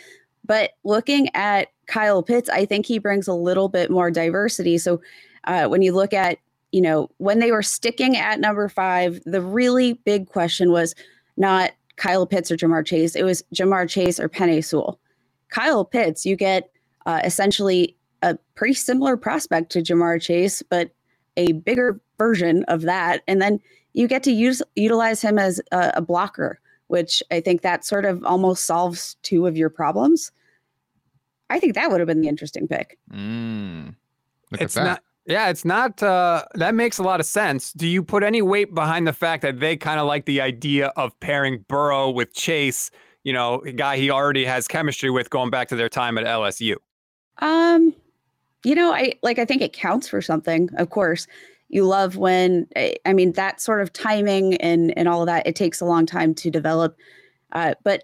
But 0.45 0.71
looking 0.85 1.27
at 1.33 1.73
Kyle 1.87 2.23
Pitts, 2.23 2.47
I 2.47 2.63
think 2.63 2.85
he 2.85 2.99
brings 2.99 3.27
a 3.27 3.33
little 3.33 3.67
bit 3.67 3.91
more 3.91 4.09
diversity. 4.09 4.77
So 4.77 5.01
uh, 5.43 5.67
when 5.67 5.81
you 5.81 5.91
look 5.91 6.13
at, 6.13 6.37
you 6.71 6.79
know, 6.79 7.09
when 7.17 7.39
they 7.39 7.51
were 7.51 7.63
sticking 7.63 8.15
at 8.15 8.39
number 8.39 8.69
five, 8.69 9.19
the 9.25 9.41
really 9.41 9.95
big 10.05 10.29
question 10.29 10.71
was 10.71 10.95
not 11.35 11.71
Kyle 11.97 12.25
Pitts 12.25 12.49
or 12.49 12.55
Ja'Marr 12.55 12.85
Chase. 12.85 13.13
It 13.13 13.23
was 13.23 13.43
Ja'Marr 13.53 13.89
Chase 13.89 14.21
or 14.21 14.29
Penei 14.29 14.63
Sewell. 14.63 15.01
Kyle 15.49 15.83
Pitts, 15.83 16.25
you 16.25 16.37
get 16.37 16.71
uh, 17.05 17.19
essentially 17.25 17.97
a 18.23 18.37
pretty 18.55 18.73
similar 18.73 19.15
prospect 19.17 19.71
to 19.73 19.81
Ja'Marr 19.81 20.19
Chase, 20.19 20.63
but 20.63 20.89
a 21.37 21.51
bigger 21.51 21.99
version 22.17 22.63
of 22.65 22.81
that. 22.81 23.21
And 23.27 23.41
then 23.41 23.59
you 23.93 24.07
get 24.07 24.23
to 24.23 24.31
use 24.31 24.61
utilize 24.75 25.21
him 25.21 25.37
as 25.37 25.61
a, 25.71 25.93
a 25.95 26.01
blocker, 26.01 26.59
which 26.87 27.21
I 27.31 27.41
think 27.41 27.61
that 27.61 27.85
sort 27.85 28.05
of 28.05 28.23
almost 28.23 28.65
solves 28.65 29.15
two 29.21 29.45
of 29.45 29.57
your 29.57 29.69
problems. 29.69 30.31
I 31.49 31.59
think 31.59 31.75
that 31.75 31.91
would 31.91 31.99
have 31.99 32.07
been 32.07 32.21
the 32.21 32.29
interesting 32.29 32.67
pick. 32.67 32.97
Mm, 33.11 33.95
it's 34.53 34.75
not. 34.75 35.03
Yeah, 35.25 35.49
it's 35.49 35.63
not. 35.63 36.03
Uh, 36.03 36.43
that 36.55 36.75
makes 36.75 36.97
a 36.97 37.03
lot 37.03 37.19
of 37.19 37.25
sense. 37.25 37.71
Do 37.73 37.87
you 37.87 38.03
put 38.03 38.23
any 38.23 38.41
weight 38.41 38.73
behind 38.73 39.07
the 39.07 39.13
fact 39.13 39.41
that 39.43 39.59
they 39.59 39.77
kind 39.77 39.99
of 39.99 40.07
like 40.07 40.25
the 40.25 40.41
idea 40.41 40.87
of 40.97 41.17
pairing 41.19 41.63
Burrow 41.67 42.09
with 42.09 42.33
Chase? 42.33 42.89
You 43.23 43.31
know, 43.31 43.61
a 43.65 43.71
guy 43.71 43.97
he 43.97 44.09
already 44.09 44.43
has 44.43 44.67
chemistry 44.67 45.09
with, 45.09 45.29
going 45.29 45.49
back 45.49 45.69
to 45.69 45.77
their 45.77 45.87
time 45.87 46.17
at 46.17 46.25
LSU. 46.25 46.75
Um, 47.37 47.95
you 48.63 48.75
know, 48.75 48.93
I 48.93 49.13
like 49.23 49.39
I 49.39 49.45
think 49.45 49.61
it 49.61 49.73
counts 49.73 50.07
for 50.07 50.21
something. 50.21 50.69
Of 50.77 50.89
course, 50.89 51.27
you 51.69 51.85
love 51.85 52.15
when 52.17 52.67
eh, 52.75 52.95
I 53.05 53.13
mean 53.13 53.33
that 53.33 53.61
sort 53.61 53.81
of 53.81 53.91
timing 53.93 54.55
and 54.57 54.97
and 54.97 55.07
all 55.07 55.21
of 55.21 55.27
that. 55.27 55.45
It 55.47 55.55
takes 55.55 55.81
a 55.81 55.85
long 55.85 56.05
time 56.05 56.33
to 56.35 56.49
develop, 56.49 56.97
uh, 57.51 57.73
but 57.83 58.03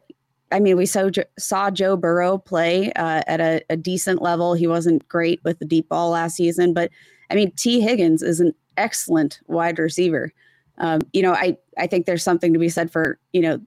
I 0.51 0.59
mean, 0.59 0.77
we 0.77 0.85
saw 0.85 1.09
saw 1.37 1.69
Joe 1.69 1.95
Burrow 1.95 2.37
play 2.37 2.91
uh, 2.93 3.21
at 3.27 3.39
a, 3.39 3.61
a, 3.69 3.77
decent 3.77 4.21
level. 4.21 4.53
He 4.53 4.67
wasn't 4.67 5.07
great 5.07 5.39
with 5.43 5.59
the 5.59 5.65
deep 5.65 5.89
ball 5.89 6.09
last 6.09 6.35
season, 6.35 6.73
but 6.73 6.89
I 7.29 7.35
mean, 7.35 7.51
Tee 7.51 7.81
Higgins 7.81 8.23
is 8.23 8.39
an 8.39 8.53
excellent 8.77 9.39
wide 9.47 9.77
receiver. 9.77 10.33
Um, 10.79 11.01
you 11.13 11.21
know, 11.21 11.33
I 11.33 11.57
I 11.77 11.87
think 11.87 12.05
there's 12.05 12.23
something 12.23 12.53
to 12.53 12.59
be 12.59 12.69
said 12.69 12.91
for 12.91 13.19
you 13.33 13.41
know 13.41 13.59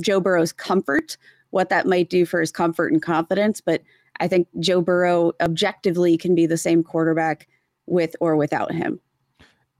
Joe 0.00 0.20
Burrow's 0.20 0.52
comfort, 0.52 1.16
what 1.50 1.68
that 1.70 1.86
might 1.86 2.10
do 2.10 2.24
for 2.24 2.40
his 2.40 2.52
comfort 2.52 2.92
and 2.92 3.02
confidence, 3.02 3.60
but 3.60 3.82
I 4.20 4.28
think 4.28 4.48
Joe 4.60 4.80
Burrow 4.80 5.32
objectively 5.40 6.16
can 6.16 6.34
be 6.34 6.46
the 6.46 6.56
same 6.56 6.82
quarterback 6.82 7.48
with 7.86 8.16
or 8.20 8.36
without 8.36 8.72
him. 8.72 9.00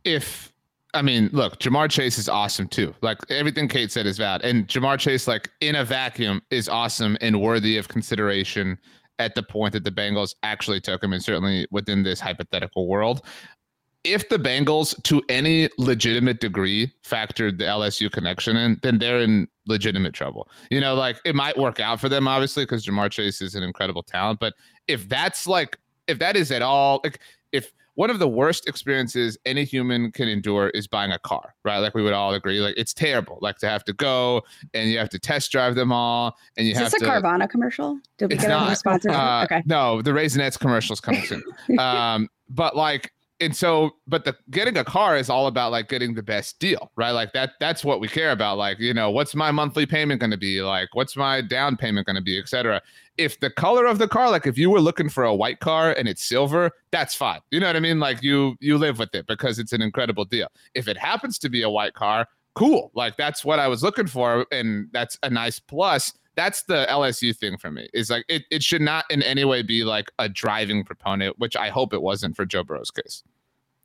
If 0.04 0.52
I 0.94 1.02
mean, 1.02 1.28
look, 1.32 1.58
Ja'Marr 1.58 1.90
Chase 1.90 2.18
is 2.18 2.28
awesome 2.28 2.68
too. 2.68 2.94
Like 3.02 3.18
everything 3.28 3.66
Kate 3.68 3.90
said 3.90 4.06
is 4.06 4.16
valid. 4.16 4.42
And 4.42 4.68
Ja'Marr 4.68 4.98
Chase, 4.98 5.26
like 5.26 5.50
in 5.60 5.74
a 5.74 5.84
vacuum, 5.84 6.40
is 6.50 6.68
awesome 6.68 7.16
and 7.20 7.40
worthy 7.40 7.76
of 7.76 7.88
consideration 7.88 8.78
at 9.18 9.34
the 9.34 9.42
point 9.42 9.72
that 9.72 9.84
the 9.84 9.90
Bengals 9.90 10.34
actually 10.42 10.80
took 10.80 11.02
him, 11.02 11.12
and 11.12 11.22
certainly 11.22 11.66
within 11.70 12.02
this 12.02 12.20
hypothetical 12.20 12.88
world. 12.88 13.24
If 14.04 14.28
the 14.28 14.36
Bengals, 14.36 15.00
to 15.04 15.22
any 15.28 15.68
legitimate 15.78 16.40
degree, 16.40 16.92
factored 17.04 17.58
the 17.58 17.64
LSU 17.64 18.10
connection 18.10 18.56
in, 18.56 18.78
then 18.82 18.98
they're 18.98 19.20
in 19.20 19.48
legitimate 19.66 20.12
trouble. 20.12 20.48
You 20.70 20.80
know, 20.80 20.94
like 20.94 21.16
it 21.24 21.34
might 21.34 21.56
work 21.56 21.80
out 21.80 22.00
for 22.00 22.08
them, 22.08 22.28
obviously, 22.28 22.64
because 22.64 22.84
Ja'Marr 22.84 23.10
Chase 23.10 23.40
is 23.40 23.54
an 23.54 23.62
incredible 23.62 24.02
talent. 24.02 24.40
But 24.40 24.54
if 24.88 25.08
that's 25.08 25.46
like, 25.46 25.78
if 26.06 26.18
that 26.18 26.36
is 26.36 26.50
at 26.50 26.60
all, 26.60 27.00
like, 27.02 27.18
if 27.52 27.72
one 27.94 28.10
of 28.10 28.18
the 28.18 28.28
worst 28.28 28.68
experiences 28.68 29.38
any 29.46 29.64
human 29.64 30.10
can 30.10 30.28
endure 30.28 30.68
is 30.70 30.86
buying 30.86 31.12
a 31.12 31.18
car, 31.18 31.54
right? 31.64 31.78
Like 31.78 31.94
we 31.94 32.02
would 32.02 32.12
all 32.12 32.34
agree, 32.34 32.60
like 32.60 32.74
it's 32.76 32.92
terrible, 32.92 33.38
like 33.40 33.56
to 33.58 33.68
have 33.68 33.84
to 33.84 33.92
go 33.92 34.42
and 34.74 34.90
you 34.90 34.98
have 34.98 35.08
to 35.10 35.18
test 35.18 35.50
drive 35.52 35.76
them 35.76 35.92
all, 35.92 36.36
and 36.56 36.66
you 36.66 36.72
is 36.72 36.78
have 36.78 36.90
this 36.90 37.00
to. 37.00 37.06
a 37.06 37.22
Carvana 37.22 37.48
commercial? 37.48 37.98
Did 38.18 38.30
we 38.30 38.36
get 38.36 38.48
not, 38.48 38.72
a 38.72 38.76
sponsor? 38.76 39.10
Uh, 39.10 39.44
okay. 39.44 39.62
No, 39.64 40.02
the 40.02 40.10
Raisinets 40.10 40.58
commercials 40.58 41.00
coming 41.00 41.24
soon. 41.24 41.42
um, 41.78 42.28
but 42.48 42.76
like 42.76 43.12
and 43.40 43.54
so 43.54 43.90
but 44.06 44.24
the 44.24 44.36
getting 44.50 44.76
a 44.76 44.84
car 44.84 45.16
is 45.16 45.28
all 45.28 45.46
about 45.46 45.72
like 45.72 45.88
getting 45.88 46.14
the 46.14 46.22
best 46.22 46.58
deal 46.58 46.90
right? 46.96 47.10
Like 47.10 47.32
that 47.32 47.52
that's 47.60 47.84
what 47.84 48.00
we 48.00 48.08
care 48.08 48.30
about. 48.30 48.58
Like 48.58 48.78
you 48.78 48.94
know 48.94 49.10
what's 49.10 49.34
my 49.34 49.50
monthly 49.50 49.86
payment 49.86 50.20
going 50.20 50.30
to 50.30 50.36
be? 50.36 50.62
Like 50.62 50.88
what's 50.94 51.16
my 51.16 51.40
down 51.40 51.76
payment 51.76 52.06
going 52.06 52.16
to 52.16 52.22
be 52.22 52.38
etc 52.38 52.80
if 53.16 53.38
the 53.40 53.50
color 53.50 53.86
of 53.86 53.98
the 53.98 54.08
car 54.08 54.30
like 54.30 54.46
if 54.46 54.58
you 54.58 54.70
were 54.70 54.80
looking 54.80 55.08
for 55.08 55.24
a 55.24 55.34
white 55.34 55.60
car 55.60 55.92
and 55.92 56.08
it's 56.08 56.24
silver 56.24 56.70
that's 56.90 57.14
fine. 57.14 57.40
You 57.50 57.60
know 57.60 57.66
what 57.66 57.76
i 57.76 57.80
mean? 57.80 58.00
Like 58.00 58.22
you 58.22 58.56
you 58.60 58.78
live 58.78 58.98
with 58.98 59.14
it 59.14 59.26
because 59.26 59.58
it's 59.58 59.72
an 59.72 59.82
incredible 59.82 60.24
deal. 60.24 60.48
If 60.74 60.88
it 60.88 60.96
happens 60.96 61.38
to 61.40 61.48
be 61.48 61.62
a 61.62 61.70
white 61.70 61.94
car 61.94 62.26
cool. 62.54 62.92
Like 62.94 63.16
that's 63.16 63.44
what 63.44 63.58
i 63.58 63.68
was 63.68 63.82
looking 63.82 64.06
for 64.06 64.46
and 64.52 64.88
that's 64.92 65.18
a 65.22 65.30
nice 65.30 65.58
plus 65.58 66.12
that's 66.36 66.62
the 66.64 66.86
LSU 66.90 67.36
thing 67.36 67.56
for 67.58 67.70
me. 67.70 67.88
Is 67.92 68.10
like 68.10 68.24
it, 68.28 68.44
it 68.50 68.62
should 68.62 68.82
not 68.82 69.04
in 69.10 69.22
any 69.22 69.44
way 69.44 69.62
be 69.62 69.84
like 69.84 70.10
a 70.18 70.28
driving 70.28 70.84
proponent, 70.84 71.38
which 71.38 71.56
I 71.56 71.70
hope 71.70 71.92
it 71.92 72.02
wasn't 72.02 72.36
for 72.36 72.44
Joe 72.44 72.64
Burrow's 72.64 72.90
case. 72.90 73.22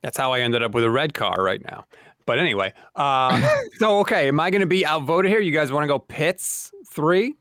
That's 0.02 0.16
how 0.16 0.32
I 0.32 0.40
ended 0.40 0.62
up 0.62 0.72
with 0.72 0.84
a 0.84 0.90
red 0.90 1.14
car 1.14 1.36
right 1.42 1.62
now. 1.64 1.84
But 2.26 2.38
anyway, 2.38 2.72
uh, 2.96 3.62
so 3.78 3.98
okay, 4.00 4.28
am 4.28 4.40
I 4.40 4.50
going 4.50 4.60
to 4.60 4.66
be 4.66 4.86
outvoted 4.86 5.30
here? 5.30 5.40
You 5.40 5.52
guys 5.52 5.72
want 5.72 5.84
to 5.84 5.88
go 5.88 5.98
Pitts 5.98 6.70
three? 6.90 7.34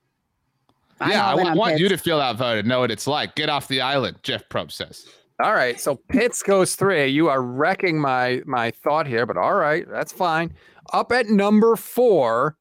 I'm 1.01 1.11
yeah, 1.11 1.27
I 1.27 1.31
all 1.31 1.39
in 1.39 1.45
wa- 1.47 1.53
want 1.53 1.79
you 1.79 1.89
to 1.89 1.97
feel 1.97 2.19
outvoted. 2.19 2.65
Know 2.65 2.81
what 2.81 2.91
it's 2.91 3.07
like. 3.07 3.35
Get 3.35 3.49
off 3.49 3.67
the 3.67 3.81
island, 3.81 4.17
Jeff 4.23 4.47
Probst 4.49 4.73
says. 4.73 5.07
All 5.41 5.53
right, 5.53 5.79
so 5.79 5.95
Pitts 5.95 6.43
goes 6.43 6.75
three. 6.75 7.07
You 7.07 7.29
are 7.29 7.41
wrecking 7.41 7.99
my 7.99 8.41
my 8.45 8.71
thought 8.71 9.07
here, 9.07 9.25
but 9.25 9.37
all 9.37 9.55
right, 9.55 9.87
that's 9.89 10.11
fine. 10.11 10.53
Up 10.91 11.11
at 11.11 11.27
number 11.27 11.75
four, 11.75 12.57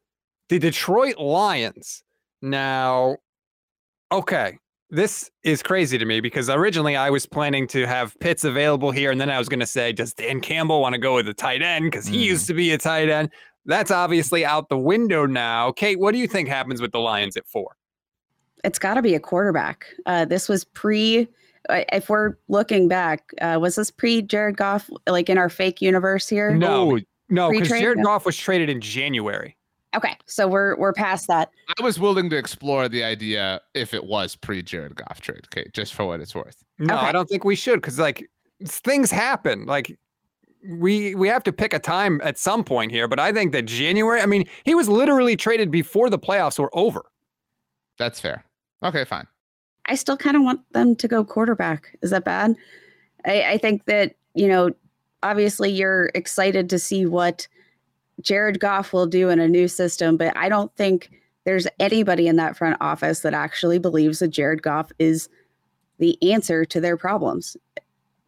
the 0.49 0.59
Detroit 0.59 1.19
Lions. 1.19 2.05
Now, 2.43 3.17
okay, 4.13 4.59
this 4.91 5.31
is 5.43 5.63
crazy 5.63 5.99
to 5.99 6.05
me 6.05 6.21
because 6.21 6.49
originally 6.49 6.97
I 6.97 7.11
was 7.11 7.27
planning 7.27 7.67
to 7.69 7.87
have 7.87 8.19
Pitts 8.21 8.45
available 8.45 8.91
here, 8.91 9.11
and 9.11 9.21
then 9.21 9.31
I 9.31 9.39
was 9.39 9.49
going 9.49 9.61
to 9.61 9.67
say, 9.67 9.93
does 9.93 10.15
Dan 10.15 10.41
Campbell 10.41 10.81
want 10.81 10.95
to 10.95 10.99
go 10.99 11.17
with 11.17 11.29
a 11.29 11.35
tight 11.35 11.63
end 11.63 11.87
because 11.91 12.07
he 12.07 12.17
Mm. 12.19 12.25
used 12.27 12.47
to 12.47 12.55
be 12.55 12.73
a 12.73 12.79
tight 12.79 13.09
end? 13.09 13.31
That's 13.67 13.91
obviously 13.91 14.47
out 14.47 14.71
the 14.71 14.79
window 14.79 15.27
now. 15.27 15.73
Kate, 15.73 15.99
what 15.99 16.13
do 16.13 16.19
you 16.19 16.27
think 16.27 16.49
happens 16.49 16.81
with 16.81 16.93
the 16.93 17.01
Lions 17.01 17.37
at 17.37 17.47
four? 17.47 17.77
It's 18.65 18.79
got 18.79 18.95
to 18.95 19.03
be 19.03 19.15
a 19.15 19.21
quarterback. 19.21 19.85
Uh, 20.07 20.25
this 20.25 20.49
was 20.49 20.65
pre. 20.65 21.29
uh, 21.69 21.83
If 21.93 22.09
we're 22.09 22.37
looking 22.49 22.89
back, 22.89 23.31
uh, 23.43 23.59
was 23.61 23.75
this 23.77 23.91
pre 23.91 24.23
Jared 24.23 24.57
Goff, 24.57 24.89
like 25.07 25.29
in 25.29 25.37
our 25.37 25.51
fake 25.51 25.83
universe 25.83 26.29
here? 26.29 26.57
No, 26.57 26.99
no, 27.29 27.51
because 27.51 27.69
Jared 27.69 28.03
Goff 28.03 28.25
was 28.25 28.39
traded 28.39 28.71
in 28.71 28.81
January. 28.81 29.55
Okay, 29.97 30.17
so 30.27 30.47
we're 30.47 30.77
we're 30.77 30.93
past 30.93 31.29
that. 31.29 31.51
I 31.79 31.83
was 31.83 31.99
willing 31.99 32.29
to 32.31 32.37
explore 32.37 32.89
the 32.89 33.03
idea 33.03 33.61
if 33.75 33.95
it 33.95 34.05
was 34.05 34.37
pre 34.37 34.63
Jared 34.63 34.97
Goff 34.97 35.21
trade, 35.21 35.51
Kate, 35.51 35.73
just 35.73 35.95
for 35.95 36.07
what 36.07 36.21
it's 36.21 36.35
worth. 36.35 36.63
No, 36.79 36.97
I 36.97 37.11
don't 37.11 37.29
think 37.29 37.45
we 37.45 37.57
should 37.57 37.81
because 37.81 37.99
like 37.99 38.29
things 38.65 39.11
happen. 39.11 39.65
Like 39.65 39.99
we 40.69 41.15
we 41.15 41.27
have 41.29 41.43
to 41.45 41.53
pick 41.53 41.73
a 41.73 41.79
time 41.79 42.21
at 42.23 42.37
some 42.39 42.65
point 42.65 42.93
here. 42.93 43.09
But 43.09 43.19
I 43.19 43.33
think 43.33 43.53
that 43.53 43.65
January. 43.65 44.21
I 44.21 44.27
mean, 44.27 44.47
he 44.65 44.75
was 44.75 44.89
literally 44.89 45.37
traded 45.37 45.71
before 45.71 46.11
the 46.11 46.19
playoffs 46.19 46.59
were 46.59 46.71
over. 46.77 47.07
That's 47.99 48.21
fair. 48.21 48.45
Okay, 48.83 49.05
fine. 49.05 49.27
I 49.87 49.95
still 49.95 50.17
kind 50.17 50.37
of 50.37 50.43
want 50.43 50.61
them 50.73 50.95
to 50.97 51.09
go 51.09 51.25
quarterback. 51.25 51.97
Is 52.03 52.11
that 52.11 52.25
bad? 52.25 52.55
I, 53.25 53.43
I 53.43 53.59
think 53.59 53.87
that, 53.87 54.15
you 54.35 54.47
know, 54.47 54.71
obviously 55.23 55.71
you're 55.71 56.11
excited 56.15 56.71
to 56.71 56.79
see 56.79 57.07
what 57.07 57.49
Jared 58.21 58.61
Goff 58.61 58.93
will 58.93 59.07
do 59.07 59.29
in 59.29 59.39
a 59.39 59.49
new 59.49 59.69
system, 59.69 60.17
but 60.17 60.37
I 60.37 60.49
don't 60.49 60.75
think 60.77 61.11
there's 61.45 61.67
anybody 61.79 62.29
in 62.29 62.37
that 62.37 62.57
front 62.57 62.77
office 62.81 63.21
that 63.21 63.35
actually 63.35 63.79
believes 63.79 64.19
that 64.19 64.29
Jared 64.29 64.63
Goff 64.63 64.93
is 64.99 65.29
the 65.99 66.19
answer 66.23 66.65
to 66.65 66.81
their 66.81 66.97
problems. 66.97 67.57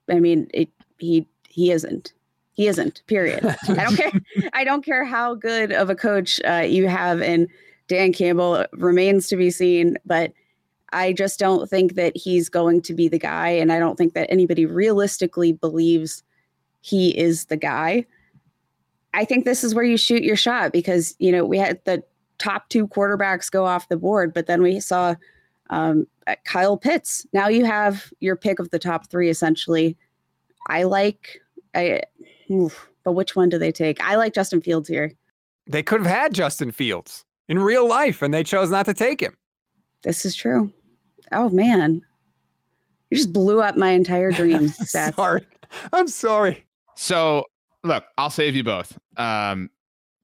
I 0.09 0.21
mean, 0.21 0.49
it, 0.55 0.69
he 0.99 1.27
he 1.49 1.71
isn't. 1.71 2.13
He 2.55 2.67
isn't. 2.67 3.03
Period. 3.07 3.45
I 3.69 3.85
don't 3.85 3.97
care. 3.97 4.13
I 4.53 4.65
don't 4.65 4.85
care 4.85 5.05
how 5.05 5.35
good 5.35 5.73
of 5.73 5.91
a 5.91 5.95
coach 5.95 6.41
uh, 6.47 6.65
you 6.67 6.89
have, 6.89 7.21
and 7.21 7.49
Dan 7.89 8.13
Campbell 8.13 8.65
remains 8.73 9.29
to 9.29 9.37
be 9.37 9.51
seen. 9.51 9.97
But 10.05 10.33
I 10.93 11.13
just 11.13 11.39
don't 11.39 11.69
think 11.69 11.95
that 11.95 12.17
he's 12.17 12.49
going 12.49 12.83
to 12.83 12.95
be 12.95 13.09
the 13.09 13.19
guy, 13.19 13.49
and 13.49 13.73
I 13.73 13.79
don't 13.79 13.97
think 13.97 14.15
that 14.15 14.31
anybody 14.31 14.67
realistically 14.67 15.53
believes 15.53 16.23
he 16.81 17.17
is 17.19 17.47
the 17.47 17.57
guy. 17.57 18.07
I 19.15 19.25
think 19.25 19.45
this 19.45 19.65
is 19.65 19.75
where 19.75 19.85
you 19.85 19.97
shoot 19.97 20.23
your 20.23 20.37
shot 20.37 20.73
because 20.73 21.15
you 21.19 21.33
know 21.33 21.45
we 21.45 21.59
had 21.59 21.81
the 21.85 22.03
top 22.39 22.69
two 22.69 22.89
quarterbacks 22.89 23.51
go 23.51 23.67
off 23.67 23.89
the 23.89 23.97
board, 23.97 24.33
but 24.33 24.47
then 24.47 24.63
we 24.63 24.81
saw 24.81 25.15
um, 25.71 26.07
uh, 26.27 26.35
Kyle 26.45 26.77
Pitts. 26.77 27.27
Now 27.33 27.49
you 27.49 27.65
have 27.65 28.13
your 28.21 28.37
pick 28.37 28.59
of 28.59 28.71
the 28.71 28.79
top 28.79 29.09
three 29.11 29.29
essentially. 29.29 29.97
I 30.69 30.85
like, 30.85 31.41
I, 31.75 32.03
oof, 32.51 32.89
but 33.05 33.13
which 33.13 33.37
one 33.37 33.49
do 33.49 33.59
they 33.59 33.73
take? 33.73 34.01
I 34.03 34.17
like 34.17 34.35
Justin 34.35 34.61
Fields 34.61 34.89
here. 34.89 35.13
They 35.67 35.83
could 35.83 36.01
have 36.01 36.11
had 36.11 36.35
Justin 36.35 36.73
Fields 36.73 37.25
in 37.49 37.59
real 37.59 37.89
life, 37.89 38.23
and 38.23 38.35
they 38.35 38.43
chose 38.43 38.71
not 38.71 38.87
to 38.87 38.95
take 38.95 39.21
him. 39.21 39.37
This 40.03 40.25
is 40.25 40.35
true. 40.35 40.73
Oh 41.33 41.49
man, 41.49 42.03
you 43.11 43.17
just 43.17 43.33
blew 43.33 43.61
up 43.61 43.77
my 43.77 43.91
entire 43.91 44.33
dream. 44.33 44.69
Seth. 44.69 45.15
sorry, 45.15 45.47
I'm 45.93 46.09
sorry. 46.09 46.65
So 46.97 47.45
look, 47.85 48.05
I'll 48.19 48.31
save 48.31 48.57
you 48.57 48.65
both. 48.65 48.99
Um, 49.17 49.71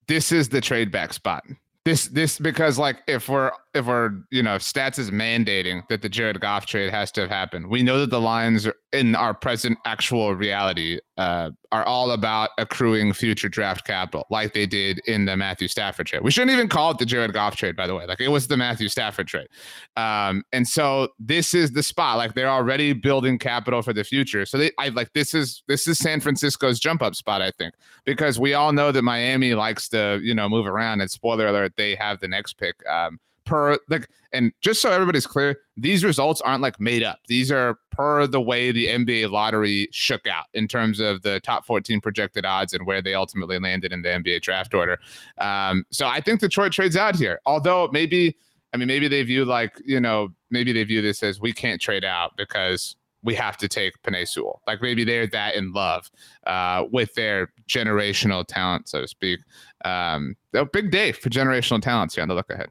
this 0.09 0.33
is 0.33 0.49
the 0.49 0.61
trade 0.61 0.91
back 0.91 1.13
spot. 1.13 1.45
This 1.85 2.07
this 2.07 2.39
because 2.39 2.79
like 2.79 2.99
if 3.07 3.29
we're 3.29 3.53
if 3.77 3.87
we're 3.87 4.13
you 4.31 4.43
know 4.43 4.57
stats 4.57 4.99
is 4.99 5.11
mandating 5.11 5.87
that 5.89 6.03
the 6.03 6.09
Jared 6.09 6.41
Goff 6.41 6.67
trade 6.67 6.91
has 6.91 7.13
to 7.13 7.21
have 7.23 7.31
happened, 7.31 7.69
we 7.69 7.83
know 7.83 8.01
that 8.01 8.11
the 8.11 8.21
Lions 8.21 8.69
in 8.93 9.15
our 9.15 9.35
present 9.35 9.79
actual 9.85 10.35
reality 10.35 10.99
uh, 11.19 11.51
are 11.73 11.85
all 11.85 12.13
about 12.13 12.51
accruing 12.59 13.13
future 13.13 13.49
draft 13.49 13.87
capital, 13.87 14.27
like 14.31 14.55
they 14.55 14.67
did 14.67 15.01
in 15.07 15.25
the 15.25 15.37
Matthew 15.37 15.69
Stafford 15.69 16.07
trade. 16.07 16.23
We 16.23 16.31
shouldn't 16.31 16.53
even 16.53 16.69
call 16.69 16.91
it 16.93 16.99
the 16.99 17.07
Jared 17.07 17.33
Goff 17.33 17.57
trade, 17.57 17.77
by 17.77 17.87
the 17.87 17.95
way. 17.95 18.07
Like 18.07 18.21
it 18.21 18.29
was 18.29 18.49
the 18.49 18.57
Matthew 18.57 18.89
Stafford 18.89 19.27
trade. 19.27 19.49
Um, 19.97 20.45
and 20.53 20.67
so 20.67 21.09
this 21.19 21.55
is 21.55 21.73
the 21.73 21.83
spot. 21.83 22.17
Like 22.17 22.35
they're 22.35 22.49
already 22.49 22.93
building 22.93 23.39
capital 23.39 23.83
for 23.83 23.93
the 23.93 24.05
future. 24.05 24.47
So 24.47 24.59
they, 24.59 24.71
I 24.79 24.89
like 24.89 25.13
this 25.13 25.35
is 25.35 25.63
this 25.69 25.87
is 25.87 25.99
San 25.99 26.21
Francisco's 26.21 26.81
jump 26.81 27.03
up 27.03 27.15
spot, 27.15 27.43
I 27.43 27.51
think, 27.51 27.75
because 28.05 28.39
we 28.39 28.55
all 28.55 28.73
know 28.73 28.93
that 28.93 29.03
Miami 29.03 29.55
likes 29.55 29.89
to 29.91 30.21
you 30.23 30.35
know 30.35 30.49
move 30.49 30.67
around. 30.67 31.01
And 31.01 31.11
spoiler 31.11 31.47
alert, 31.47 31.75
they 31.77 31.95
have 31.97 32.21
the 32.21 32.29
next 32.29 32.55
pick. 32.55 32.77
Um, 32.89 33.19
per 33.47 33.79
like, 33.89 34.09
and 34.33 34.53
just 34.61 34.83
so 34.83 34.91
everybody's 34.91 35.27
clear, 35.27 35.59
these 35.77 36.05
results 36.05 36.41
aren't 36.43 36.61
like 36.61 36.79
made 36.79 37.03
up. 37.03 37.21
These 37.29 37.51
are 37.51 37.79
per 37.91 38.27
the 38.27 38.41
way 38.41 38.73
the 38.73 38.89
NBA 38.89 39.31
lottery 39.31 39.89
shook 39.93 40.27
out 40.27 40.47
in 40.53 40.69
terms 40.69 41.01
of 41.01 41.23
the 41.23 41.41
top 41.41 41.65
14 41.65 42.01
projected 42.01 42.45
odds 42.45 42.75
and 42.75 42.87
where 42.87 43.01
they 43.01 43.15
ultimately 43.15 43.59
landed 43.59 43.93
in 43.93 44.03
the 44.03 44.11
NBA 44.11 44.43
draft 44.43 44.75
order. 44.75 44.99
Um, 45.39 45.85
so 45.91 46.07
I 46.07 46.21
think 46.21 46.41
Detroit 46.41 46.73
trades 46.73 46.97
out 46.97 47.17
here, 47.17 47.41
although 47.47 47.89
maybe. 47.93 48.37
I 48.75 48.79
mean, 48.79 48.89
maybe 48.89 49.09
they 49.09 49.23
view 49.23 49.47
like, 49.47 49.81
you 49.87 50.01
know, 50.01 50.35
maybe 50.51 50.71
they 50.71 50.85
view 50.85 51.01
this 51.01 51.23
as 51.23 51.41
we 51.41 51.53
can't 51.53 51.81
trade 51.81 52.05
out 52.05 52.37
because 52.37 52.97
we 53.27 53.35
have 53.35 53.57
to 53.59 53.69
take 53.69 54.01
Penei 54.03 54.27
Sewell. 54.27 54.63
Like 54.67 54.81
maybe 54.81 55.05
they're 55.05 55.27
that 55.27 55.57
in 55.57 55.73
love 55.73 56.11
uh, 56.47 56.85
with 56.91 57.13
their 57.15 57.53
generational 57.69 58.45
talent, 58.47 58.89
so 58.89 59.01
to 59.01 59.09
speak. 59.09 59.41
Um, 59.85 60.37
a 60.55 60.65
big 60.65 60.91
day 60.91 61.13
for 61.13 61.29
generational 61.29 61.83
talents 61.83 62.15
here 62.15 62.23
on 62.23 62.29
the 62.29 62.35
look 62.35 62.51
ahead. 62.51 62.69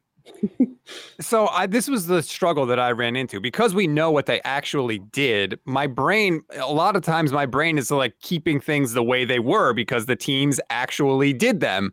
So 1.20 1.48
I, 1.48 1.66
this 1.66 1.88
was 1.88 2.08
the 2.08 2.22
struggle 2.22 2.66
that 2.68 2.80
I 2.80 2.92
ran 2.92 3.16
into 3.16 3.40
because 3.40 3.74
we 3.74 3.88
know 3.88 4.12
what 4.12 4.26
they 4.26 4.42
actually 4.44 5.00
did. 5.00 5.60
My 5.66 5.88
brain, 5.88 6.42
a 6.54 6.72
lot 6.72 6.96
of 6.96 7.04
times, 7.04 7.32
my 7.32 7.46
brain 7.46 7.78
is 7.78 7.90
like 7.90 8.20
keeping 8.22 8.60
things 8.60 8.94
the 8.94 9.04
way 9.04 9.26
they 9.26 9.40
were 9.40 9.74
because 9.74 10.06
the 10.06 10.16
teams 10.16 10.60
actually 10.70 11.34
did 11.34 11.60
them. 11.60 11.92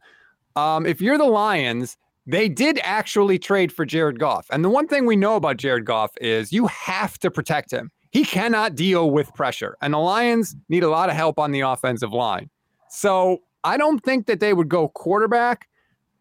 Um, 0.57 0.85
if 0.85 1.01
you're 1.01 1.17
the 1.17 1.25
Lions, 1.25 1.97
they 2.27 2.49
did 2.49 2.79
actually 2.83 3.39
trade 3.39 3.73
for 3.73 3.85
Jared 3.85 4.19
Goff, 4.19 4.47
and 4.51 4.65
the 4.65 4.69
one 4.69 4.87
thing 4.87 5.07
we 5.07 5.17
know 5.17 5.37
about 5.37 5.57
Jared 5.57 5.87
Goff 5.87 6.13
is 6.21 6.53
you 6.53 6.67
have 6.67 7.19
to 7.21 7.31
protect 7.31 7.73
him. 7.73 7.91
He 8.11 8.25
cannot 8.25 8.75
deal 8.75 9.11
with 9.11 9.33
pressure, 9.35 9.77
and 9.81 9.95
the 9.95 9.99
Lions 9.99 10.55
need 10.69 10.83
a 10.83 10.91
lot 10.91 11.09
of 11.09 11.17
help 11.17 11.39
on 11.39 11.53
the 11.53 11.61
offensive 11.61 12.13
line. 12.13 12.51
So 12.91 13.39
I 13.65 13.77
don't 13.77 14.05
think 14.05 14.27
that 14.27 14.41
they 14.41 14.53
would 14.53 14.69
go 14.69 14.89
quarterback. 14.89 15.69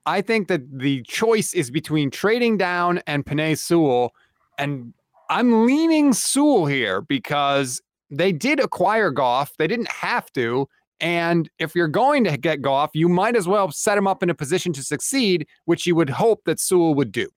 I 0.05 0.21
think 0.21 0.47
that 0.47 0.61
the 0.79 1.03
choice 1.03 1.53
is 1.53 1.69
between 1.69 2.09
trading 2.09 2.57
down 2.57 3.01
and 3.07 3.25
Penei 3.25 3.57
Sewell. 3.57 4.13
And 4.57 4.93
I'm 5.29 5.65
leaning 5.65 6.13
Sewell 6.13 6.65
here 6.65 7.01
because 7.01 7.81
they 8.09 8.31
did 8.31 8.59
acquire 8.59 9.11
Goff. 9.11 9.55
They 9.57 9.67
didn't 9.67 9.91
have 9.91 10.31
to. 10.33 10.67
And 10.99 11.49
if 11.57 11.75
you're 11.75 11.87
going 11.87 12.23
to 12.25 12.37
get 12.37 12.61
Goff, 12.61 12.91
you 12.93 13.09
might 13.09 13.35
as 13.35 13.47
well 13.47 13.71
set 13.71 13.97
him 13.97 14.07
up 14.07 14.21
in 14.21 14.29
a 14.29 14.35
position 14.35 14.73
to 14.73 14.83
succeed, 14.83 15.47
which 15.65 15.87
you 15.87 15.95
would 15.95 16.09
hope 16.09 16.43
that 16.45 16.59
Sewell 16.59 16.93
would 16.95 17.11
do. 17.11 17.29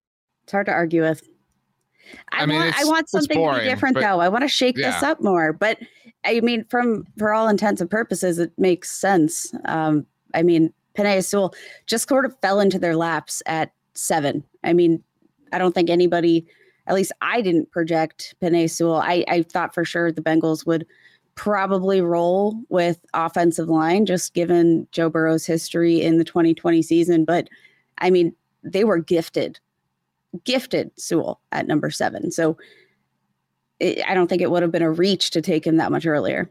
It's 0.42 0.52
hard 0.52 0.66
to 0.66 0.72
argue 0.72 1.02
with. 1.02 1.26
I, 2.32 2.42
I 2.42 2.46
mean, 2.46 2.58
want 2.58 2.78
I 2.78 2.84
want 2.84 3.08
something 3.08 3.28
to 3.30 3.34
boring, 3.34 3.60
be 3.60 3.64
different 3.64 3.94
but- 3.94 4.02
though. 4.02 4.20
I 4.20 4.28
want 4.28 4.42
to 4.42 4.48
shake 4.48 4.76
this 4.76 5.02
up 5.02 5.22
more. 5.22 5.54
But 5.54 5.78
I 6.24 6.40
mean, 6.40 6.64
from 6.64 7.06
for 7.18 7.32
all 7.32 7.48
intents 7.48 7.80
and 7.80 7.90
purposes, 7.90 8.38
it 8.38 8.52
makes 8.58 8.90
sense. 8.90 9.54
Um, 9.64 10.06
I 10.34 10.42
mean, 10.42 10.72
Penei 10.96 11.24
Sewell 11.24 11.54
just 11.86 12.08
sort 12.08 12.24
of 12.24 12.38
fell 12.40 12.60
into 12.60 12.78
their 12.78 12.96
laps 12.96 13.42
at 13.46 13.72
seven. 13.94 14.44
I 14.62 14.72
mean, 14.72 15.02
I 15.52 15.58
don't 15.58 15.74
think 15.74 15.90
anybody, 15.90 16.46
at 16.86 16.94
least 16.94 17.12
I 17.20 17.40
didn't 17.40 17.70
project 17.70 18.34
Penei 18.42 18.70
Sewell. 18.70 18.96
I, 18.96 19.24
I 19.28 19.42
thought 19.42 19.74
for 19.74 19.84
sure 19.84 20.12
the 20.12 20.22
Bengals 20.22 20.66
would 20.66 20.86
probably 21.34 22.00
roll 22.00 22.56
with 22.68 23.04
offensive 23.12 23.68
line, 23.68 24.06
just 24.06 24.34
given 24.34 24.86
Joe 24.92 25.10
Burrow's 25.10 25.46
history 25.46 26.00
in 26.00 26.18
the 26.18 26.24
2020 26.24 26.82
season. 26.82 27.24
But 27.24 27.48
I 27.98 28.10
mean, 28.10 28.34
they 28.62 28.84
were 28.84 28.98
gifted, 28.98 29.58
gifted 30.44 30.90
Sewell 30.96 31.40
at 31.52 31.66
number 31.66 31.90
seven. 31.90 32.30
So 32.30 32.56
it, 33.80 34.00
I 34.08 34.14
don't 34.14 34.28
think 34.28 34.42
it 34.42 34.50
would 34.50 34.62
have 34.62 34.72
been 34.72 34.82
a 34.82 34.90
reach 34.90 35.30
to 35.30 35.42
take 35.42 35.66
him 35.66 35.76
that 35.76 35.92
much 35.92 36.06
earlier. 36.06 36.48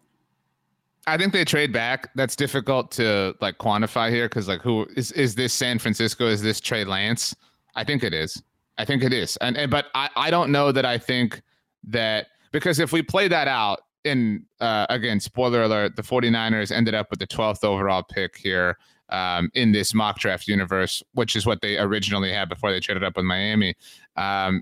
I 1.05 1.17
think 1.17 1.33
they 1.33 1.43
trade 1.43 1.73
back. 1.73 2.09
That's 2.15 2.35
difficult 2.35 2.91
to 2.91 3.35
like 3.41 3.57
quantify 3.57 4.09
here 4.09 4.29
because 4.29 4.47
like 4.47 4.61
who 4.61 4.87
is 4.95 5.11
is 5.11 5.35
this 5.35 5.53
San 5.53 5.79
Francisco? 5.79 6.27
Is 6.27 6.41
this 6.41 6.59
Trey 6.59 6.85
Lance? 6.85 7.35
I 7.75 7.83
think 7.83 8.03
it 8.03 8.13
is. 8.13 8.41
I 8.77 8.85
think 8.85 9.03
it 9.03 9.13
is. 9.13 9.37
And, 9.37 9.57
and 9.57 9.69
but 9.69 9.87
I, 9.93 10.09
I 10.15 10.31
don't 10.31 10.51
know 10.51 10.71
that 10.71 10.85
I 10.85 10.97
think 10.97 11.41
that 11.83 12.27
because 12.51 12.79
if 12.79 12.91
we 12.91 13.01
play 13.01 13.27
that 13.27 13.47
out, 13.47 13.81
in 14.03 14.45
uh, 14.59 14.85
again, 14.89 15.19
spoiler 15.19 15.63
alert, 15.63 15.95
the 15.95 16.01
49ers 16.01 16.71
ended 16.71 16.93
up 16.93 17.09
with 17.09 17.19
the 17.19 17.27
12th 17.27 17.63
overall 17.63 18.03
pick 18.03 18.37
here 18.37 18.77
um, 19.09 19.49
in 19.53 19.71
this 19.71 19.93
mock 19.93 20.19
draft 20.19 20.47
universe, 20.47 21.03
which 21.13 21.35
is 21.35 21.45
what 21.45 21.61
they 21.61 21.77
originally 21.77 22.31
had 22.31 22.49
before 22.49 22.71
they 22.71 22.79
traded 22.79 23.03
up 23.03 23.15
with 23.15 23.25
Miami. 23.25 23.75
Um, 24.15 24.61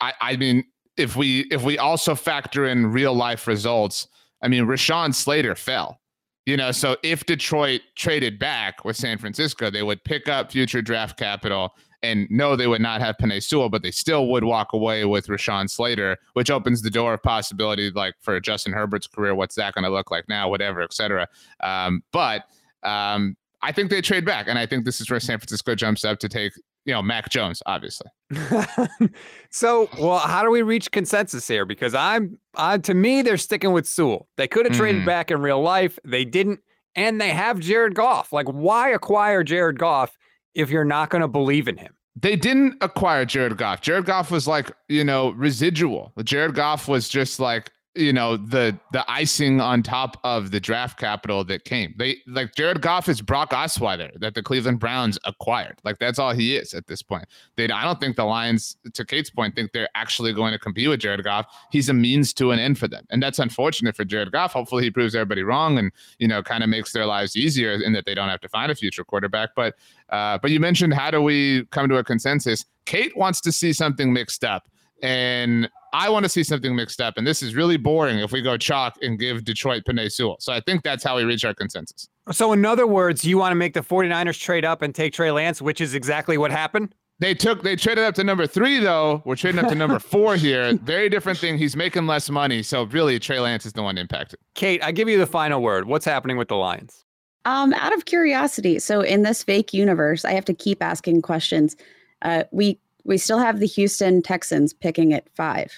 I, 0.00 0.14
I 0.20 0.36
mean, 0.36 0.64
if 0.96 1.16
we 1.16 1.40
if 1.50 1.62
we 1.62 1.78
also 1.78 2.14
factor 2.14 2.66
in 2.66 2.86
real 2.86 3.14
life 3.14 3.46
results, 3.46 4.08
I 4.42 4.48
mean, 4.48 4.64
Rashawn 4.64 5.14
Slater 5.14 5.54
fell. 5.54 6.00
You 6.46 6.56
know, 6.56 6.72
so 6.72 6.96
if 7.02 7.26
Detroit 7.26 7.82
traded 7.96 8.38
back 8.38 8.84
with 8.84 8.96
San 8.96 9.18
Francisco, 9.18 9.70
they 9.70 9.82
would 9.82 10.02
pick 10.04 10.28
up 10.28 10.50
future 10.50 10.82
draft 10.82 11.18
capital. 11.18 11.74
And 12.02 12.26
no, 12.30 12.56
they 12.56 12.66
would 12.66 12.80
not 12.80 13.02
have 13.02 13.16
Penei 13.18 13.42
Sewell, 13.42 13.68
but 13.68 13.82
they 13.82 13.90
still 13.90 14.28
would 14.28 14.42
walk 14.42 14.72
away 14.72 15.04
with 15.04 15.26
Rashawn 15.26 15.68
Slater, 15.68 16.16
which 16.32 16.50
opens 16.50 16.80
the 16.80 16.88
door 16.88 17.12
of 17.12 17.22
possibility 17.22 17.90
like 17.90 18.14
for 18.20 18.40
Justin 18.40 18.72
Herbert's 18.72 19.06
career. 19.06 19.34
What's 19.34 19.54
that 19.56 19.74
going 19.74 19.84
to 19.84 19.90
look 19.90 20.10
like 20.10 20.26
now? 20.26 20.48
Whatever, 20.48 20.80
et 20.80 20.94
cetera. 20.94 21.28
Um, 21.62 22.02
but 22.10 22.44
um, 22.82 23.36
I 23.60 23.70
think 23.70 23.90
they 23.90 24.00
trade 24.00 24.24
back, 24.24 24.48
and 24.48 24.58
I 24.58 24.64
think 24.64 24.86
this 24.86 25.02
is 25.02 25.10
where 25.10 25.20
San 25.20 25.38
Francisco 25.38 25.74
jumps 25.74 26.02
up 26.02 26.18
to 26.20 26.28
take 26.28 26.54
you 26.84 26.92
know 26.92 27.02
Mac 27.02 27.28
Jones, 27.30 27.62
obviously. 27.66 28.08
so, 29.50 29.88
well, 29.98 30.18
how 30.18 30.42
do 30.42 30.50
we 30.50 30.62
reach 30.62 30.90
consensus 30.90 31.46
here? 31.46 31.64
Because 31.64 31.94
I'm, 31.94 32.38
uh, 32.54 32.78
to 32.78 32.94
me, 32.94 33.22
they're 33.22 33.36
sticking 33.36 33.72
with 33.72 33.86
Sewell. 33.86 34.28
They 34.36 34.48
could 34.48 34.66
have 34.66 34.74
mm. 34.74 34.78
traded 34.78 35.06
back 35.06 35.30
in 35.30 35.40
real 35.40 35.60
life, 35.60 35.98
they 36.04 36.24
didn't, 36.24 36.60
and 36.94 37.20
they 37.20 37.30
have 37.30 37.60
Jared 37.60 37.94
Goff. 37.94 38.32
Like, 38.32 38.46
why 38.46 38.90
acquire 38.90 39.42
Jared 39.42 39.78
Goff 39.78 40.16
if 40.54 40.70
you're 40.70 40.84
not 40.84 41.10
going 41.10 41.22
to 41.22 41.28
believe 41.28 41.68
in 41.68 41.76
him? 41.76 41.94
They 42.16 42.36
didn't 42.36 42.76
acquire 42.80 43.24
Jared 43.24 43.56
Goff. 43.56 43.80
Jared 43.80 44.04
Goff 44.04 44.30
was 44.30 44.46
like, 44.46 44.72
you 44.88 45.04
know, 45.04 45.30
residual. 45.30 46.12
Jared 46.24 46.54
Goff 46.54 46.88
was 46.88 47.08
just 47.08 47.40
like 47.40 47.70
you 47.96 48.12
know 48.12 48.36
the 48.36 48.78
the 48.92 49.04
icing 49.10 49.60
on 49.60 49.82
top 49.82 50.16
of 50.22 50.52
the 50.52 50.60
draft 50.60 50.98
capital 50.98 51.42
that 51.44 51.64
came. 51.64 51.94
They 51.98 52.18
like 52.26 52.54
Jared 52.54 52.82
Goff 52.82 53.08
is 53.08 53.20
Brock 53.20 53.50
Osweiler 53.50 54.18
that 54.20 54.34
the 54.34 54.42
Cleveland 54.42 54.78
Browns 54.78 55.18
acquired. 55.24 55.78
Like 55.82 55.98
that's 55.98 56.18
all 56.18 56.32
he 56.32 56.56
is 56.56 56.72
at 56.72 56.86
this 56.86 57.02
point. 57.02 57.24
They 57.56 57.68
I 57.68 57.84
don't 57.84 57.98
think 57.98 58.16
the 58.16 58.24
Lions, 58.24 58.76
to 58.94 59.04
Kate's 59.04 59.30
point, 59.30 59.56
think 59.56 59.72
they're 59.72 59.88
actually 59.94 60.32
going 60.32 60.52
to 60.52 60.58
compete 60.58 60.88
with 60.88 61.00
Jared 61.00 61.24
Goff. 61.24 61.46
He's 61.72 61.88
a 61.88 61.94
means 61.94 62.32
to 62.34 62.52
an 62.52 62.60
end 62.60 62.78
for 62.78 62.86
them, 62.86 63.04
and 63.10 63.20
that's 63.20 63.40
unfortunate 63.40 63.96
for 63.96 64.04
Jared 64.04 64.30
Goff. 64.30 64.52
Hopefully, 64.52 64.84
he 64.84 64.90
proves 64.90 65.14
everybody 65.14 65.42
wrong 65.42 65.76
and 65.76 65.90
you 66.18 66.28
know 66.28 66.42
kind 66.42 66.62
of 66.62 66.70
makes 66.70 66.92
their 66.92 67.06
lives 67.06 67.36
easier 67.36 67.72
in 67.72 67.92
that 67.94 68.06
they 68.06 68.14
don't 68.14 68.28
have 68.28 68.40
to 68.40 68.48
find 68.48 68.70
a 68.70 68.74
future 68.74 69.04
quarterback. 69.04 69.50
But 69.56 69.74
uh, 70.10 70.38
but 70.38 70.52
you 70.52 70.60
mentioned 70.60 70.94
how 70.94 71.10
do 71.10 71.20
we 71.20 71.64
come 71.66 71.88
to 71.88 71.96
a 71.96 72.04
consensus? 72.04 72.64
Kate 72.86 73.16
wants 73.16 73.40
to 73.40 73.52
see 73.52 73.72
something 73.72 74.12
mixed 74.12 74.44
up. 74.44 74.68
And 75.02 75.70
I 75.92 76.08
want 76.08 76.24
to 76.24 76.28
see 76.28 76.44
something 76.44 76.74
mixed 76.74 77.00
up. 77.00 77.14
And 77.16 77.26
this 77.26 77.42
is 77.42 77.54
really 77.54 77.76
boring 77.76 78.18
if 78.18 78.32
we 78.32 78.42
go 78.42 78.56
chalk 78.56 78.96
and 79.02 79.18
give 79.18 79.44
Detroit 79.44 79.84
Penei 79.88 80.10
Sewell. 80.10 80.36
So 80.40 80.52
I 80.52 80.60
think 80.60 80.82
that's 80.82 81.04
how 81.04 81.16
we 81.16 81.24
reach 81.24 81.44
our 81.44 81.54
consensus. 81.54 82.08
So, 82.32 82.52
in 82.52 82.64
other 82.64 82.86
words, 82.86 83.24
you 83.24 83.38
want 83.38 83.52
to 83.52 83.56
make 83.56 83.74
the 83.74 83.80
49ers 83.80 84.38
trade 84.38 84.64
up 84.64 84.82
and 84.82 84.94
take 84.94 85.12
Trey 85.12 85.30
Lance, 85.32 85.60
which 85.60 85.80
is 85.80 85.94
exactly 85.94 86.38
what 86.38 86.50
happened? 86.50 86.94
They 87.20 87.34
took 87.34 87.62
they 87.62 87.76
traded 87.76 88.04
up 88.04 88.14
to 88.14 88.24
number 88.24 88.46
three 88.46 88.78
though. 88.78 89.22
We're 89.26 89.36
trading 89.36 89.62
up 89.62 89.68
to 89.68 89.74
number 89.74 89.98
four 89.98 90.36
here. 90.36 90.78
Very 90.82 91.10
different 91.10 91.38
thing. 91.38 91.58
He's 91.58 91.76
making 91.76 92.06
less 92.06 92.30
money, 92.30 92.62
so 92.62 92.84
really 92.84 93.18
Trey 93.18 93.40
Lance 93.40 93.66
is 93.66 93.74
the 93.74 93.82
one 93.82 93.98
impacted. 93.98 94.40
Kate, 94.54 94.82
I 94.82 94.90
give 94.90 95.06
you 95.06 95.18
the 95.18 95.26
final 95.26 95.60
word. 95.60 95.86
What's 95.86 96.06
happening 96.06 96.38
with 96.38 96.48
the 96.48 96.56
Lions? 96.56 97.04
Um, 97.44 97.74
out 97.74 97.92
of 97.92 98.06
curiosity, 98.06 98.78
so 98.78 99.02
in 99.02 99.22
this 99.22 99.42
fake 99.42 99.74
universe, 99.74 100.24
I 100.24 100.32
have 100.32 100.46
to 100.46 100.54
keep 100.54 100.82
asking 100.82 101.20
questions. 101.20 101.76
Uh, 102.22 102.44
we 102.52 102.78
we 103.10 103.18
still 103.18 103.40
have 103.40 103.58
the 103.58 103.66
Houston 103.66 104.22
Texans 104.22 104.72
picking 104.72 105.12
at 105.12 105.28
five. 105.34 105.70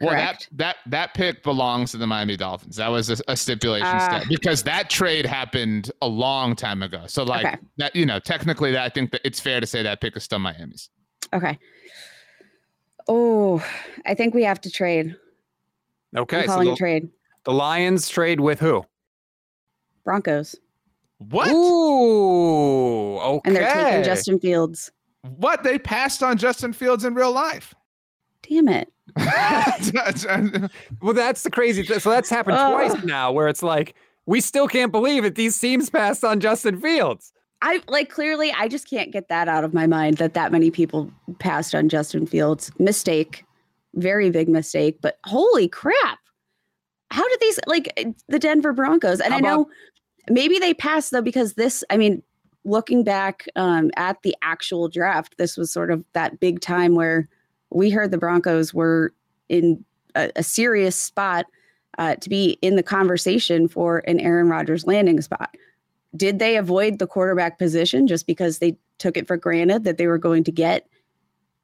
Well, 0.00 0.14
that 0.14 0.46
that 0.52 0.76
that 0.86 1.14
pick 1.14 1.42
belongs 1.42 1.90
to 1.90 1.96
the 1.96 2.06
Miami 2.06 2.36
Dolphins. 2.36 2.76
That 2.76 2.88
was 2.88 3.10
a, 3.10 3.16
a 3.28 3.36
stipulation 3.36 3.86
uh, 3.86 4.22
because 4.28 4.62
that 4.62 4.88
trade 4.88 5.26
happened 5.26 5.90
a 6.02 6.06
long 6.06 6.54
time 6.54 6.82
ago. 6.82 7.02
So, 7.08 7.24
like 7.24 7.46
okay. 7.46 7.56
that, 7.78 7.96
you 7.96 8.06
know, 8.06 8.20
technically, 8.20 8.70
that 8.72 8.82
I 8.82 8.88
think 8.90 9.10
that 9.10 9.22
it's 9.24 9.40
fair 9.40 9.60
to 9.60 9.66
say 9.66 9.82
that 9.82 10.00
pick 10.00 10.16
is 10.16 10.22
still 10.22 10.38
Miami's. 10.38 10.88
Okay. 11.32 11.58
Oh, 13.08 13.64
I 14.06 14.14
think 14.14 14.32
we 14.32 14.44
have 14.44 14.60
to 14.60 14.70
trade. 14.70 15.16
Okay, 16.16 16.40
I'm 16.42 16.46
calling 16.46 16.66
so 16.66 16.70
the, 16.70 16.74
a 16.74 16.76
trade. 16.76 17.08
The 17.44 17.52
Lions 17.52 18.08
trade 18.08 18.38
with 18.38 18.60
who? 18.60 18.84
Broncos. 20.04 20.54
What? 21.18 21.48
Ooh, 21.48 23.16
okay. 23.18 23.40
And 23.46 23.56
they're 23.56 23.72
taking 23.72 24.04
Justin 24.04 24.38
Fields. 24.38 24.92
What? 25.36 25.62
They 25.62 25.78
passed 25.78 26.22
on 26.22 26.36
Justin 26.38 26.72
Fields 26.72 27.04
in 27.04 27.14
real 27.14 27.32
life. 27.32 27.74
Damn 28.42 28.68
it. 28.68 28.92
well, 31.00 31.14
that's 31.14 31.42
the 31.42 31.50
crazy. 31.50 31.82
Th- 31.82 32.00
so 32.00 32.10
that's 32.10 32.28
happened 32.30 32.56
uh, 32.56 32.70
twice 32.70 33.04
now, 33.04 33.32
where 33.32 33.48
it's 33.48 33.62
like 33.62 33.94
we 34.26 34.40
still 34.40 34.68
can't 34.68 34.92
believe 34.92 35.24
it. 35.24 35.34
These 35.34 35.58
teams 35.58 35.90
passed 35.90 36.24
on 36.24 36.40
Justin 36.40 36.80
Fields. 36.80 37.32
I 37.62 37.82
like 37.88 38.10
clearly. 38.10 38.52
I 38.52 38.68
just 38.68 38.88
can't 38.88 39.12
get 39.12 39.28
that 39.28 39.48
out 39.48 39.64
of 39.64 39.72
my 39.72 39.86
mind 39.86 40.18
that 40.18 40.34
that 40.34 40.52
many 40.52 40.70
people 40.70 41.10
passed 41.38 41.74
on 41.74 41.88
Justin 41.88 42.26
Fields. 42.26 42.70
Mistake, 42.78 43.44
very 43.94 44.30
big 44.30 44.48
mistake. 44.48 44.98
But 45.00 45.18
holy 45.24 45.68
crap! 45.68 46.18
How 47.10 47.26
did 47.28 47.40
these 47.40 47.58
like 47.66 48.14
the 48.28 48.38
Denver 48.38 48.72
Broncos? 48.72 49.20
And 49.20 49.32
How 49.32 49.38
I 49.38 49.40
know 49.40 49.60
about- 49.62 49.72
maybe 50.30 50.58
they 50.58 50.74
passed 50.74 51.12
though 51.12 51.22
because 51.22 51.54
this. 51.54 51.82
I 51.90 51.96
mean, 51.96 52.22
looking 52.66 53.04
back 53.04 53.46
um, 53.56 53.90
at 53.96 54.20
the 54.22 54.36
actual 54.42 54.88
draft, 54.88 55.36
this 55.38 55.56
was 55.56 55.72
sort 55.72 55.90
of 55.90 56.04
that 56.12 56.40
big 56.40 56.60
time 56.60 56.94
where 56.94 57.28
we 57.70 57.90
heard 57.90 58.10
the 58.10 58.18
Broncos 58.18 58.74
were 58.74 59.14
in 59.48 59.84
a, 60.14 60.30
a 60.36 60.42
serious 60.42 61.00
spot 61.00 61.46
uh, 61.98 62.16
to 62.16 62.28
be 62.28 62.58
in 62.62 62.76
the 62.76 62.82
conversation 62.82 63.68
for 63.68 63.98
an 64.06 64.20
Aaron 64.20 64.48
Rodgers 64.48 64.86
landing 64.86 65.20
spot. 65.20 65.56
Did 66.16 66.38
they 66.38 66.56
avoid 66.56 66.98
the 66.98 67.06
quarterback 67.06 67.58
position 67.58 68.06
just 68.06 68.26
because 68.26 68.58
they 68.58 68.76
took 68.98 69.16
it 69.16 69.26
for 69.26 69.36
granted 69.36 69.84
that 69.84 69.96
they 69.96 70.06
were 70.06 70.18
going 70.18 70.44
to 70.44 70.52
get 70.52 70.88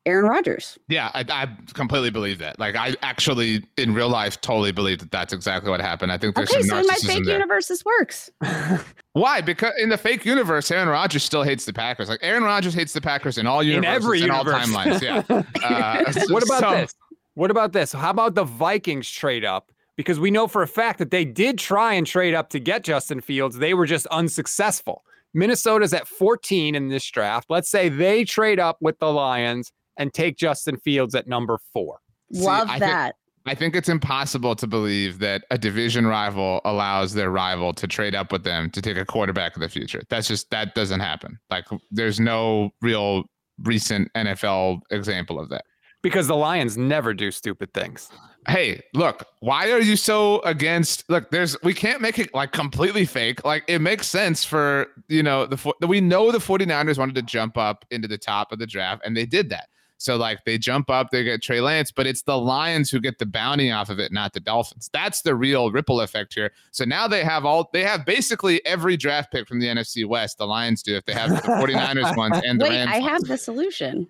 Aaron 0.04 0.26
Rodgers. 0.26 0.78
Yeah, 0.88 1.10
I, 1.14 1.24
I, 1.28 1.48
completely 1.74 2.10
believe 2.10 2.38
that. 2.38 2.58
Like, 2.58 2.74
I 2.74 2.96
actually, 3.02 3.64
in 3.76 3.94
real 3.94 4.08
life, 4.08 4.40
totally 4.40 4.72
believe 4.72 4.98
that 4.98 5.12
that's 5.12 5.32
exactly 5.32 5.70
what 5.70 5.80
happened. 5.80 6.10
I 6.10 6.18
think 6.18 6.34
there's 6.34 6.50
okay, 6.50 6.62
some 6.62 6.70
so 6.70 6.78
in 6.78 6.86
my 6.86 6.94
fake 6.94 7.24
there. 7.24 7.34
universe, 7.34 7.68
this 7.68 7.84
works. 7.84 8.30
Why? 9.12 9.40
Because 9.40 9.72
in 9.78 9.90
the 9.90 9.98
fake 9.98 10.24
universe, 10.24 10.70
Aaron 10.72 10.88
Rodgers 10.88 11.22
still 11.22 11.44
hates 11.44 11.66
the 11.66 11.72
Packers. 11.72 12.08
Like, 12.08 12.18
Aaron 12.22 12.42
Rodgers 12.42 12.74
hates 12.74 12.92
the 12.92 13.00
Packers 13.00 13.38
in 13.38 13.46
all 13.46 13.62
universes, 13.62 13.88
in 13.88 13.94
every 13.94 14.20
universe. 14.20 14.54
all 14.54 14.60
timelines. 14.60 15.02
Yeah. 15.02 15.22
Uh, 15.62 16.12
what 16.28 16.42
about 16.42 16.60
so, 16.60 16.70
this? 16.72 16.94
What 17.34 17.50
about 17.50 17.72
this? 17.72 17.92
How 17.92 18.10
about 18.10 18.34
the 18.34 18.44
Vikings 18.44 19.08
trade 19.08 19.44
up? 19.44 19.70
Because 19.96 20.18
we 20.18 20.30
know 20.30 20.48
for 20.48 20.62
a 20.62 20.66
fact 20.66 20.98
that 20.98 21.10
they 21.10 21.24
did 21.24 21.58
try 21.58 21.94
and 21.94 22.06
trade 22.06 22.34
up 22.34 22.48
to 22.50 22.58
get 22.58 22.82
Justin 22.82 23.20
Fields. 23.20 23.58
They 23.58 23.74
were 23.74 23.86
just 23.86 24.06
unsuccessful. 24.06 25.04
Minnesota's 25.34 25.94
at 25.94 26.08
14 26.08 26.74
in 26.74 26.88
this 26.88 27.08
draft. 27.08 27.46
Let's 27.48 27.70
say 27.70 27.88
they 27.88 28.24
trade 28.24 28.58
up 28.58 28.78
with 28.80 28.98
the 28.98 29.12
Lions 29.12 29.72
and 29.98 30.12
take 30.12 30.36
Justin 30.36 30.76
Fields 30.78 31.14
at 31.14 31.26
number 31.26 31.58
four. 31.72 31.98
Love 32.30 32.70
See, 32.70 32.78
that. 32.78 33.04
Think, 33.04 33.56
I 33.56 33.58
think 33.58 33.74
it's 33.74 33.88
impossible 33.88 34.54
to 34.56 34.66
believe 34.66 35.18
that 35.18 35.44
a 35.50 35.58
division 35.58 36.06
rival 36.06 36.60
allows 36.64 37.14
their 37.14 37.30
rival 37.30 37.72
to 37.74 37.86
trade 37.86 38.14
up 38.14 38.30
with 38.32 38.44
them 38.44 38.70
to 38.70 38.80
take 38.80 38.96
a 38.96 39.04
quarterback 39.04 39.56
of 39.56 39.60
the 39.60 39.68
future. 39.68 40.02
That's 40.08 40.28
just 40.28 40.50
that 40.50 40.74
doesn't 40.74 41.00
happen. 41.00 41.38
Like 41.50 41.66
there's 41.90 42.20
no 42.20 42.70
real 42.80 43.24
recent 43.58 44.12
NFL 44.14 44.80
example 44.90 45.40
of 45.40 45.48
that. 45.50 45.64
Because 46.02 46.26
the 46.26 46.36
Lions 46.36 46.76
never 46.76 47.14
do 47.14 47.30
stupid 47.30 47.72
things. 47.74 48.10
Hey, 48.48 48.82
look, 48.92 49.24
why 49.38 49.70
are 49.70 49.80
you 49.80 49.96
so 49.96 50.40
against 50.40 51.08
look, 51.08 51.30
there's 51.30 51.60
we 51.62 51.74
can't 51.74 52.00
make 52.00 52.18
it 52.18 52.34
like 52.34 52.50
completely 52.50 53.04
fake. 53.04 53.44
Like 53.44 53.64
it 53.68 53.80
makes 53.80 54.08
sense 54.08 54.44
for, 54.44 54.88
you 55.08 55.22
know, 55.22 55.46
the 55.46 55.72
we 55.86 56.00
know 56.00 56.32
the 56.32 56.38
49ers 56.38 56.98
wanted 56.98 57.14
to 57.16 57.22
jump 57.22 57.56
up 57.56 57.84
into 57.92 58.08
the 58.08 58.18
top 58.18 58.50
of 58.50 58.58
the 58.58 58.66
draft 58.66 59.02
and 59.04 59.16
they 59.16 59.26
did 59.26 59.50
that. 59.50 59.68
So 60.02 60.16
like 60.16 60.44
they 60.44 60.58
jump 60.58 60.90
up, 60.90 61.10
they 61.10 61.22
get 61.22 61.42
Trey 61.42 61.60
Lance, 61.60 61.92
but 61.92 62.08
it's 62.08 62.22
the 62.22 62.36
Lions 62.36 62.90
who 62.90 62.98
get 63.00 63.20
the 63.20 63.26
bounty 63.26 63.70
off 63.70 63.88
of 63.88 64.00
it, 64.00 64.10
not 64.10 64.32
the 64.32 64.40
Dolphins. 64.40 64.90
That's 64.92 65.22
the 65.22 65.36
real 65.36 65.70
ripple 65.70 66.00
effect 66.00 66.34
here. 66.34 66.50
So 66.72 66.84
now 66.84 67.06
they 67.06 67.22
have 67.22 67.44
all 67.44 67.70
they 67.72 67.84
have 67.84 68.04
basically 68.04 68.64
every 68.66 68.96
draft 68.96 69.30
pick 69.30 69.46
from 69.46 69.60
the 69.60 69.68
NFC 69.68 70.04
West. 70.04 70.38
The 70.38 70.46
Lions 70.46 70.82
do 70.82 70.96
if 70.96 71.04
they 71.04 71.12
have 71.12 71.30
the 71.30 71.36
49ers 71.36 72.16
ones 72.16 72.40
and 72.44 72.60
the 72.60 72.64
Wait, 72.64 72.70
Rams. 72.70 72.90
I 72.92 72.98
ones. 72.98 73.10
have 73.12 73.22
the 73.22 73.38
solution. 73.38 74.08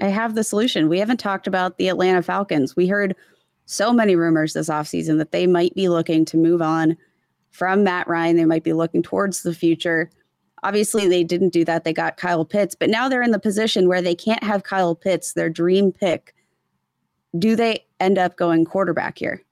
I 0.00 0.06
have 0.06 0.34
the 0.34 0.42
solution. 0.42 0.88
We 0.88 0.98
haven't 0.98 1.20
talked 1.20 1.46
about 1.46 1.78
the 1.78 1.88
Atlanta 1.88 2.22
Falcons. 2.22 2.74
We 2.74 2.88
heard 2.88 3.14
so 3.66 3.92
many 3.92 4.16
rumors 4.16 4.54
this 4.54 4.68
offseason 4.68 5.18
that 5.18 5.30
they 5.30 5.46
might 5.46 5.74
be 5.76 5.88
looking 5.88 6.24
to 6.24 6.36
move 6.36 6.60
on 6.60 6.96
from 7.50 7.84
Matt 7.84 8.08
Ryan. 8.08 8.36
They 8.36 8.46
might 8.46 8.64
be 8.64 8.72
looking 8.72 9.02
towards 9.02 9.42
the 9.44 9.54
future. 9.54 10.10
Obviously, 10.62 11.08
they 11.08 11.24
didn't 11.24 11.50
do 11.50 11.64
that. 11.64 11.84
They 11.84 11.92
got 11.92 12.16
Kyle 12.16 12.44
Pitts, 12.44 12.74
but 12.74 12.90
now 12.90 13.08
they're 13.08 13.22
in 13.22 13.30
the 13.30 13.38
position 13.38 13.88
where 13.88 14.02
they 14.02 14.14
can't 14.14 14.42
have 14.42 14.62
Kyle 14.62 14.94
Pitts, 14.94 15.32
their 15.32 15.50
dream 15.50 15.92
pick. 15.92 16.34
Do 17.38 17.56
they 17.56 17.84
end 18.00 18.18
up 18.18 18.36
going 18.36 18.64
quarterback 18.64 19.18
here? 19.18 19.42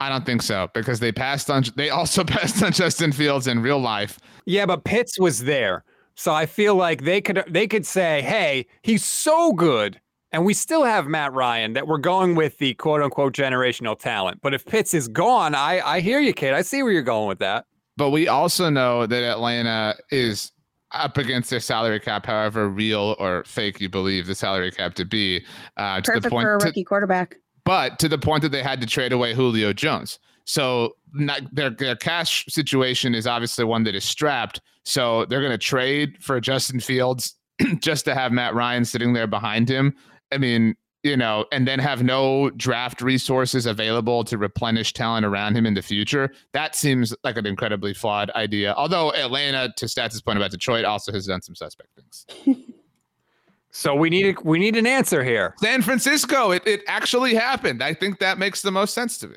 I 0.00 0.08
don't 0.08 0.26
think 0.26 0.42
so 0.42 0.68
because 0.74 1.00
they 1.00 1.12
passed 1.12 1.50
on. 1.50 1.64
They 1.76 1.90
also 1.90 2.24
passed 2.24 2.62
on 2.62 2.72
Justin 2.72 3.12
Fields 3.12 3.46
in 3.46 3.60
real 3.60 3.78
life. 3.78 4.18
Yeah, 4.46 4.66
but 4.66 4.84
Pitts 4.84 5.18
was 5.18 5.44
there, 5.44 5.84
so 6.14 6.32
I 6.32 6.46
feel 6.46 6.74
like 6.74 7.04
they 7.04 7.20
could 7.20 7.44
they 7.48 7.66
could 7.68 7.86
say, 7.86 8.22
"Hey, 8.22 8.66
he's 8.82 9.04
so 9.04 9.52
good 9.52 10.00
and 10.32 10.44
we 10.46 10.54
still 10.54 10.82
have 10.82 11.06
Matt 11.06 11.32
Ryan 11.34 11.74
that 11.74 11.86
we're 11.86 11.98
going 11.98 12.34
with 12.34 12.58
the 12.58 12.74
quote 12.74 13.02
unquote 13.02 13.34
generational 13.34 13.98
talent. 13.98 14.40
But 14.42 14.54
if 14.54 14.64
Pitts 14.64 14.94
is 14.94 15.06
gone, 15.08 15.54
I 15.54 15.80
I 15.80 16.00
hear 16.00 16.20
you, 16.20 16.32
Kate. 16.32 16.54
I 16.54 16.62
see 16.62 16.82
where 16.82 16.92
you're 16.92 17.02
going 17.02 17.28
with 17.28 17.38
that. 17.40 17.66
But 17.96 18.10
we 18.10 18.28
also 18.28 18.70
know 18.70 19.06
that 19.06 19.22
Atlanta 19.22 19.96
is 20.10 20.52
up 20.92 21.16
against 21.16 21.50
their 21.50 21.60
salary 21.60 22.00
cap, 22.00 22.26
however 22.26 22.68
real 22.68 23.16
or 23.18 23.44
fake 23.44 23.80
you 23.80 23.88
believe 23.88 24.26
the 24.26 24.34
salary 24.34 24.70
cap 24.70 24.94
to 24.94 25.04
be. 25.04 25.44
Uh, 25.76 25.96
to 25.96 26.02
Perfect 26.02 26.24
the 26.24 26.30
point 26.30 26.44
for 26.44 26.54
a 26.54 26.64
rookie 26.64 26.82
to, 26.82 26.84
quarterback. 26.84 27.36
But 27.64 27.98
to 28.00 28.08
the 28.08 28.18
point 28.18 28.42
that 28.42 28.52
they 28.52 28.62
had 28.62 28.80
to 28.80 28.86
trade 28.86 29.12
away 29.12 29.34
Julio 29.34 29.72
Jones. 29.72 30.18
So 30.44 30.96
not, 31.12 31.42
their 31.54 31.70
their 31.70 31.96
cash 31.96 32.44
situation 32.48 33.14
is 33.14 33.26
obviously 33.26 33.64
one 33.64 33.84
that 33.84 33.94
is 33.94 34.04
strapped. 34.04 34.60
So 34.84 35.24
they're 35.26 35.40
going 35.40 35.52
to 35.52 35.58
trade 35.58 36.16
for 36.20 36.40
Justin 36.40 36.80
Fields 36.80 37.36
just 37.78 38.04
to 38.06 38.14
have 38.14 38.32
Matt 38.32 38.54
Ryan 38.54 38.84
sitting 38.84 39.12
there 39.12 39.26
behind 39.26 39.68
him. 39.68 39.94
I 40.32 40.38
mean, 40.38 40.74
you 41.02 41.16
know, 41.16 41.46
and 41.50 41.66
then 41.66 41.78
have 41.78 42.02
no 42.02 42.50
draft 42.50 43.02
resources 43.02 43.66
available 43.66 44.22
to 44.24 44.38
replenish 44.38 44.92
talent 44.92 45.26
around 45.26 45.56
him 45.56 45.66
in 45.66 45.74
the 45.74 45.82
future. 45.82 46.32
That 46.52 46.76
seems 46.76 47.14
like 47.24 47.36
an 47.36 47.46
incredibly 47.46 47.92
flawed 47.92 48.30
idea. 48.30 48.74
Although 48.76 49.12
Atlanta, 49.14 49.72
to 49.76 49.86
Stats' 49.86 50.24
point 50.24 50.38
about 50.38 50.52
Detroit, 50.52 50.84
also 50.84 51.12
has 51.12 51.26
done 51.26 51.42
some 51.42 51.54
suspect 51.54 51.88
things. 51.96 52.56
so 53.70 53.94
we 53.94 54.10
need 54.10 54.36
a, 54.36 54.40
we 54.42 54.58
need 54.58 54.76
an 54.76 54.86
answer 54.86 55.24
here. 55.24 55.54
San 55.58 55.82
Francisco, 55.82 56.52
it, 56.52 56.66
it 56.66 56.82
actually 56.86 57.34
happened. 57.34 57.82
I 57.82 57.94
think 57.94 58.20
that 58.20 58.38
makes 58.38 58.62
the 58.62 58.70
most 58.70 58.94
sense 58.94 59.18
to 59.18 59.28
me. 59.28 59.36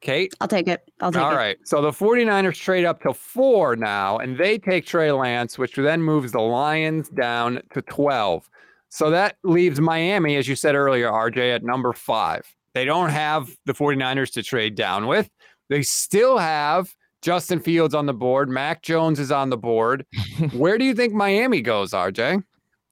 Kate? 0.00 0.32
I'll 0.40 0.48
take 0.48 0.66
it. 0.66 0.90
I'll 1.00 1.12
take 1.12 1.20
All 1.20 1.28
it. 1.28 1.32
All 1.32 1.36
right. 1.36 1.58
So 1.64 1.82
the 1.82 1.90
49ers 1.90 2.54
trade 2.54 2.86
up 2.86 3.02
to 3.02 3.12
four 3.12 3.76
now, 3.76 4.16
and 4.16 4.38
they 4.38 4.56
take 4.56 4.86
Trey 4.86 5.12
Lance, 5.12 5.58
which 5.58 5.74
then 5.74 6.02
moves 6.02 6.32
the 6.32 6.40
Lions 6.40 7.10
down 7.10 7.60
to 7.74 7.82
12. 7.82 8.48
So 8.90 9.10
that 9.10 9.36
leaves 9.44 9.80
Miami, 9.80 10.36
as 10.36 10.48
you 10.48 10.56
said 10.56 10.74
earlier, 10.74 11.10
RJ, 11.10 11.54
at 11.54 11.62
number 11.62 11.92
five. 11.92 12.42
They 12.74 12.84
don't 12.84 13.10
have 13.10 13.48
the 13.66 13.72
49ers 13.72 14.32
to 14.32 14.42
trade 14.42 14.74
down 14.74 15.06
with. 15.06 15.28
They 15.68 15.82
still 15.82 16.38
have 16.38 16.92
Justin 17.22 17.60
Fields 17.60 17.94
on 17.94 18.06
the 18.06 18.14
board. 18.14 18.48
Mac 18.48 18.82
Jones 18.82 19.20
is 19.20 19.30
on 19.30 19.50
the 19.50 19.56
board. 19.56 20.04
Where 20.52 20.78
do 20.78 20.84
you 20.84 20.94
think 20.94 21.12
Miami 21.12 21.62
goes, 21.62 21.92
RJ? 21.92 22.42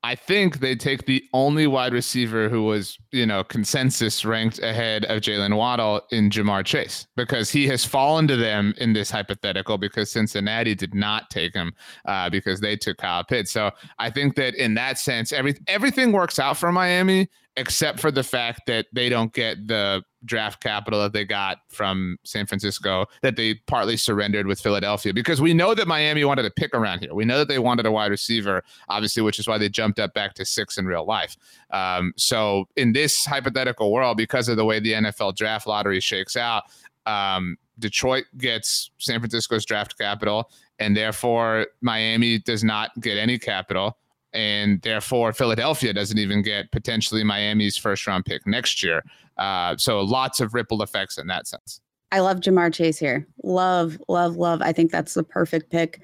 I 0.05 0.15
think 0.15 0.61
they 0.61 0.77
take 0.77 1.07
the 1.07 1.25
only 1.33 1.67
wide 1.67 1.93
receiver 1.93 2.49
who 2.49 2.63
was, 2.63 2.97
you 3.11 3.27
know, 3.27 3.43
consensus 3.43 4.25
ranked 4.25 4.61
ahead 4.61 5.05
of 5.07 5.23
Jaylen 5.23 5.57
Waddle 5.57 6.03
in 6.13 6.31
Ja'Marr 6.31 6.65
Chase 6.65 7.09
because 7.17 7.51
he 7.51 7.67
has 7.67 7.85
fallen 7.85 8.29
to 8.29 8.37
them 8.37 8.75
in 8.79 8.93
this 8.93 9.11
hypothetical 9.11 9.77
because 9.77 10.11
Cincinnati 10.11 10.77
did 10.77 10.95
not 10.95 11.31
take 11.31 11.53
him 11.53 11.73
uh, 12.05 12.31
because 12.31 12.61
they 12.61 12.77
took 12.77 12.99
Kyle 12.99 13.25
Pitts. 13.25 13.51
So 13.51 13.73
I 13.99 14.09
think 14.11 14.37
that 14.37 14.55
in 14.55 14.75
that 14.75 14.99
sense, 14.99 15.33
every 15.33 15.57
everything 15.67 16.13
works 16.13 16.39
out 16.39 16.57
for 16.57 16.71
Miami 16.71 17.29
except 17.59 17.99
for 17.99 18.11
the 18.11 18.23
fact 18.23 18.63
that 18.67 18.87
they 18.93 19.09
don't 19.09 19.33
get 19.33 19.67
the 19.67 20.03
draft 20.25 20.63
capital 20.63 21.01
that 21.01 21.13
they 21.13 21.25
got 21.25 21.59
from 21.69 22.17
San 22.25 22.47
Francisco 22.47 23.07
that 23.23 23.37
they 23.37 23.55
partly 23.67 23.97
surrendered 23.97 24.47
with 24.47 24.61
Philadelphia 24.61 25.13
because 25.13 25.41
we 25.41 25.53
know 25.53 25.75
that 25.75 25.89
Miami 25.89 26.25
wanted 26.25 26.43
to 26.43 26.51
pick 26.51 26.73
around 26.75 27.01
here. 27.01 27.15
We 27.15 27.25
know 27.25 27.39
that 27.39 27.49
they 27.49 27.59
wanted 27.59 27.85
a 27.87 27.93
wide 27.93 28.11
receiver, 28.11 28.63
obviously, 28.89 29.23
which 29.23 29.39
is 29.39 29.49
why 29.49 29.59
they 29.59 29.69
jumped 29.69 29.99
up 29.99 30.15
back 30.15 30.35
to 30.35 30.45
six 30.45 30.79
in 30.79 30.87
real 30.87 31.05
life. 31.05 31.37
Um, 31.71 32.13
so 32.17 32.67
in 32.77 32.93
this 32.93 33.25
hypothetical 33.25 33.93
world, 33.93 34.17
because 34.17 34.49
of 34.49 34.57
the 34.57 34.65
way 34.65 34.79
the 34.79 34.93
NFL 34.93 35.37
draft 35.37 35.67
lottery 35.67 36.01
shakes 36.01 36.37
out, 36.37 36.65
um, 37.07 37.57
Detroit 37.79 38.25
gets 38.37 38.91
San 38.99 39.21
Francisco's 39.21 39.65
draft 39.65 39.99
capital, 39.99 40.51
and 40.79 40.97
therefore 40.97 41.67
Miami 41.81 42.39
does 42.39 42.63
not 42.63 42.91
get 43.01 43.19
any 43.19 43.39
capital 43.39 43.97
and 44.33 44.81
therefore 44.83 45.33
Philadelphia 45.33 45.93
doesn't 45.93 46.19
even 46.19 46.43
get 46.43 46.71
potentially 46.73 47.25
Miami's 47.25 47.77
first 47.77 48.07
round 48.07 48.25
pick 48.25 48.47
next 48.47 48.83
year. 48.83 49.03
Uh, 49.37 49.77
so 49.77 50.01
lots 50.01 50.41
of 50.41 50.55
ripple 50.55 50.83
effects 50.83 51.19
in 51.19 51.27
that 51.29 51.47
sense. 51.47 51.81
I 52.11 52.21
love 52.21 52.39
Ja'Marr 52.39 52.73
Chase 52.73 52.99
here. 52.99 53.27
Love, 53.43 54.01
love, 54.09 54.37
love. 54.37 54.63
I 54.63 54.73
think 54.73 54.91
that's 54.91 55.15
the 55.15 55.23
perfect 55.23 55.71
pick. 55.71 56.01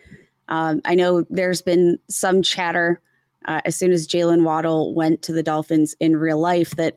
Um, 0.49 0.83
I 0.85 0.95
know 0.95 1.25
there's 1.31 1.63
been 1.63 1.99
some 2.09 2.43
chatter 2.43 3.01
uh, 3.47 3.61
as 3.65 3.77
soon 3.77 3.93
as 3.93 4.07
Jaylen 4.09 4.43
Waddle 4.45 4.95
went 4.95 5.23
to 5.23 5.33
the 5.33 5.43
Dolphins 5.43 5.95
in 6.01 6.17
real 6.17 6.39
life 6.39 6.77
that 6.77 6.95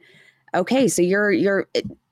okay, 0.54 0.88
so 0.88 1.02
you're 1.02 1.32
you're 1.32 1.68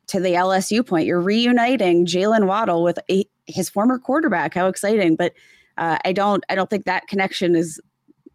to 0.08 0.20
the 0.20 0.34
LSU 0.34 0.86
point, 0.86 1.08
you're 1.08 1.22
reuniting 1.22 2.06
Jaylen 2.06 2.46
Waddle 2.46 2.84
with 2.84 3.00
a, 3.10 3.26
his 3.48 3.70
former 3.70 3.98
quarterback. 3.98 4.54
How 4.54 4.68
exciting! 4.68 5.16
But 5.16 5.34
uh, 5.78 5.98
I 6.06 6.14
don't 6.14 6.44
I 6.50 6.56
don't 6.56 6.70
think 6.70 6.86
that 6.86 7.08
connection 7.08 7.56
is 7.56 7.80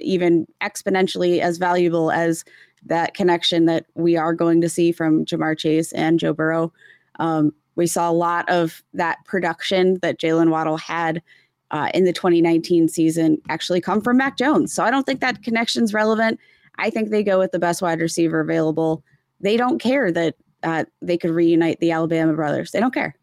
even 0.00 0.46
exponentially 0.62 1.40
as 1.40 1.58
valuable 1.58 2.10
as 2.10 2.44
that 2.84 3.14
connection 3.14 3.66
that 3.66 3.86
we 3.94 4.16
are 4.16 4.34
going 4.34 4.60
to 4.60 4.68
see 4.68 4.92
from 4.92 5.24
Ja'Marr 5.24 5.58
Chase 5.58 5.92
and 5.92 6.18
Joe 6.18 6.32
Burrow. 6.32 6.72
Um, 7.18 7.52
we 7.76 7.86
saw 7.86 8.10
a 8.10 8.12
lot 8.12 8.48
of 8.48 8.82
that 8.94 9.18
production 9.24 9.98
that 10.02 10.18
Jaylen 10.18 10.50
Waddle 10.50 10.76
had 10.76 11.22
uh, 11.70 11.88
in 11.94 12.04
the 12.04 12.12
2019 12.12 12.88
season 12.88 13.38
actually 13.48 13.80
come 13.80 14.00
from 14.00 14.16
Mac 14.16 14.36
Jones. 14.36 14.72
So 14.72 14.82
I 14.82 14.90
don't 14.90 15.04
think 15.04 15.20
that 15.20 15.42
connection's 15.42 15.94
relevant. 15.94 16.40
I 16.78 16.90
think 16.90 17.10
they 17.10 17.22
go 17.22 17.38
with 17.38 17.52
the 17.52 17.58
best 17.58 17.82
wide 17.82 18.00
receiver 18.00 18.40
available. 18.40 19.04
They 19.40 19.56
don't 19.56 19.78
care 19.78 20.10
that 20.10 20.34
uh, 20.62 20.84
they 21.00 21.16
could 21.16 21.30
reunite 21.30 21.80
the 21.80 21.92
Alabama 21.92 22.34
brothers. 22.34 22.70
They 22.72 22.80
don't 22.80 22.94
care. 22.94 23.14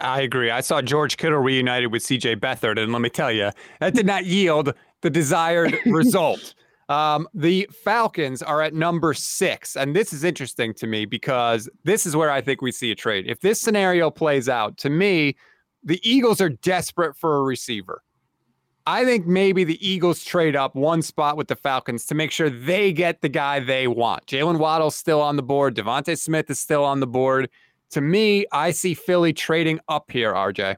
I 0.00 0.20
agree. 0.20 0.50
I 0.50 0.60
saw 0.60 0.80
George 0.80 1.16
Kittle 1.16 1.40
reunited 1.40 1.90
with 1.90 2.02
CJ 2.02 2.36
Beathard, 2.36 2.78
and 2.80 2.92
let 2.92 3.02
me 3.02 3.10
tell 3.10 3.32
you, 3.32 3.50
that 3.80 3.94
did 3.94 4.06
not 4.06 4.24
yield 4.26 4.72
the 5.02 5.10
desired 5.10 5.78
result. 5.86 6.54
Um, 6.88 7.28
the 7.34 7.68
Falcons 7.84 8.42
are 8.42 8.62
at 8.62 8.72
number 8.72 9.12
six. 9.12 9.76
And 9.76 9.94
this 9.94 10.12
is 10.12 10.24
interesting 10.24 10.72
to 10.74 10.86
me 10.86 11.04
because 11.04 11.68
this 11.84 12.06
is 12.06 12.16
where 12.16 12.30
I 12.30 12.40
think 12.40 12.62
we 12.62 12.72
see 12.72 12.90
a 12.90 12.94
trade. 12.94 13.26
If 13.28 13.40
this 13.40 13.60
scenario 13.60 14.10
plays 14.10 14.48
out, 14.48 14.78
to 14.78 14.90
me, 14.90 15.36
the 15.84 16.00
Eagles 16.02 16.40
are 16.40 16.48
desperate 16.48 17.14
for 17.14 17.36
a 17.36 17.42
receiver. 17.42 18.02
I 18.86 19.04
think 19.04 19.26
maybe 19.26 19.64
the 19.64 19.86
Eagles 19.86 20.24
trade 20.24 20.56
up 20.56 20.74
one 20.74 21.02
spot 21.02 21.36
with 21.36 21.48
the 21.48 21.56
Falcons 21.56 22.06
to 22.06 22.14
make 22.14 22.30
sure 22.30 22.48
they 22.48 22.90
get 22.90 23.20
the 23.20 23.28
guy 23.28 23.60
they 23.60 23.86
want. 23.86 24.24
Jaylen 24.24 24.58
Waddle's 24.58 24.96
still 24.96 25.20
on 25.20 25.36
the 25.36 25.42
board. 25.42 25.76
DeVonta 25.76 26.18
Smith 26.18 26.48
is 26.48 26.58
still 26.58 26.84
on 26.84 27.00
the 27.00 27.06
board. 27.06 27.50
To 27.90 28.00
me, 28.00 28.46
I 28.50 28.70
see 28.70 28.94
Philly 28.94 29.34
trading 29.34 29.78
up 29.88 30.10
here, 30.10 30.32
RJ. 30.32 30.76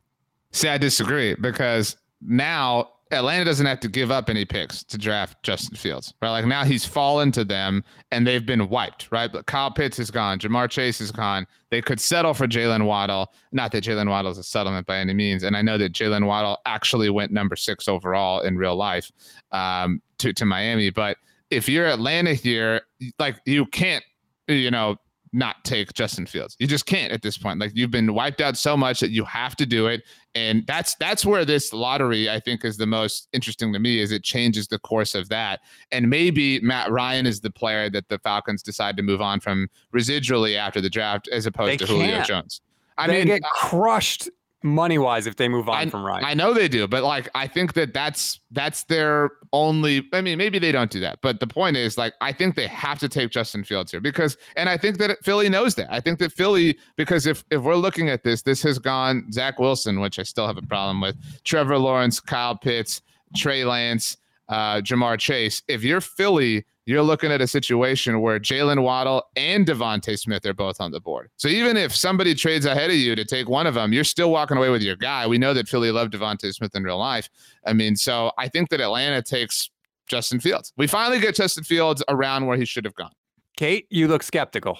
See, 0.50 0.68
I 0.68 0.76
disagree 0.76 1.36
because 1.36 1.96
now 2.20 2.88
Atlanta 3.12 3.44
doesn't 3.44 3.66
have 3.66 3.80
to 3.80 3.88
give 3.88 4.10
up 4.10 4.30
any 4.30 4.44
picks 4.44 4.84
to 4.84 4.96
draft 4.96 5.42
Justin 5.42 5.76
Fields, 5.76 6.14
right? 6.22 6.30
Like 6.30 6.46
now 6.46 6.64
he's 6.64 6.84
fallen 6.84 7.32
to 7.32 7.44
them 7.44 7.82
and 8.12 8.26
they've 8.26 8.44
been 8.44 8.68
wiped, 8.68 9.10
right? 9.10 9.32
But 9.32 9.46
Kyle 9.46 9.70
Pitts 9.70 9.98
is 9.98 10.10
gone, 10.10 10.38
Ja'Marr 10.38 10.70
Chase 10.70 11.00
is 11.00 11.10
gone. 11.10 11.46
They 11.70 11.82
could 11.82 12.00
settle 12.00 12.34
for 12.34 12.46
Jaylen 12.46 12.86
Waddle. 12.86 13.32
Not 13.52 13.72
that 13.72 13.84
Jaylen 13.84 14.08
Waddle 14.08 14.30
is 14.30 14.38
a 14.38 14.44
settlement 14.44 14.86
by 14.86 14.98
any 14.98 15.14
means, 15.14 15.42
and 15.42 15.56
I 15.56 15.62
know 15.62 15.76
that 15.78 15.92
Jaylen 15.92 16.26
Waddle 16.26 16.58
actually 16.66 17.10
went 17.10 17.32
number 17.32 17.56
six 17.56 17.88
overall 17.88 18.40
in 18.40 18.56
real 18.56 18.76
life 18.76 19.10
um, 19.50 20.00
to 20.18 20.32
to 20.32 20.44
Miami. 20.44 20.90
But 20.90 21.16
if 21.50 21.68
you're 21.68 21.86
Atlanta 21.86 22.34
here, 22.34 22.82
like 23.18 23.40
you 23.44 23.66
can't, 23.66 24.04
you 24.46 24.70
know, 24.70 24.96
not 25.32 25.64
take 25.64 25.92
Justin 25.92 26.26
Fields. 26.26 26.56
You 26.58 26.66
just 26.66 26.86
can't 26.86 27.12
at 27.12 27.22
this 27.22 27.38
point. 27.38 27.60
Like 27.60 27.72
you've 27.74 27.90
been 27.90 28.14
wiped 28.14 28.40
out 28.40 28.56
so 28.56 28.76
much 28.76 29.00
that 29.00 29.10
you 29.10 29.24
have 29.24 29.54
to 29.56 29.66
do 29.66 29.86
it. 29.86 30.02
And 30.34 30.66
that's 30.66 30.94
that's 30.96 31.24
where 31.24 31.44
this 31.44 31.72
lottery 31.72 32.28
I 32.30 32.40
think 32.40 32.64
is 32.64 32.76
the 32.76 32.86
most 32.86 33.28
interesting 33.32 33.72
to 33.72 33.78
me 33.78 34.00
is 34.00 34.12
it 34.12 34.22
changes 34.22 34.68
the 34.68 34.78
course 34.78 35.14
of 35.14 35.28
that. 35.28 35.60
And 35.92 36.10
maybe 36.10 36.60
Matt 36.60 36.90
Ryan 36.90 37.26
is 37.26 37.40
the 37.40 37.50
player 37.50 37.90
that 37.90 38.08
the 38.08 38.18
Falcons 38.18 38.62
decide 38.62 38.96
to 38.96 39.02
move 39.02 39.20
on 39.20 39.40
from 39.40 39.68
residually 39.94 40.56
after 40.56 40.80
the 40.80 40.90
draft 40.90 41.28
as 41.28 41.46
opposed 41.46 41.72
they 41.72 41.76
to 41.78 41.86
can't. 41.86 42.00
Julio 42.00 42.22
Jones. 42.22 42.60
I 42.98 43.06
they 43.06 43.18
mean, 43.18 43.26
get 43.26 43.42
uh, 43.44 43.48
crushed 43.54 44.28
money 44.62 44.98
wise 44.98 45.26
if 45.26 45.36
they 45.36 45.48
move 45.48 45.68
on 45.68 45.76
I, 45.76 45.90
from 45.90 46.04
Ryan. 46.04 46.24
I 46.24 46.34
know 46.34 46.52
they 46.52 46.68
do, 46.68 46.86
but 46.86 47.02
like 47.02 47.28
I 47.34 47.46
think 47.46 47.74
that 47.74 47.94
that's 47.94 48.40
that's 48.50 48.84
their 48.84 49.30
only. 49.52 50.06
I 50.12 50.20
mean, 50.20 50.38
maybe 50.38 50.58
they 50.58 50.72
don't 50.72 50.90
do 50.90 51.00
that, 51.00 51.20
but 51.22 51.40
the 51.40 51.46
point 51.46 51.76
is 51.76 51.96
like 51.96 52.14
I 52.20 52.32
think 52.32 52.56
they 52.56 52.66
have 52.66 52.98
to 53.00 53.08
take 53.08 53.30
Justin 53.30 53.64
Fields 53.64 53.90
here 53.90 54.00
because, 54.00 54.36
and 54.56 54.68
I 54.68 54.76
think 54.76 54.98
that 54.98 55.22
Philly 55.24 55.48
knows 55.48 55.74
that. 55.76 55.92
I 55.92 56.00
think 56.00 56.18
that 56.18 56.32
Philly 56.32 56.78
because 56.96 57.26
if 57.26 57.44
if 57.50 57.62
we're 57.62 57.76
looking 57.76 58.08
at 58.08 58.24
this, 58.24 58.42
this 58.42 58.62
has 58.62 58.78
gone 58.78 59.30
Zach 59.32 59.58
Wilson, 59.58 60.00
which 60.00 60.18
I 60.18 60.22
still 60.22 60.46
have 60.46 60.58
a 60.58 60.62
problem 60.62 61.00
with, 61.00 61.16
Trevor 61.44 61.78
Lawrence, 61.78 62.20
Kyle 62.20 62.56
Pitts, 62.56 63.02
Trey 63.36 63.64
Lance, 63.64 64.16
uh, 64.48 64.76
Ja'Marr 64.76 65.18
Chase. 65.18 65.62
If 65.68 65.84
you're 65.84 66.00
Philly, 66.00 66.64
you're 66.90 67.02
looking 67.02 67.30
at 67.30 67.40
a 67.40 67.46
situation 67.46 68.20
where 68.20 68.40
Jaylen 68.40 68.82
Waddle 68.82 69.22
and 69.36 69.64
DeVonta 69.64 70.18
Smith 70.18 70.44
are 70.44 70.52
both 70.52 70.80
on 70.80 70.90
the 70.90 71.00
board. 71.00 71.30
So 71.36 71.46
even 71.46 71.76
if 71.76 71.94
somebody 71.94 72.34
trades 72.34 72.66
ahead 72.66 72.90
of 72.90 72.96
you 72.96 73.14
to 73.14 73.24
take 73.24 73.48
one 73.48 73.68
of 73.68 73.74
them, 73.74 73.92
you're 73.92 74.02
still 74.02 74.32
walking 74.32 74.56
away 74.56 74.70
with 74.70 74.82
your 74.82 74.96
guy. 74.96 75.24
We 75.26 75.38
know 75.38 75.54
that 75.54 75.68
Philly 75.68 75.92
loved 75.92 76.12
DeVonta 76.12 76.52
Smith 76.52 76.74
in 76.74 76.82
real 76.82 76.98
life. 76.98 77.30
I 77.64 77.74
mean, 77.74 77.94
so 77.94 78.32
I 78.38 78.48
think 78.48 78.70
that 78.70 78.80
Atlanta 78.80 79.22
takes 79.22 79.70
Justin 80.08 80.40
Fields. 80.40 80.72
We 80.76 80.88
finally 80.88 81.20
get 81.20 81.36
Justin 81.36 81.62
Fields 81.62 82.02
around 82.08 82.46
where 82.46 82.56
he 82.56 82.64
should 82.64 82.84
have 82.84 82.96
gone. 82.96 83.12
Kate, 83.56 83.86
you 83.90 84.08
look 84.08 84.24
skeptical. 84.24 84.76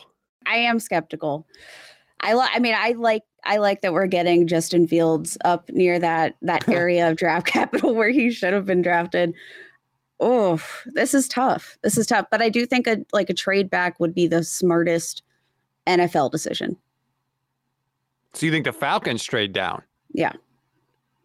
I 0.47 0.57
am 0.57 0.81
skeptical. 0.81 1.47
I 2.23 2.33
like. 2.33 2.51
I 2.53 2.59
mean, 2.59 2.75
I 2.77 2.93
like. 2.99 3.23
I 3.45 3.59
like 3.59 3.83
that 3.83 3.93
we're 3.93 4.09
getting 4.09 4.49
Justin 4.49 4.89
Fields 4.89 5.39
up 5.45 5.71
near 5.71 5.99
that 6.01 6.35
that 6.43 6.69
area 6.69 7.09
of 7.09 7.17
draft 7.17 7.47
capital 7.47 7.95
where 7.95 8.11
he 8.11 8.33
should 8.33 8.53
have 8.53 8.67
been 8.67 8.83
drafted 8.83 9.33
oh, 10.21 10.61
this 10.87 11.15
is 11.15 11.27
tough. 11.29 11.79
This 11.83 11.97
is 11.99 12.07
tough. 12.07 12.27
But 12.31 12.43
I 12.43 12.49
do 12.49 12.67
think 12.67 12.87
a 12.87 13.05
like 13.13 13.31
a 13.31 13.35
trade 13.35 13.71
back 13.71 13.99
would 14.01 14.15
be 14.15 14.27
the 14.27 14.45
smartest 14.45 15.23
NFL 15.87 16.31
decision. 16.31 16.77
So 18.35 18.47
you 18.47 18.53
think 18.53 18.65
the 18.65 18.73
Falcons 18.73 19.25
trade 19.25 19.53
down? 19.53 19.83
Yeah. 20.13 20.33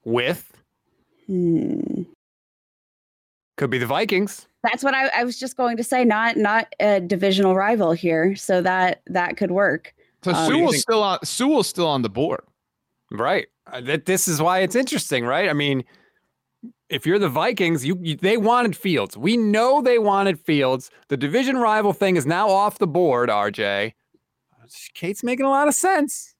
With 0.04 0.52
Hmm. 1.28 2.04
could 3.58 3.70
be 3.70 3.78
the 3.80 3.86
Vikings. 3.88 4.48
That's 4.64 4.84
what 4.84 4.94
I, 4.94 5.08
I 5.10 5.24
was 5.24 5.40
just 5.40 5.58
going 5.58 5.78
to 5.78 5.84
say. 5.84 6.04
Not 6.06 6.38
not 6.38 6.74
a 6.80 7.00
divisional 7.02 7.56
rival 7.56 7.92
here, 7.94 8.36
so 8.36 8.62
that 8.62 9.02
that 9.08 9.38
could 9.38 9.52
work. 9.52 9.94
So 10.24 10.32
Um, 10.32 10.48
Sewell's 10.52 10.72
think- 10.72 10.82
still 10.82 11.04
on. 11.04 11.20
Sewell's 11.24 11.68
still 11.68 11.88
on 11.88 12.02
the 12.02 12.10
board. 12.10 12.42
Right. 13.12 13.48
Uh, 13.72 13.82
That 13.82 14.06
this 14.06 14.28
is 14.28 14.42
why 14.42 14.60
it's 14.60 14.76
interesting, 14.76 15.26
right? 15.26 15.50
I 15.50 15.54
mean, 15.54 15.84
if 16.90 17.06
you're 17.06 17.20
the 17.20 17.30
Vikings, 17.30 17.86
you, 17.86 17.98
you 18.02 18.16
they 18.16 18.38
wanted 18.38 18.76
Fields. 18.76 19.18
We 19.18 19.38
know 19.38 19.82
they 19.82 20.00
wanted 20.00 20.40
Fields. 20.40 20.90
The 21.10 21.18
division 21.18 21.58
rival 21.58 21.94
thing 21.94 22.16
is 22.16 22.26
now 22.26 22.50
off 22.50 22.78
the 22.78 22.88
board. 22.88 23.30
RJ, 23.30 23.94
Kate's 24.94 25.24
making 25.24 25.46
a 25.46 25.50
lot 25.50 25.68
of 25.68 25.74
sense. 25.74 26.34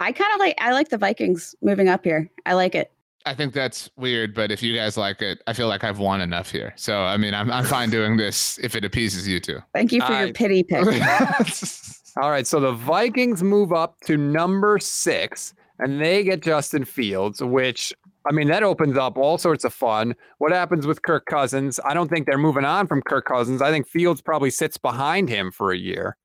I 0.00 0.12
kind 0.12 0.32
of 0.34 0.40
like 0.40 0.54
I 0.58 0.72
like 0.72 0.88
the 0.88 0.98
Vikings 0.98 1.54
moving 1.62 1.88
up 1.88 2.04
here. 2.04 2.30
I 2.46 2.54
like 2.54 2.74
it. 2.74 2.90
I 3.24 3.34
think 3.34 3.54
that's 3.54 3.88
weird, 3.96 4.34
but 4.34 4.50
if 4.50 4.62
you 4.62 4.74
guys 4.74 4.96
like 4.96 5.22
it, 5.22 5.40
I 5.46 5.52
feel 5.52 5.68
like 5.68 5.84
I've 5.84 6.00
won 6.00 6.20
enough 6.20 6.50
here. 6.50 6.72
So 6.76 7.02
I 7.02 7.16
mean, 7.16 7.34
I'm 7.34 7.50
I'm 7.50 7.64
fine 7.64 7.90
doing 7.90 8.16
this 8.16 8.58
if 8.62 8.74
it 8.74 8.84
appeases 8.84 9.28
you 9.28 9.38
two. 9.40 9.60
Thank 9.74 9.92
you 9.92 10.00
for 10.00 10.12
I- 10.12 10.24
your 10.24 10.32
pity 10.32 10.62
pick. 10.64 10.84
All 12.20 12.30
right, 12.30 12.46
so 12.46 12.60
the 12.60 12.72
Vikings 12.72 13.42
move 13.42 13.72
up 13.72 13.98
to 14.02 14.18
number 14.18 14.78
six, 14.78 15.54
and 15.78 15.98
they 15.98 16.22
get 16.22 16.42
Justin 16.42 16.84
Fields, 16.84 17.42
which 17.42 17.94
I 18.28 18.32
mean 18.32 18.48
that 18.48 18.62
opens 18.62 18.96
up 18.96 19.16
all 19.16 19.38
sorts 19.38 19.64
of 19.64 19.72
fun. 19.72 20.14
What 20.38 20.52
happens 20.52 20.86
with 20.86 21.02
Kirk 21.02 21.26
Cousins? 21.26 21.80
I 21.84 21.94
don't 21.94 22.08
think 22.08 22.26
they're 22.26 22.38
moving 22.38 22.64
on 22.64 22.86
from 22.86 23.02
Kirk 23.02 23.26
Cousins. 23.26 23.62
I 23.62 23.70
think 23.70 23.86
Fields 23.86 24.20
probably 24.20 24.50
sits 24.50 24.76
behind 24.76 25.28
him 25.28 25.50
for 25.50 25.72
a 25.72 25.76
year. 25.76 26.16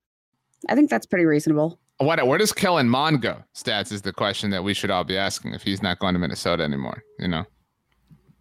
I 0.69 0.75
think 0.75 0.89
that's 0.89 1.05
pretty 1.05 1.25
reasonable. 1.25 1.79
What? 1.97 2.25
Where 2.25 2.37
does 2.37 2.53
Kellen 2.53 2.89
Mond 2.89 3.21
go? 3.21 3.43
Stats 3.55 3.91
is 3.91 4.03
the 4.03 4.13
question 4.13 4.51
that 4.51 4.63
we 4.63 4.73
should 4.73 4.91
all 4.91 5.03
be 5.03 5.17
asking 5.17 5.53
if 5.53 5.63
he's 5.63 5.81
not 5.81 5.99
going 5.99 6.13
to 6.13 6.19
Minnesota 6.19 6.63
anymore. 6.63 7.03
You 7.19 7.27
know. 7.27 7.45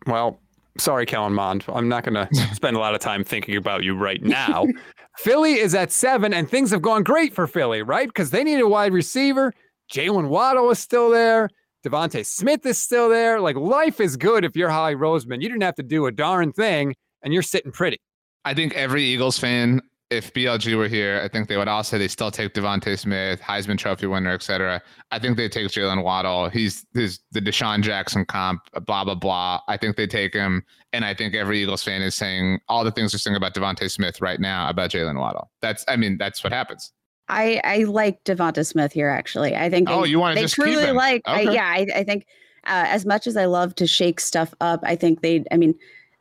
Well, 0.07 0.39
sorry, 0.79 1.07
Kellen 1.07 1.33
Mond. 1.33 1.65
I'm 1.69 1.89
not 1.89 2.05
going 2.05 2.27
to 2.33 2.55
spend 2.55 2.77
a 2.77 2.81
lot 2.81 2.95
of 2.95 3.01
time 3.01 3.25
thinking 3.25 3.57
about 3.57 3.83
you 3.83 3.97
right 3.97 4.23
now. 4.23 4.67
Philly 5.17 5.55
is 5.55 5.75
at 5.75 5.91
seven, 5.91 6.35
and 6.35 6.51
things 6.51 6.71
have 6.71 6.83
gone 6.83 7.03
great 7.03 7.35
for 7.35 7.47
Philly, 7.47 7.81
right? 7.81 8.07
Because 8.07 8.31
they 8.31 8.45
need 8.45 8.61
a 8.61 8.69
wide 8.69 8.93
receiver. 8.93 9.55
Jaylen 9.91 10.29
Waddle 10.29 10.71
is 10.71 10.79
still 10.79 11.11
there. 11.11 11.49
DeVonta 11.87 12.27
Smith 12.27 12.67
is 12.67 12.79
still 12.79 13.09
there. 13.09 13.41
Like 13.41 13.57
life 13.57 14.01
is 14.01 14.17
good 14.17 14.45
if 14.45 14.57
you're 14.57 14.71
Howie 14.71 14.95
Roseman. 14.95 15.41
You 15.41 15.49
didn't 15.49 15.63
have 15.63 15.77
to 15.77 15.83
do 15.83 16.07
a 16.07 16.13
darn 16.13 16.53
thing, 16.53 16.95
and 17.23 17.33
you're 17.33 17.43
sitting 17.43 17.73
pretty. 17.73 17.99
I 18.45 18.55
think 18.55 18.75
every 18.75 19.03
Eagles 19.03 19.39
fan, 19.39 19.81
if 20.11 20.33
BLG 20.33 20.77
were 20.77 20.89
here, 20.89 21.21
I 21.25 21.29
think 21.29 21.49
they 21.49 21.57
would 21.57 21.69
all 21.69 21.83
say 21.83 21.99
they 21.99 22.09
still 22.09 22.31
take 22.31 22.55
DeVonta 22.55 22.99
Smith, 22.99 23.41
Heisman 23.41 23.77
Trophy 23.77 24.07
winner, 24.07 24.31
etc. 24.31 24.81
I 25.11 25.19
think 25.19 25.37
they 25.37 25.49
take 25.49 25.67
Jaylen 25.69 26.05
Waddle. 26.05 26.49
He's, 26.49 26.87
he's 26.95 27.21
the 27.33 27.41
DeSean 27.41 27.83
Jackson 27.83 28.25
comp, 28.25 28.61
blah 28.87 29.05
blah 29.05 29.15
blah. 29.15 29.61
I 29.69 29.77
think 29.77 29.97
they 29.97 30.07
take 30.07 30.35
him, 30.35 30.65
and 30.93 31.05
I 31.05 31.15
think 31.15 31.35
every 31.35 31.63
Eagles 31.63 31.83
fan 31.83 32.03
is 32.03 32.15
saying 32.15 32.61
all 32.69 32.85
the 32.85 32.93
things 32.93 33.13
they're 33.13 33.19
saying 33.19 33.37
about 33.37 33.55
DeVonta 33.55 33.91
Smith 33.91 34.21
right 34.21 34.41
now 34.41 34.69
about 34.69 34.91
Jaylen 34.91 35.19
Waddle. 35.19 35.51
That's, 35.61 35.85
I 35.89 35.97
mean, 35.97 36.19
that's 36.19 36.43
what 36.43 36.53
happens. 36.53 36.93
I 37.29 37.61
I 37.65 37.79
like 37.85 38.23
DeVonta 38.25 38.65
Smith 38.67 38.93
here. 38.93 39.09
Actually, 39.09 39.57
I 39.57 39.69
think 39.71 39.89
Oh, 39.91 40.03
they, 40.03 40.11
you 40.11 40.19
want 40.19 40.37
to 40.37 40.43
just 40.43 40.57
keep 40.57 40.65
truly 40.65 40.87
him? 40.87 40.97
like. 40.97 41.23
I, 41.27 41.43
yeah, 41.43 41.65
I, 41.67 41.87
I 41.97 42.05
think 42.05 42.27
uh, 42.65 42.85
as 42.89 43.05
much 43.07 43.27
as 43.27 43.37
I 43.37 43.47
love 43.47 43.75
to 43.77 43.87
shake 43.87 44.21
stuff 44.21 44.55
up, 44.61 44.81
I 44.83 44.97
think 44.97 45.23
they. 45.23 45.45
I 45.51 45.57
mean, 45.57 45.75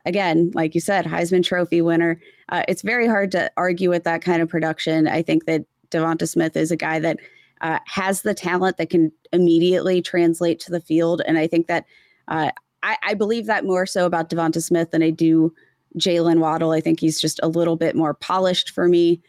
again, 0.04 0.50
like 0.54 0.74
you 0.74 0.80
said, 0.80 1.04
Heisman 1.04 1.44
Trophy 1.44 1.80
winner. 1.82 2.20
Uh, 2.48 2.62
it's 2.68 2.82
very 2.82 3.06
hard 3.06 3.30
to 3.32 3.50
argue 3.56 3.90
with 3.90 4.04
that 4.04 4.22
kind 4.22 4.42
of 4.42 4.48
production. 4.48 5.08
I 5.08 5.22
think 5.22 5.46
that 5.46 5.64
DeVonta 5.90 6.28
Smith 6.28 6.56
is 6.56 6.70
a 6.70 6.76
guy 6.76 6.98
that 7.00 7.18
uh, 7.60 7.78
has 7.86 8.22
the 8.22 8.34
talent 8.34 8.76
that 8.76 8.90
can 8.90 9.10
immediately 9.32 10.02
translate 10.02 10.60
to 10.60 10.70
the 10.70 10.80
field, 10.80 11.22
and 11.26 11.38
I 11.38 11.46
think 11.46 11.66
that 11.68 11.84
uh, 12.28 12.50
I, 12.82 12.96
I 13.04 13.14
believe 13.14 13.46
that 13.46 13.64
more 13.64 13.86
so 13.86 14.06
about 14.06 14.28
DeVonta 14.30 14.62
Smith 14.62 14.90
than 14.90 15.02
I 15.02 15.10
do 15.10 15.52
Jaylen 15.98 16.38
Waddle. 16.40 16.72
I 16.72 16.80
think 16.80 17.00
he's 17.00 17.20
just 17.20 17.40
a 17.42 17.48
little 17.48 17.76
bit 17.76 17.94
more 17.96 18.14
polished 18.14 18.70
for 18.70 18.88
me. 18.88 19.20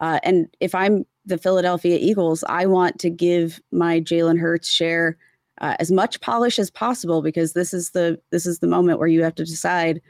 Uh, 0.00 0.18
and 0.22 0.48
if 0.60 0.74
I'm 0.74 1.06
the 1.26 1.38
Philadelphia 1.38 1.98
Eagles, 2.00 2.44
I 2.48 2.66
want 2.66 2.98
to 3.00 3.10
give 3.10 3.60
my 3.72 4.00
Jalen 4.00 4.38
Hurts 4.38 4.68
share 4.68 5.18
uh, 5.60 5.74
as 5.78 5.90
much 5.90 6.20
polish 6.20 6.58
as 6.58 6.70
possible 6.70 7.20
because 7.22 7.52
this 7.52 7.74
is 7.74 7.90
the 7.90 8.20
this 8.30 8.46
is 8.46 8.60
the 8.60 8.66
moment 8.66 8.98
where 8.98 9.08
you 9.08 9.22
have 9.22 9.34
to 9.36 9.44
decide: 9.44 10.00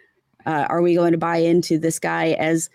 uh, 0.44 0.66
Are 0.68 0.82
we 0.82 0.94
going 0.94 1.12
to 1.12 1.18
buy 1.18 1.38
into 1.38 1.78
this 1.78 1.98
guy 1.98 2.32
as 2.32 2.68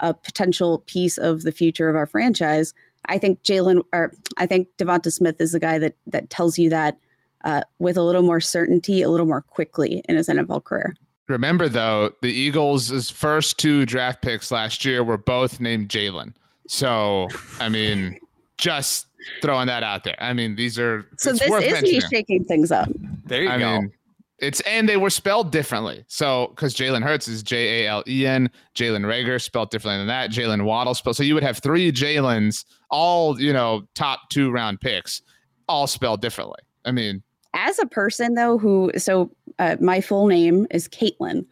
a 0.00 0.14
potential 0.14 0.78
piece 0.86 1.18
of 1.18 1.42
the 1.42 1.52
future 1.52 1.88
of 1.88 1.96
our 1.96 2.06
franchise? 2.06 2.74
I 3.06 3.18
think 3.18 3.42
Jalen, 3.42 3.82
or 3.92 4.12
I 4.36 4.46
think 4.46 4.68
DeVonta 4.78 5.12
Smith 5.12 5.40
is 5.40 5.52
the 5.52 5.60
guy 5.60 5.78
that 5.78 5.96
that 6.06 6.30
tells 6.30 6.58
you 6.58 6.70
that 6.70 6.98
uh, 7.44 7.62
with 7.78 7.96
a 7.96 8.02
little 8.02 8.22
more 8.22 8.40
certainty, 8.40 9.02
a 9.02 9.10
little 9.10 9.26
more 9.26 9.42
quickly 9.42 10.02
in 10.08 10.16
his 10.16 10.28
NFL 10.28 10.64
career. 10.64 10.94
Remember 11.28 11.68
though, 11.68 12.12
the 12.20 12.32
Eagles' 12.32 13.10
first 13.10 13.58
two 13.58 13.86
draft 13.86 14.22
picks 14.22 14.50
last 14.50 14.84
year 14.84 15.02
were 15.02 15.18
both 15.18 15.60
named 15.60 15.88
Jalen. 15.88 16.34
So 16.72 17.28
I 17.60 17.68
mean, 17.68 18.18
just 18.56 19.06
throwing 19.42 19.66
that 19.66 19.82
out 19.82 20.04
there. 20.04 20.16
I 20.18 20.32
mean, 20.32 20.56
these 20.56 20.78
are 20.78 21.06
So 21.18 21.30
it's 21.30 21.40
this 21.40 21.50
worth 21.50 21.64
is 21.64 21.82
me 21.82 22.00
shaking 22.00 22.44
things 22.44 22.72
up. 22.72 22.88
There 23.26 23.42
you 23.42 23.50
I 23.50 23.58
go. 23.58 23.80
mean, 23.82 23.92
it's 24.38 24.60
and 24.62 24.88
they 24.88 24.96
were 24.96 25.10
spelled 25.10 25.52
differently. 25.52 26.02
So 26.08 26.46
because 26.48 26.74
Jalen 26.74 27.02
Hurts 27.02 27.28
is 27.28 27.42
J 27.42 27.84
A 27.84 27.90
L 27.90 28.02
E 28.08 28.26
N, 28.26 28.50
Jalen 28.74 29.04
Reagor 29.04 29.38
spelled 29.38 29.68
differently 29.70 29.98
than 29.98 30.06
that, 30.06 30.30
Jaylen 30.30 30.64
Waddle 30.64 30.94
spelled. 30.94 31.16
So 31.16 31.22
you 31.22 31.34
would 31.34 31.42
have 31.42 31.58
three 31.58 31.92
Jalen's, 31.92 32.64
all 32.90 33.38
you 33.38 33.52
know, 33.52 33.86
top 33.94 34.30
two 34.30 34.50
round 34.50 34.80
picks, 34.80 35.20
all 35.68 35.86
spelled 35.86 36.22
differently. 36.22 36.60
I 36.86 36.90
mean, 36.90 37.22
as 37.52 37.78
a 37.78 37.86
person 37.86 38.32
though 38.32 38.56
who 38.56 38.90
so 38.96 39.30
uh, 39.58 39.76
my 39.78 40.00
full 40.00 40.26
name 40.26 40.66
is 40.70 40.88
caitlin 40.88 41.44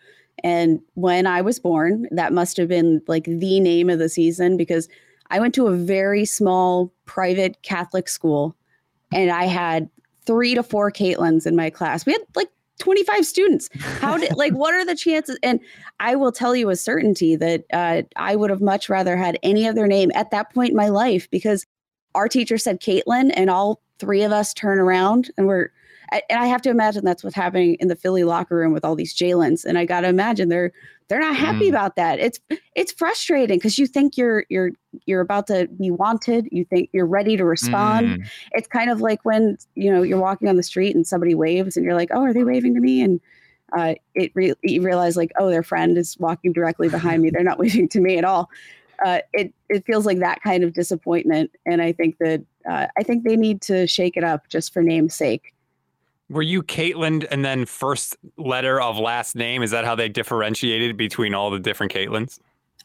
and 0.42 0.80
when 0.94 1.26
i 1.26 1.42
was 1.42 1.58
born 1.58 2.06
that 2.10 2.32
must 2.32 2.56
have 2.56 2.68
been 2.68 3.02
like 3.06 3.24
the 3.24 3.60
name 3.60 3.90
of 3.90 3.98
the 3.98 4.08
season 4.08 4.56
because 4.56 4.88
i 5.30 5.40
went 5.40 5.54
to 5.54 5.66
a 5.66 5.74
very 5.74 6.24
small 6.24 6.92
private 7.06 7.62
catholic 7.62 8.08
school 8.08 8.54
and 9.12 9.30
i 9.30 9.44
had 9.44 9.88
three 10.30 10.54
to 10.54 10.62
four 10.62 10.92
caitlins 10.92 11.44
in 11.44 11.56
my 11.56 11.70
class. 11.70 12.06
We 12.06 12.12
had 12.12 12.22
like 12.36 12.48
25 12.78 13.26
students. 13.26 13.68
How 13.80 14.16
did 14.16 14.36
like 14.36 14.52
what 14.52 14.74
are 14.74 14.84
the 14.84 14.94
chances? 14.94 15.36
And 15.42 15.58
i 15.98 16.14
will 16.14 16.32
tell 16.32 16.54
you 16.54 16.68
with 16.68 16.78
certainty 16.78 17.36
that 17.36 17.64
uh, 17.72 18.02
i 18.16 18.36
would 18.36 18.48
have 18.48 18.60
much 18.60 18.88
rather 18.88 19.16
had 19.16 19.38
any 19.42 19.66
other 19.66 19.86
name 19.86 20.12
at 20.14 20.30
that 20.30 20.54
point 20.54 20.70
in 20.70 20.76
my 20.76 20.88
life 20.88 21.28
because 21.30 21.66
our 22.14 22.28
teacher 22.28 22.58
said 22.58 22.80
caitlin 22.80 23.32
and 23.34 23.50
all 23.50 23.82
three 23.98 24.22
of 24.22 24.32
us 24.32 24.54
turn 24.54 24.78
around 24.78 25.30
and 25.36 25.46
we're 25.46 25.70
I- 26.12 26.22
and 26.28 26.38
I 26.40 26.46
have 26.46 26.62
to 26.62 26.70
imagine 26.70 27.04
that's 27.04 27.22
what's 27.22 27.36
happening 27.36 27.74
in 27.80 27.88
the 27.88 27.96
Philly 27.96 28.24
locker 28.24 28.56
room 28.56 28.72
with 28.72 28.84
all 28.84 28.94
these 28.96 29.14
Jalen's, 29.14 29.64
and 29.64 29.78
I 29.78 29.84
got 29.84 30.00
to 30.02 30.08
imagine 30.08 30.48
they're 30.48 30.72
they're 31.08 31.20
not 31.20 31.34
happy 31.34 31.66
Mm. 31.66 31.70
about 31.70 31.96
that. 31.96 32.18
It's 32.20 32.38
it's 32.76 32.92
frustrating 32.92 33.58
because 33.58 33.78
you 33.78 33.86
think 33.86 34.16
you're 34.16 34.44
you're 34.48 34.70
you're 35.06 35.20
about 35.20 35.46
to 35.48 35.66
be 35.68 35.90
wanted, 35.90 36.48
you 36.52 36.64
think 36.64 36.90
you're 36.92 37.06
ready 37.06 37.36
to 37.36 37.44
respond. 37.44 38.08
mm, 38.08 38.26
It's 38.52 38.68
kind 38.68 38.90
of 38.90 39.00
like 39.00 39.24
when 39.24 39.56
you 39.74 39.90
know 39.92 40.02
you're 40.02 40.20
walking 40.20 40.48
on 40.48 40.56
the 40.56 40.62
street 40.62 40.94
and 40.94 41.06
somebody 41.06 41.34
waves, 41.34 41.76
and 41.76 41.84
you're 41.84 41.94
like, 41.94 42.10
oh, 42.12 42.22
are 42.22 42.32
they 42.32 42.44
waving 42.44 42.74
to 42.74 42.80
me? 42.80 43.02
And 43.02 43.20
uh, 43.76 43.94
it 44.14 44.32
re- 44.34 44.54
you 44.62 44.82
realize 44.82 45.16
like, 45.16 45.30
oh, 45.38 45.48
their 45.48 45.62
friend 45.62 45.96
is 45.96 46.16
walking 46.18 46.52
directly 46.52 46.88
behind 46.88 47.22
me. 47.22 47.30
They're 47.30 47.44
not 47.44 47.58
waving 47.64 47.88
to 47.90 48.00
me 48.00 48.18
at 48.18 48.24
all. 48.24 48.50
Uh, 49.04 49.20
it 49.32 49.52
it 49.68 49.84
feels 49.86 50.06
like 50.06 50.18
that 50.18 50.42
kind 50.42 50.62
of 50.64 50.72
disappointment, 50.72 51.50
and 51.66 51.80
I 51.82 51.92
think 51.92 52.18
that 52.18 52.42
uh, 52.68 52.86
I 52.98 53.02
think 53.02 53.24
they 53.24 53.36
need 53.36 53.62
to 53.62 53.86
shake 53.86 54.16
it 54.16 54.24
up 54.24 54.48
just 54.48 54.72
for 54.72 54.82
name's 54.82 55.14
sake. 55.14 55.54
Were 56.30 56.42
you 56.42 56.62
Caitlin 56.62 57.26
and 57.30 57.44
then 57.44 57.66
first 57.66 58.16
letter 58.36 58.80
of 58.80 58.98
last 58.98 59.34
name? 59.34 59.64
Is 59.64 59.72
that 59.72 59.84
how 59.84 59.96
they 59.96 60.08
differentiated 60.08 60.96
between 60.96 61.34
all 61.34 61.50
the 61.50 61.58
different 61.58 61.92
Caitlins? 61.92 62.38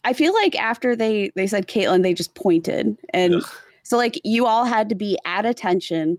I 0.03 0.13
feel 0.13 0.33
like 0.33 0.59
after 0.59 0.95
they 0.95 1.31
they 1.35 1.45
said 1.45 1.67
Caitlin, 1.67 2.01
they 2.01 2.13
just 2.13 2.33
pointed, 2.33 2.97
and 3.13 3.43
so 3.83 3.97
like 3.97 4.19
you 4.23 4.47
all 4.47 4.65
had 4.65 4.89
to 4.89 4.95
be 4.95 5.17
at 5.25 5.45
attention. 5.45 6.17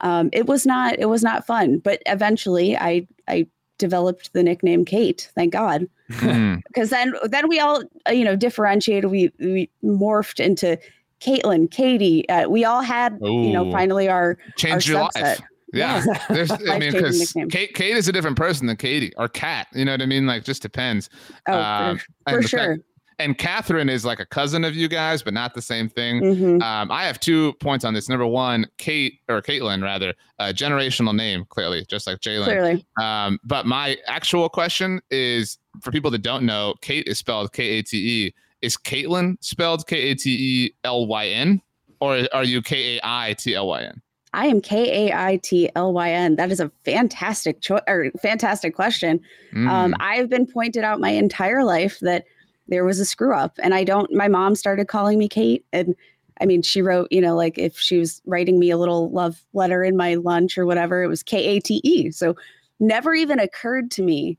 Um, 0.00 0.28
it 0.32 0.46
was 0.46 0.66
not 0.66 0.98
it 0.98 1.06
was 1.06 1.22
not 1.22 1.46
fun, 1.46 1.78
but 1.78 2.02
eventually 2.06 2.76
I 2.76 3.06
I 3.28 3.46
developed 3.78 4.32
the 4.32 4.42
nickname 4.42 4.84
Kate. 4.84 5.30
Thank 5.36 5.52
God, 5.52 5.88
because 6.08 6.90
then 6.90 7.14
then 7.24 7.48
we 7.48 7.60
all 7.60 7.84
uh, 8.08 8.12
you 8.12 8.24
know 8.24 8.34
differentiated. 8.34 9.08
We 9.08 9.32
we 9.38 9.70
morphed 9.84 10.44
into 10.44 10.78
Caitlin, 11.20 11.70
Katie. 11.70 12.28
Uh, 12.28 12.48
we 12.48 12.64
all 12.64 12.82
had 12.82 13.18
you 13.22 13.52
know 13.52 13.70
finally 13.70 14.08
our 14.08 14.36
change 14.56 14.90
our 14.90 14.94
your 14.94 15.08
subset. 15.10 15.22
life. 15.22 15.40
Yeah, 15.72 16.04
There's, 16.28 16.50
I 16.50 16.78
mean, 16.78 16.92
because. 16.92 17.34
Kate, 17.50 17.74
Kate 17.74 17.96
is 17.96 18.06
a 18.08 18.12
different 18.12 18.36
person 18.36 18.66
than 18.66 18.76
Katie 18.76 19.12
or 19.16 19.28
Kat. 19.28 19.66
You 19.74 19.84
know 19.84 19.92
what 19.92 20.02
I 20.02 20.06
mean? 20.06 20.26
Like, 20.26 20.44
just 20.44 20.62
depends. 20.62 21.10
oh 21.48 21.52
Um, 21.60 21.98
for, 21.98 22.04
and 22.26 22.36
for 22.36 22.42
the 22.42 22.48
fact- 22.48 22.50
sure. 22.50 22.76
And 23.18 23.38
Catherine 23.38 23.88
is 23.88 24.04
like 24.04 24.20
a 24.20 24.26
cousin 24.26 24.62
of 24.62 24.76
you 24.76 24.88
guys, 24.88 25.22
but 25.22 25.32
not 25.32 25.54
the 25.54 25.62
same 25.62 25.88
thing. 25.88 26.20
Mhm. 26.20 26.62
Um, 26.62 26.90
I 26.92 27.04
have 27.06 27.18
two 27.18 27.54
points 27.60 27.82
on 27.82 27.94
this. 27.94 28.10
Number 28.10 28.26
one, 28.26 28.66
Kate 28.76 29.20
or 29.30 29.40
Caitlin 29.40 29.82
rather, 29.82 30.12
a 30.38 30.52
generational 30.52 31.16
name, 31.16 31.46
clearly, 31.48 31.86
just 31.88 32.06
like 32.06 32.18
Jalen. 32.20 32.44
Clearly. 32.44 32.86
Um, 33.00 33.38
but 33.42 33.64
my 33.64 33.96
actual 34.06 34.50
question 34.50 35.00
is 35.10 35.56
for 35.82 35.92
people 35.92 36.10
that 36.10 36.20
don't 36.20 36.44
know, 36.44 36.74
Kate 36.82 37.06
is 37.08 37.16
spelled 37.16 37.54
K 37.54 37.78
A 37.78 37.82
T 37.82 37.96
E. 38.26 38.34
Is 38.60 38.76
Caitlin 38.76 39.36
spelled 39.40 39.86
K 39.86 39.96
A 40.10 40.14
T 40.14 40.30
E 40.66 40.74
L 40.84 41.06
Y 41.06 41.28
N, 41.28 41.62
or 42.00 42.20
are 42.34 42.44
you 42.44 42.60
K 42.60 42.96
A 42.96 43.00
I 43.02 43.32
T 43.32 43.54
L 43.54 43.66
Y 43.68 43.82
N? 43.84 44.02
I 44.32 44.46
am 44.46 44.60
K 44.60 45.08
A 45.08 45.14
I 45.14 45.36
T 45.38 45.70
L 45.76 45.92
Y 45.92 46.10
N. 46.10 46.36
That 46.36 46.50
is 46.50 46.60
a 46.60 46.70
fantastic 46.84 47.60
choice 47.60 47.82
or 47.88 48.10
fantastic 48.20 48.74
question. 48.74 49.20
Mm. 49.54 49.68
Um, 49.68 49.94
I've 50.00 50.28
been 50.28 50.46
pointed 50.46 50.84
out 50.84 51.00
my 51.00 51.10
entire 51.10 51.64
life 51.64 52.00
that 52.00 52.24
there 52.68 52.84
was 52.84 53.00
a 53.00 53.04
screw 53.04 53.34
up, 53.34 53.58
and 53.62 53.74
I 53.74 53.84
don't. 53.84 54.12
My 54.12 54.28
mom 54.28 54.54
started 54.54 54.88
calling 54.88 55.18
me 55.18 55.28
Kate, 55.28 55.64
and 55.72 55.94
I 56.40 56.46
mean, 56.46 56.62
she 56.62 56.82
wrote, 56.82 57.08
you 57.10 57.20
know, 57.20 57.34
like 57.34 57.56
if 57.56 57.78
she 57.78 57.98
was 57.98 58.20
writing 58.26 58.58
me 58.58 58.70
a 58.70 58.76
little 58.76 59.10
love 59.10 59.42
letter 59.54 59.82
in 59.82 59.96
my 59.96 60.16
lunch 60.16 60.58
or 60.58 60.66
whatever, 60.66 61.02
it 61.02 61.08
was 61.08 61.22
K 61.22 61.56
A 61.56 61.60
T 61.60 61.80
E. 61.84 62.10
So, 62.10 62.36
never 62.78 63.14
even 63.14 63.38
occurred 63.38 63.90
to 63.92 64.02
me 64.02 64.36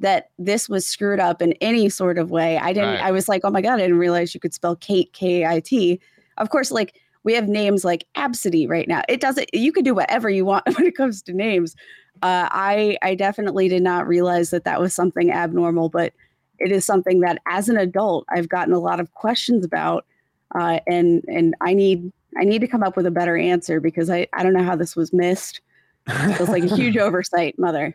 that 0.00 0.30
this 0.38 0.68
was 0.68 0.86
screwed 0.86 1.20
up 1.20 1.40
in 1.40 1.52
any 1.54 1.88
sort 1.88 2.18
of 2.18 2.30
way. 2.30 2.58
I 2.58 2.72
didn't. 2.72 2.96
Right. 2.96 3.04
I 3.04 3.12
was 3.12 3.28
like, 3.28 3.42
oh 3.44 3.50
my 3.50 3.62
god, 3.62 3.74
I 3.74 3.82
didn't 3.82 3.98
realize 3.98 4.34
you 4.34 4.40
could 4.40 4.54
spell 4.54 4.76
Kate 4.76 5.12
K 5.12 5.42
A 5.42 5.48
I 5.48 5.60
T. 5.60 6.00
Of 6.36 6.50
course, 6.50 6.70
like 6.70 7.00
we 7.28 7.34
have 7.34 7.46
names 7.46 7.84
like 7.84 8.06
Absidy 8.16 8.66
right 8.66 8.88
now. 8.88 9.02
It 9.06 9.20
doesn't. 9.20 9.50
You 9.52 9.70
can 9.70 9.84
do 9.84 9.94
whatever 9.94 10.30
you 10.30 10.46
want 10.46 10.64
when 10.74 10.86
it 10.86 10.96
comes 10.96 11.20
to 11.24 11.34
names. 11.34 11.76
Uh, 12.22 12.48
I 12.50 12.96
I 13.02 13.14
definitely 13.14 13.68
did 13.68 13.82
not 13.82 14.08
realize 14.08 14.48
that 14.48 14.64
that 14.64 14.80
was 14.80 14.94
something 14.94 15.30
abnormal, 15.30 15.90
but 15.90 16.14
it 16.58 16.72
is 16.72 16.86
something 16.86 17.20
that 17.20 17.42
as 17.46 17.68
an 17.68 17.76
adult 17.76 18.24
I've 18.30 18.48
gotten 18.48 18.72
a 18.72 18.78
lot 18.78 18.98
of 18.98 19.12
questions 19.12 19.62
about, 19.62 20.06
uh, 20.54 20.80
and 20.86 21.22
and 21.28 21.54
I 21.60 21.74
need 21.74 22.10
I 22.40 22.44
need 22.44 22.62
to 22.62 22.66
come 22.66 22.82
up 22.82 22.96
with 22.96 23.04
a 23.04 23.10
better 23.10 23.36
answer 23.36 23.78
because 23.78 24.08
I 24.08 24.26
I 24.32 24.42
don't 24.42 24.54
know 24.54 24.64
how 24.64 24.74
this 24.74 24.96
was 24.96 25.12
missed. 25.12 25.60
It 26.08 26.40
was 26.40 26.48
like 26.48 26.64
a 26.64 26.74
huge 26.74 26.96
oversight, 27.06 27.58
mother. 27.58 27.94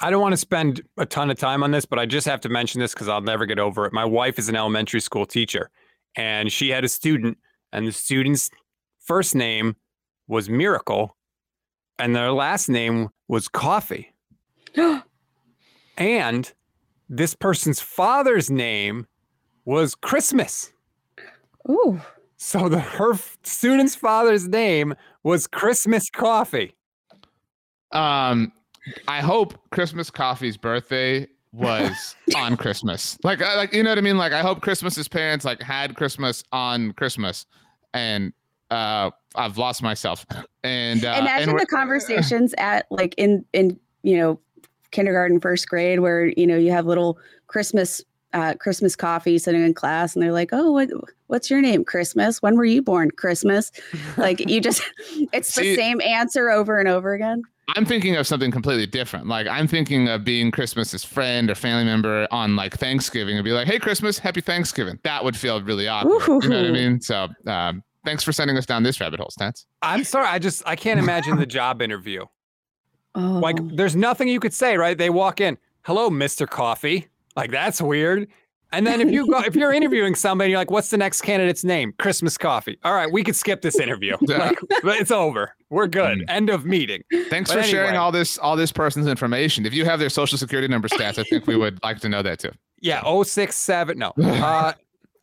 I 0.00 0.08
don't 0.08 0.22
want 0.22 0.32
to 0.32 0.38
spend 0.38 0.80
a 0.96 1.04
ton 1.04 1.30
of 1.30 1.38
time 1.38 1.62
on 1.62 1.70
this, 1.70 1.84
but 1.84 1.98
I 1.98 2.06
just 2.06 2.26
have 2.26 2.40
to 2.40 2.48
mention 2.48 2.80
this 2.80 2.94
because 2.94 3.08
I'll 3.08 3.20
never 3.20 3.44
get 3.44 3.58
over 3.58 3.84
it. 3.84 3.92
My 3.92 4.06
wife 4.06 4.38
is 4.38 4.48
an 4.48 4.56
elementary 4.56 5.00
school 5.00 5.26
teacher, 5.26 5.68
and 6.16 6.50
she 6.50 6.70
had 6.70 6.82
a 6.82 6.88
student, 6.88 7.36
and 7.72 7.86
the 7.86 7.92
student's 7.92 8.50
first 9.04 9.34
name 9.34 9.76
was 10.26 10.48
Miracle, 10.48 11.16
and 11.98 12.14
their 12.14 12.32
last 12.32 12.68
name 12.68 13.08
was 13.28 13.48
Coffee. 13.48 14.12
And 15.96 16.52
this 17.08 17.34
person's 17.34 17.80
father's 17.80 18.50
name 18.50 19.06
was 19.64 19.96
Christmas. 19.96 20.72
Ooh, 21.68 22.00
So 22.36 22.68
the 22.68 22.78
her 22.78 23.14
student's 23.42 23.96
father's 23.96 24.46
name 24.46 24.94
was 25.24 25.48
Christmas 25.48 26.08
Coffee. 26.08 26.76
Um, 27.90 28.52
I 29.08 29.20
hope 29.20 29.58
Christmas 29.70 30.08
Coffee's 30.08 30.56
birthday 30.56 31.26
was 31.52 32.16
on 32.36 32.56
Christmas. 32.56 33.18
Like, 33.22 33.42
I- 33.42 33.56
like 33.56 33.72
you 33.74 33.82
know 33.82 33.90
what 33.90 33.98
I 33.98 34.02
mean? 34.02 34.18
Like, 34.18 34.32
I 34.32 34.40
hope 34.42 34.60
Christmas's 34.60 35.08
parents 35.08 35.44
like 35.44 35.62
had 35.62 35.96
Christmas 35.96 36.44
on 36.52 36.92
Christmas, 36.92 37.46
and 37.94 38.32
uh, 38.70 39.10
I've 39.34 39.56
lost 39.58 39.82
myself. 39.82 40.26
And 40.62 41.04
uh, 41.04 41.16
imagine 41.20 41.50
and 41.50 41.58
the 41.58 41.66
conversations 41.66 42.54
at 42.58 42.86
like 42.90 43.14
in 43.16 43.44
in 43.52 43.78
you 44.02 44.16
know 44.18 44.40
kindergarten, 44.90 45.40
first 45.40 45.68
grade, 45.68 46.00
where 46.00 46.26
you 46.26 46.46
know 46.46 46.56
you 46.56 46.70
have 46.70 46.86
little 46.86 47.18
Christmas 47.46 48.02
uh, 48.34 48.54
Christmas 48.60 48.94
coffee 48.94 49.38
sitting 49.38 49.64
in 49.64 49.72
class, 49.72 50.14
and 50.14 50.22
they're 50.22 50.32
like, 50.32 50.50
"Oh, 50.52 50.72
what 50.72 50.90
what's 51.28 51.48
your 51.48 51.62
name? 51.62 51.82
Christmas? 51.84 52.42
When 52.42 52.56
were 52.56 52.64
you 52.66 52.82
born? 52.82 53.10
Christmas?" 53.10 53.72
Like 54.18 54.40
you 54.50 54.60
just, 54.60 54.82
it's 55.32 55.54
the 55.54 55.62
See- 55.62 55.76
same 55.76 56.00
answer 56.02 56.50
over 56.50 56.78
and 56.78 56.88
over 56.88 57.14
again. 57.14 57.42
I'm 57.76 57.84
thinking 57.84 58.16
of 58.16 58.26
something 58.26 58.50
completely 58.50 58.86
different. 58.86 59.26
Like 59.26 59.46
I'm 59.46 59.68
thinking 59.68 60.08
of 60.08 60.24
being 60.24 60.50
Christmas's 60.50 61.04
friend 61.04 61.50
or 61.50 61.54
family 61.54 61.84
member 61.84 62.26
on 62.30 62.56
like 62.56 62.74
Thanksgiving 62.74 63.36
and 63.36 63.44
be 63.44 63.52
like, 63.52 63.66
"Hey, 63.66 63.78
Christmas, 63.78 64.18
happy 64.18 64.40
Thanksgiving." 64.40 64.98
That 65.04 65.22
would 65.22 65.36
feel 65.36 65.60
really 65.62 65.86
awkward. 65.88 66.44
You 66.44 66.48
know 66.50 66.56
what 66.62 66.66
I 66.70 66.72
mean? 66.72 67.00
So, 67.00 67.28
um, 67.46 67.82
thanks 68.04 68.24
for 68.24 68.32
sending 68.32 68.56
us 68.56 68.64
down 68.66 68.82
this 68.82 69.00
rabbit 69.00 69.20
hole, 69.20 69.30
Stats. 69.38 69.66
I'm 69.82 70.04
sorry, 70.04 70.26
I 70.28 70.38
just 70.38 70.62
I 70.66 70.76
can't 70.76 70.98
imagine 70.98 71.36
the 71.36 71.46
job 71.46 71.82
interview. 71.82 72.24
Oh, 73.14 73.20
Like, 73.42 73.56
there's 73.76 73.96
nothing 73.96 74.28
you 74.28 74.40
could 74.40 74.54
say, 74.54 74.76
right? 74.76 74.96
They 74.96 75.10
walk 75.10 75.40
in, 75.40 75.58
"Hello, 75.82 76.08
Mr. 76.10 76.48
Coffee." 76.48 77.08
Like 77.36 77.50
that's 77.50 77.80
weird. 77.80 78.28
And 78.72 78.86
then 78.86 79.00
if 79.00 79.10
you 79.10 79.26
go, 79.26 79.40
if 79.40 79.56
you're 79.56 79.72
interviewing 79.80 80.14
somebody, 80.14 80.50
you're 80.50 80.58
like, 80.58 80.70
"What's 80.70 80.90
the 80.90 80.98
next 80.98 81.22
candidate's 81.22 81.64
name?" 81.64 81.94
Christmas 81.98 82.36
Coffee. 82.36 82.78
All 82.84 82.94
right, 82.94 83.10
we 83.10 83.24
could 83.24 83.36
skip 83.36 83.62
this 83.62 83.78
interview. 83.78 84.16
Like, 84.28 85.00
it's 85.00 85.10
over. 85.10 85.54
We're 85.70 85.86
good. 85.86 86.24
End 86.28 86.50
of 86.50 86.64
meeting. 86.64 87.02
Thanks 87.28 87.50
But 87.50 87.58
for 87.58 87.62
sharing 87.64 87.96
all 87.96 88.12
this 88.12 88.38
all 88.38 88.56
this 88.56 88.70
person's 88.70 89.06
information. 89.06 89.66
If 89.66 89.74
you 89.74 89.84
have 89.84 89.98
their 89.98 90.10
social 90.10 90.38
security 90.38 90.68
number 90.68 90.86
stats, 90.86 91.18
I 91.18 91.24
think 91.24 91.46
we 91.46 91.56
would 91.56 91.78
like 91.82 91.98
to 92.00 92.08
know 92.08 92.22
that 92.22 92.38
too. 92.38 92.50
Yeah, 92.80 93.02
067. 93.02 93.98
No. 93.98 94.12
Uh, 94.18 94.72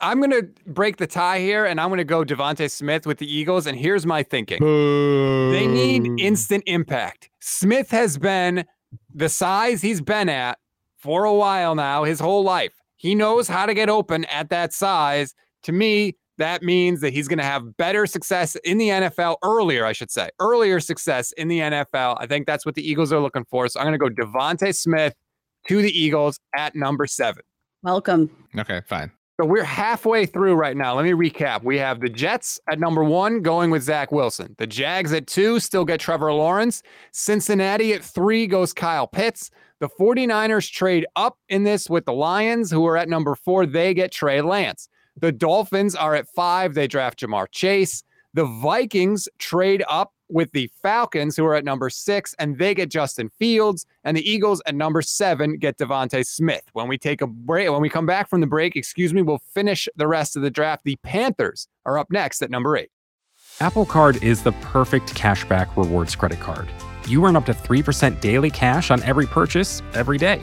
I'm 0.01 0.19
gonna 0.19 0.41
break 0.67 0.97
the 0.97 1.07
tie 1.07 1.39
here, 1.39 1.65
and 1.65 1.79
I'm 1.79 1.89
gonna 1.89 2.03
go 2.03 2.23
DeVonta 2.25 2.69
Smith 2.69 3.05
with 3.07 3.19
the 3.19 3.31
Eagles. 3.31 3.67
And 3.67 3.77
here's 3.77 4.05
my 4.05 4.23
thinking. 4.23 4.59
They 4.59 5.67
need 5.67 6.19
instant 6.19 6.63
impact. 6.65 7.29
Smith 7.39 7.91
has 7.91 8.17
been 8.17 8.65
the 9.13 9.29
size 9.29 9.81
he's 9.81 10.01
been 10.01 10.29
at 10.29 10.57
for 10.97 11.23
a 11.23 11.33
while 11.33 11.75
now, 11.75 12.03
his 12.03 12.19
whole 12.19 12.43
life. 12.43 12.73
He 12.97 13.15
knows 13.15 13.47
how 13.47 13.65
to 13.65 13.73
get 13.73 13.89
open 13.89 14.25
at 14.25 14.49
that 14.49 14.73
size. 14.73 15.33
To 15.63 15.71
me, 15.71 16.15
that 16.37 16.63
means 16.63 17.01
that 17.01 17.13
he's 17.13 17.27
going 17.27 17.39
to 17.39 17.45
have 17.45 17.77
better 17.77 18.05
success 18.05 18.55
in 18.63 18.77
the 18.77 18.89
NFL 18.89 19.37
earlier, 19.43 19.85
I 19.85 19.93
should 19.93 20.11
say, 20.11 20.29
earlier 20.39 20.79
success 20.79 21.31
in 21.33 21.47
the 21.47 21.59
NFL. 21.59 22.17
I 22.19 22.27
think 22.27 22.45
that's 22.45 22.65
what 22.65 22.75
the 22.75 22.87
Eagles 22.87 23.13
are 23.13 23.19
looking 23.19 23.45
for. 23.49 23.67
So 23.67 23.79
I'm 23.79 23.87
going 23.87 23.99
to 23.99 24.09
go 24.09 24.23
DeVonta 24.23 24.75
Smith 24.75 25.13
to 25.67 25.81
the 25.81 25.91
Eagles 25.91 26.39
at 26.55 26.75
number 26.75 27.07
seven. 27.07 27.43
welcome. 27.83 28.29
Okay, 28.57 28.81
fine. 28.87 29.11
So 29.37 29.45
we're 29.45 29.65
halfway 29.65 30.25
through 30.25 30.55
right 30.55 30.77
now. 30.77 30.95
Let 30.95 31.03
me 31.03 31.11
recap. 31.11 31.61
We 31.61 31.77
have 31.77 31.99
the 31.99 32.07
Jets 32.07 32.57
at 32.69 32.79
number 32.79 33.03
one, 33.03 33.41
going 33.41 33.69
with 33.69 33.83
Zach 33.83 34.13
Wilson. 34.13 34.55
The 34.57 34.65
Jags 34.65 35.11
at 35.11 35.27
two 35.27 35.59
still 35.59 35.83
get 35.83 35.99
Trevor 35.99 36.31
Lawrence. 36.31 36.81
Cincinnati 37.11 37.93
at 37.93 38.01
three 38.01 38.47
goes 38.47 38.71
Kyle 38.71 39.07
Pitts. 39.07 39.51
The 39.81 39.89
49ers 39.99 40.71
trade 40.71 41.05
up 41.17 41.37
in 41.49 41.65
this 41.65 41.89
with 41.89 42.05
the 42.05 42.13
Lions, 42.13 42.71
who 42.71 42.85
are 42.85 42.95
at 42.95 43.09
number 43.09 43.35
four. 43.35 43.65
They 43.65 43.93
get 43.93 44.13
Trey 44.13 44.41
Lance. 44.41 44.87
The 45.19 45.33
Dolphins 45.33 45.95
are 45.95 46.15
at 46.15 46.29
five. 46.29 46.73
They 46.73 46.87
draft 46.87 47.19
Ja'Marr 47.19 47.47
Chase. 47.51 48.04
The 48.35 48.43
Vikings 48.43 49.29
trade 49.39 49.81
up 49.87 50.11
with 50.27 50.51
the 50.51 50.69
Falcons, 50.83 51.37
who 51.37 51.45
are 51.45 51.55
at 51.55 51.63
number 51.63 51.89
six, 51.89 52.35
and 52.37 52.57
they 52.57 52.75
get 52.75 52.89
Justin 52.89 53.29
Fields. 53.39 53.85
And 54.03 54.17
the 54.17 54.29
Eagles 54.29 54.61
at 54.65 54.75
number 54.75 55.01
seven 55.01 55.57
get 55.57 55.77
DeVonta 55.77 56.25
Smith. 56.25 56.63
When 56.73 56.89
we 56.89 56.97
take 56.97 57.21
a 57.21 57.27
break, 57.27 57.71
when 57.71 57.79
we 57.79 57.87
come 57.87 58.05
back 58.05 58.29
from 58.29 58.41
the 58.41 58.47
break, 58.47 58.75
excuse 58.75 59.13
me, 59.13 59.21
we'll 59.21 59.41
finish 59.53 59.87
the 59.95 60.05
rest 60.05 60.35
of 60.35 60.41
the 60.41 60.49
draft. 60.49 60.83
The 60.83 60.97
Panthers 60.97 61.69
are 61.85 61.97
up 61.97 62.11
next 62.11 62.41
at 62.41 62.49
number 62.49 62.75
eight. 62.75 62.89
Apple 63.61 63.85
Card 63.85 64.21
is 64.21 64.43
the 64.43 64.51
perfect 64.51 65.15
cashback 65.15 65.73
rewards 65.77 66.13
credit 66.13 66.41
card. 66.41 66.67
You 67.07 67.25
earn 67.25 67.37
up 67.37 67.45
to 67.45 67.53
3% 67.53 68.19
daily 68.19 68.51
cash 68.51 68.91
on 68.91 69.01
every 69.03 69.27
purchase 69.27 69.81
every 69.93 70.17
day. 70.17 70.41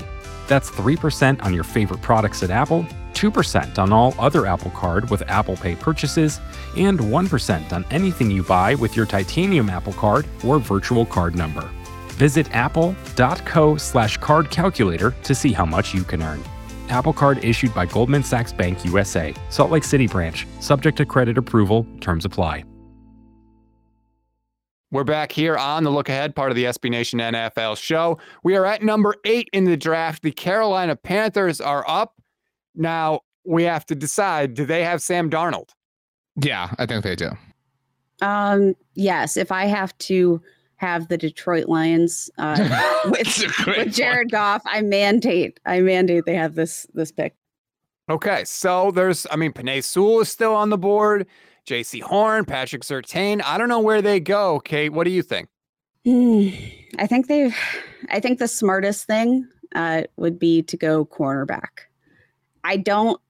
That's 0.49 0.71
3% 0.71 1.45
on 1.45 1.53
your 1.53 1.65
favorite 1.65 2.01
products 2.01 2.43
at 2.43 2.49
Apple, 2.49 2.87
2% 3.23 3.79
on 3.79 3.93
all 3.93 4.15
other 4.19 4.47
Apple 4.47 4.73
Card 4.73 5.09
with 5.09 5.23
Apple 5.29 5.57
Pay 5.57 5.77
purchases, 5.77 6.41
and 6.77 6.99
1% 6.99 7.73
on 7.73 7.85
anything 7.91 8.31
you 8.31 8.43
buy 8.43 8.75
with 8.75 8.97
your 8.97 9.07
titanium 9.07 9.71
Apple 9.71 9.93
Card 9.93 10.27
or 10.45 10.59
virtual 10.59 11.07
card 11.07 11.37
number. 11.37 11.71
Visit 12.19 12.53
apple.co 12.55 13.77
slash 13.77 14.17
card 14.17 14.51
calculator 14.51 15.15
to 15.23 15.35
see 15.35 15.53
how 15.53 15.65
much 15.65 15.95
you 15.95 16.03
can 16.03 16.23
earn. 16.23 16.43
Apple 16.89 17.13
Card 17.13 17.45
issued 17.45 17.73
by 17.75 17.87
Goldman 17.87 18.25
Sachs 18.25 18.53
Bank 18.53 18.85
USA, 18.85 19.35
Salt 19.51 19.71
Lake 19.71 19.85
City 19.85 20.07
branch, 20.07 20.47
subject 20.61 20.97
to 20.99 21.07
credit 21.07 21.39
approval, 21.39 21.87
terms 22.01 22.25
apply. 22.25 22.65
We're 24.93 25.05
back 25.05 25.33
here 25.33 25.57
on 25.57 25.85
the 25.85 25.91
look 25.91 26.11
ahead 26.11 26.37
part 26.37 26.51
of 26.51 26.57
the 26.57 26.65
SB 26.65 26.91
Nation 26.91 27.19
NFL 27.19 27.79
show. 27.79 28.19
We 28.45 28.57
are 28.57 28.67
at 28.67 28.83
number 28.83 29.15
eight 29.25 29.49
in 29.55 29.65
the 29.65 29.75
draft. 29.79 30.23
The 30.23 30.33
Carolina 30.33 30.97
Panthers 30.97 31.63
are 31.63 31.83
up. 31.89 32.22
Now 32.75 33.21
we 33.45 33.65
have 33.65 33.87
to 33.87 33.95
decide 33.95 34.55
do 34.55 34.65
they 34.65 34.85
have 34.85 35.03
Sam 35.03 35.31
Darnold? 35.31 35.71
Yeah, 36.37 36.71
I 36.79 36.87
think 36.87 37.05
they 37.05 37.17
do. 37.17 37.31
Um, 38.21 38.75
yes, 38.95 39.37
if 39.37 39.51
I 39.53 39.67
have 39.67 39.97
to 39.99 40.41
have 40.77 41.09
the 41.09 41.19
Detroit 41.19 41.69
Lions 41.69 42.31
uh, 42.39 43.01
with 43.07 43.67
with 43.67 43.95
Jared 43.95 44.31
Goff, 44.31 44.63
I 44.65 44.83
mandate 44.83 45.61
I 45.67 45.81
mandate 45.81 46.25
they 46.25 46.35
have 46.35 46.55
this 46.55 46.87
this 46.95 47.13
pick. 47.13 47.35
Okay, 48.09 48.45
so 48.45 48.91
there's, 48.91 49.27
I 49.31 49.37
mean, 49.37 49.53
Penei 49.53 49.83
Sewell 49.83 50.21
is 50.21 50.29
still 50.29 50.55
on 50.55 50.71
the 50.71 50.79
board. 50.79 51.27
Jaycee 51.67 52.03
Horn, 52.03 52.45
Patrick 52.45 52.83
Surtain. 52.83 53.41
I 53.45 53.57
don't 53.57 53.69
know 53.69 53.81
where 53.81 54.03
they 54.03 54.19
go. 54.19 54.59
Kate, 54.59 54.91
what 54.91 55.05
do 55.05 55.11
you 55.11 55.23
think? 55.23 55.49
Hmm, 56.05 56.49
I 56.99 57.07
think 57.07 57.29
they 57.29 57.55
I 58.11 58.19
think 58.19 58.41
the 58.41 58.49
smartest 58.49 59.07
thing 59.07 59.47
uh, 59.75 60.03
would 60.17 60.39
be 60.39 60.63
to 60.63 60.77
go 60.77 61.07
cornerback. 61.07 61.87
I 62.65 62.77
don't 62.77 63.21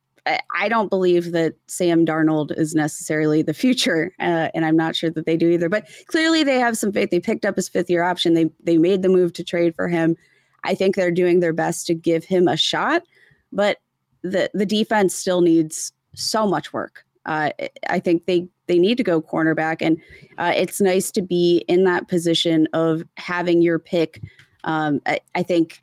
I 0.55 0.69
don't 0.69 0.89
believe 0.89 1.33
that 1.33 1.55
Sam 1.67 2.07
Darnold 2.07 2.57
is 2.57 2.75
necessarily 2.75 3.43
the 3.43 3.55
future, 3.55 4.13
uh, 4.21 4.49
and 4.55 4.65
I'm 4.65 4.77
not 4.77 4.95
sure 4.95 5.11
that 5.11 5.27
they 5.27 5.37
do 5.37 5.49
either. 5.49 5.69
But 5.69 5.89
clearly, 6.07 6.45
they 6.45 6.61
have 6.61 6.79
some 6.79 6.93
faith. 6.93 7.11
They 7.11 7.19
picked 7.19 7.45
up 7.45 7.57
his 7.57 7.69
fifth 7.69 7.91
year 7.91 8.05
option. 8.05 8.35
They 8.35 8.49
they 8.63 8.79
made 8.79 9.03
the 9.03 9.09
move 9.09 9.33
to 9.35 9.45
trade 9.45 9.75
for 9.75 9.89
him. 9.89 10.17
I 10.65 10.75
think 10.75 10.95
they're 10.95 11.11
doing 11.11 11.41
their 11.41 11.53
best 11.53 11.87
to 11.89 11.95
give 11.95 12.25
him 12.25 12.47
a 12.47 12.57
shot, 12.57 13.03
but 13.51 13.79
the 14.23 14.49
the 14.55 14.67
defense 14.67 15.15
still 15.15 15.41
needs 15.41 15.93
so 16.15 16.47
much 16.47 16.73
work. 16.73 17.05
Uh, 17.27 17.51
I 17.89 17.99
think 17.99 18.27
they 18.27 18.47
they 18.69 18.79
need 18.79 18.99
to 18.99 19.05
go 19.05 19.21
cornerback, 19.21 19.79
and 19.81 20.01
uh, 20.39 20.53
it's 20.55 20.81
nice 20.81 21.11
to 21.13 21.23
be 21.23 21.65
in 21.67 21.83
that 21.85 22.07
position 22.07 22.69
of 22.73 23.03
having 23.17 23.61
your 23.61 23.81
pick. 23.81 24.23
Um, 24.63 25.01
I, 25.05 25.19
I 25.35 25.43
think 25.43 25.83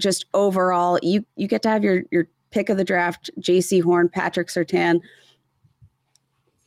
just 0.00 0.26
overall, 0.34 0.98
you 1.00 1.24
you 1.36 1.46
get 1.46 1.62
to 1.62 1.68
have 1.68 1.84
your 1.84 2.02
your 2.10 2.26
pick 2.52 2.68
of 2.68 2.76
the 2.76 2.84
draft, 2.84 3.30
Jaycee 3.40 3.82
Horn, 3.82 4.08
Patrick 4.08 4.48
Surtain. 4.48 5.00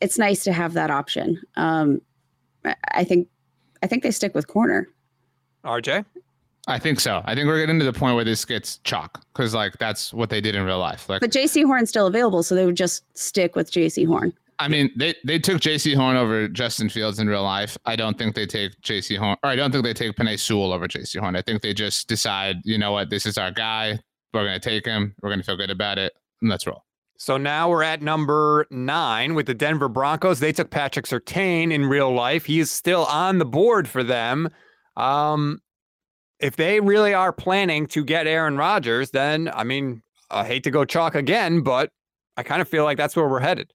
It's 0.02 0.18
nice 0.18 0.44
to 0.44 0.54
have 0.54 0.74
that 0.74 0.92
option. 0.92 1.42
Um, 1.56 2.02
I 2.92 3.04
think 3.04 3.28
I 3.82 3.88
think 3.88 4.04
they 4.04 4.12
stick 4.12 4.34
with 4.36 4.48
corner. 4.48 4.90
RJ? 5.64 6.06
I 6.68 6.80
think 6.80 7.00
so. 7.00 7.22
I 7.26 7.36
think 7.36 7.48
we're 7.48 7.60
getting 7.60 7.80
to 7.80 7.86
the 7.86 7.94
point 7.94 8.16
where 8.16 8.24
this 8.24 8.44
gets 8.44 8.80
chalk 8.80 9.24
because 9.34 9.54
like 9.54 9.78
that's 9.78 10.14
what 10.14 10.30
they 10.30 10.42
did 10.42 10.56
in 10.56 10.64
real 10.64 10.80
life. 10.80 11.08
Like, 11.08 11.22
but 11.22 11.32
Jaycee 11.32 11.64
Horn's 11.64 11.90
still 11.90 12.08
available, 12.08 12.42
so 12.44 12.56
they 12.56 12.66
would 12.66 12.78
just 12.78 13.04
stick 13.18 13.56
with 13.56 13.72
Jaycee 13.72 14.08
Horn. 14.08 14.34
I 14.58 14.68
mean, 14.68 14.90
they, 14.96 15.14
they 15.26 15.38
took 15.38 15.62
Jaycee 15.62 15.96
Horn 15.96 16.16
over 16.16 16.48
Justin 16.48 16.88
Fields 16.90 17.20
in 17.20 17.28
real 17.28 17.44
life. 17.44 17.78
I 17.86 17.96
don't 17.96 18.18
think 18.18 18.36
they 18.36 18.46
take 18.46 18.80
Jaycee 18.82 19.18
Horn, 19.18 19.36
or 19.44 19.50
I 19.50 19.56
don't 19.56 19.72
think 19.72 19.84
they 19.84 19.94
take 19.94 20.16
Penei 20.16 20.40
Sewell 20.40 20.72
over 20.72 20.88
Jaycee 20.88 21.20
Horn. 21.20 21.36
I 21.36 21.42
think 21.42 21.62
they 21.62 21.74
just 21.74 22.08
decide, 22.08 22.62
you 22.64 22.78
know 22.78 22.94
what, 22.94 23.10
this 23.10 23.26
is 23.26 23.38
our 23.38 23.52
guy. 23.52 24.00
We're 24.34 24.45
going 24.45 24.59
to 24.59 24.69
take 24.69 24.86
him. 24.86 25.15
We're 25.21 25.30
going 25.30 25.39
to 25.39 25.45
feel 25.45 25.57
good 25.57 25.69
about 25.69 25.97
it. 25.97 26.13
And 26.41 26.49
let's 26.49 26.67
roll. 26.67 26.84
So 27.17 27.38
now 27.38 27.69
we're 27.69 27.84
at 27.84 28.01
number 28.01 28.67
nine 28.69 29.36
with 29.36 29.45
the 29.45 29.53
Denver 29.53 29.88
Broncos. 29.88 30.39
They 30.39 30.51
took 30.51 30.69
Patrick 30.69 31.05
Surtain 31.05 31.71
in 31.71 31.86
real 31.86 32.13
life. 32.13 32.45
He 32.45 32.59
is 32.59 32.69
still 32.69 33.05
on 33.05 33.38
the 33.38 33.45
board 33.45 33.88
for 33.88 34.03
them. 34.03 34.49
Um, 34.97 35.61
if 36.39 36.57
they 36.57 36.82
really 36.82 37.13
are 37.13 37.32
planning 37.32 37.88
to 37.88 38.03
get 38.03 38.28
Aaron 38.28 38.57
Rodgers, 38.57 39.11
then 39.11 39.49
I 39.53 39.63
mean, 39.63 40.03
I 40.30 40.45
hate 40.45 40.65
to 40.65 40.71
go 40.71 40.84
chalk 40.84 41.15
again, 41.15 41.61
but 41.61 41.89
I 42.36 42.43
kind 42.43 42.61
of 42.61 42.67
feel 42.67 42.84
like 42.84 42.97
that's 42.97 43.15
where 43.15 43.28
we're 43.30 43.39
headed. 43.39 43.71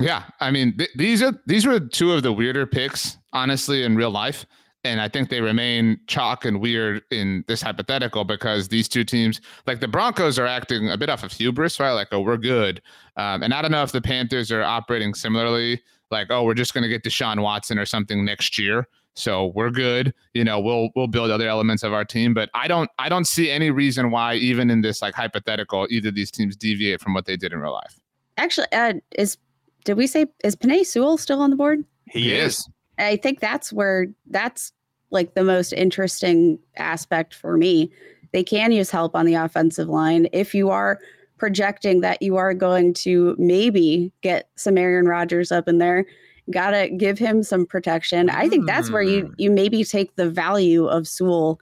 Yeah, 0.00 0.24
I 0.40 0.50
mean, 0.50 0.76
th- 0.78 0.90
these 0.96 1.22
are 1.22 1.38
these 1.46 1.66
were 1.66 1.78
two 1.78 2.12
of 2.12 2.22
the 2.22 2.32
weirder 2.32 2.66
picks, 2.66 3.18
honestly, 3.34 3.84
in 3.84 3.96
real 3.96 4.10
life 4.10 4.46
and 4.84 5.00
I 5.00 5.08
think 5.08 5.30
they 5.30 5.40
remain 5.40 5.98
chalk 6.06 6.44
and 6.44 6.60
weird 6.60 7.02
in 7.10 7.44
this 7.48 7.62
hypothetical 7.62 8.24
because 8.24 8.68
these 8.68 8.88
two 8.88 9.04
teams, 9.04 9.40
like 9.66 9.80
the 9.80 9.88
Broncos, 9.88 10.38
are 10.38 10.46
acting 10.46 10.90
a 10.90 10.96
bit 10.96 11.08
off 11.08 11.22
of 11.22 11.32
hubris, 11.32 11.80
right? 11.80 11.92
Like, 11.92 12.08
oh, 12.12 12.20
we're 12.20 12.36
good, 12.36 12.82
um, 13.16 13.42
and 13.42 13.54
I 13.54 13.62
don't 13.62 13.70
know 13.70 13.82
if 13.82 13.92
the 13.92 14.02
Panthers 14.02 14.52
are 14.52 14.62
operating 14.62 15.14
similarly, 15.14 15.82
like, 16.10 16.28
oh, 16.30 16.44
we're 16.44 16.54
just 16.54 16.74
going 16.74 16.82
to 16.82 16.88
get 16.88 17.02
Deshaun 17.02 17.42
Watson 17.42 17.78
or 17.78 17.86
something 17.86 18.24
next 18.24 18.58
year, 18.58 18.86
so 19.14 19.52
we're 19.54 19.70
good. 19.70 20.12
You 20.34 20.44
know, 20.44 20.60
we'll 20.60 20.90
we'll 20.94 21.06
build 21.06 21.30
other 21.30 21.48
elements 21.48 21.82
of 21.82 21.92
our 21.92 22.04
team, 22.04 22.34
but 22.34 22.50
I 22.54 22.68
don't 22.68 22.90
I 22.98 23.08
don't 23.08 23.26
see 23.26 23.50
any 23.50 23.70
reason 23.70 24.10
why, 24.10 24.34
even 24.34 24.70
in 24.70 24.82
this 24.82 25.00
like 25.00 25.14
hypothetical, 25.14 25.86
either 25.90 26.08
of 26.08 26.14
these 26.14 26.30
teams 26.30 26.56
deviate 26.56 27.00
from 27.00 27.14
what 27.14 27.26
they 27.26 27.36
did 27.36 27.52
in 27.52 27.60
real 27.60 27.72
life. 27.72 28.00
Actually, 28.36 28.66
uh, 28.72 28.94
is 29.16 29.38
did 29.84 29.96
we 29.96 30.06
say 30.06 30.26
is 30.42 30.56
Penei 30.56 30.84
Sewell 30.84 31.16
still 31.16 31.40
on 31.40 31.50
the 31.50 31.56
board? 31.56 31.84
He, 32.10 32.20
he 32.20 32.34
is. 32.34 32.58
is. 32.58 32.68
I 32.98 33.16
think 33.16 33.40
that's 33.40 33.72
where 33.72 34.06
that's 34.26 34.72
like 35.14 35.34
the 35.34 35.44
most 35.44 35.72
interesting 35.72 36.58
aspect 36.76 37.34
for 37.34 37.56
me. 37.56 37.90
They 38.32 38.42
can 38.42 38.72
use 38.72 38.90
help 38.90 39.14
on 39.14 39.26
the 39.26 39.34
offensive 39.34 39.88
line. 39.88 40.28
If 40.32 40.54
you 40.54 40.70
are 40.70 40.98
projecting 41.38 42.00
that 42.00 42.20
you 42.20 42.36
are 42.36 42.52
going 42.54 42.94
to 42.94 43.36
maybe 43.38 44.12
get 44.22 44.48
some 44.56 44.76
Aaron 44.76 45.06
Rodgers 45.06 45.52
up 45.52 45.68
in 45.68 45.78
there, 45.78 46.04
gotta 46.50 46.90
give 46.90 47.18
him 47.18 47.42
some 47.42 47.64
protection. 47.64 48.28
I 48.28 48.48
think 48.48 48.66
that's 48.66 48.90
where 48.90 49.02
you 49.02 49.24
mm. 49.24 49.34
you 49.38 49.50
maybe 49.50 49.84
take 49.84 50.14
the 50.16 50.28
value 50.28 50.86
of 50.86 51.08
Sewell 51.08 51.58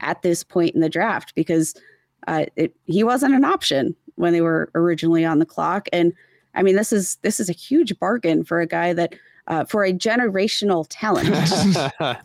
at 0.00 0.22
this 0.22 0.42
point 0.42 0.74
in 0.74 0.80
the 0.80 0.88
draft 0.88 1.34
because 1.34 1.74
uh, 2.28 2.46
it, 2.56 2.74
he 2.86 3.04
wasn't 3.04 3.34
an 3.34 3.44
option 3.44 3.94
when 4.16 4.32
they 4.32 4.40
were 4.40 4.70
originally 4.74 5.24
on 5.24 5.38
the 5.38 5.46
clock. 5.46 5.88
And 5.92 6.12
I 6.54 6.62
mean, 6.62 6.76
this 6.76 6.92
is 6.92 7.16
this 7.22 7.40
is 7.40 7.48
a 7.48 7.54
huge 7.54 7.98
bargain 7.98 8.44
for 8.44 8.60
a 8.60 8.66
guy 8.66 8.92
that 8.92 9.14
uh, 9.48 9.64
for 9.64 9.84
a 9.84 9.92
generational 9.92 10.86
talent. 10.88 11.28
I, 12.00 12.16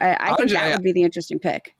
I 0.00 0.34
think 0.36 0.50
that 0.50 0.72
would 0.72 0.84
be 0.84 0.92
the 0.92 1.02
interesting 1.02 1.38
pick. 1.38 1.74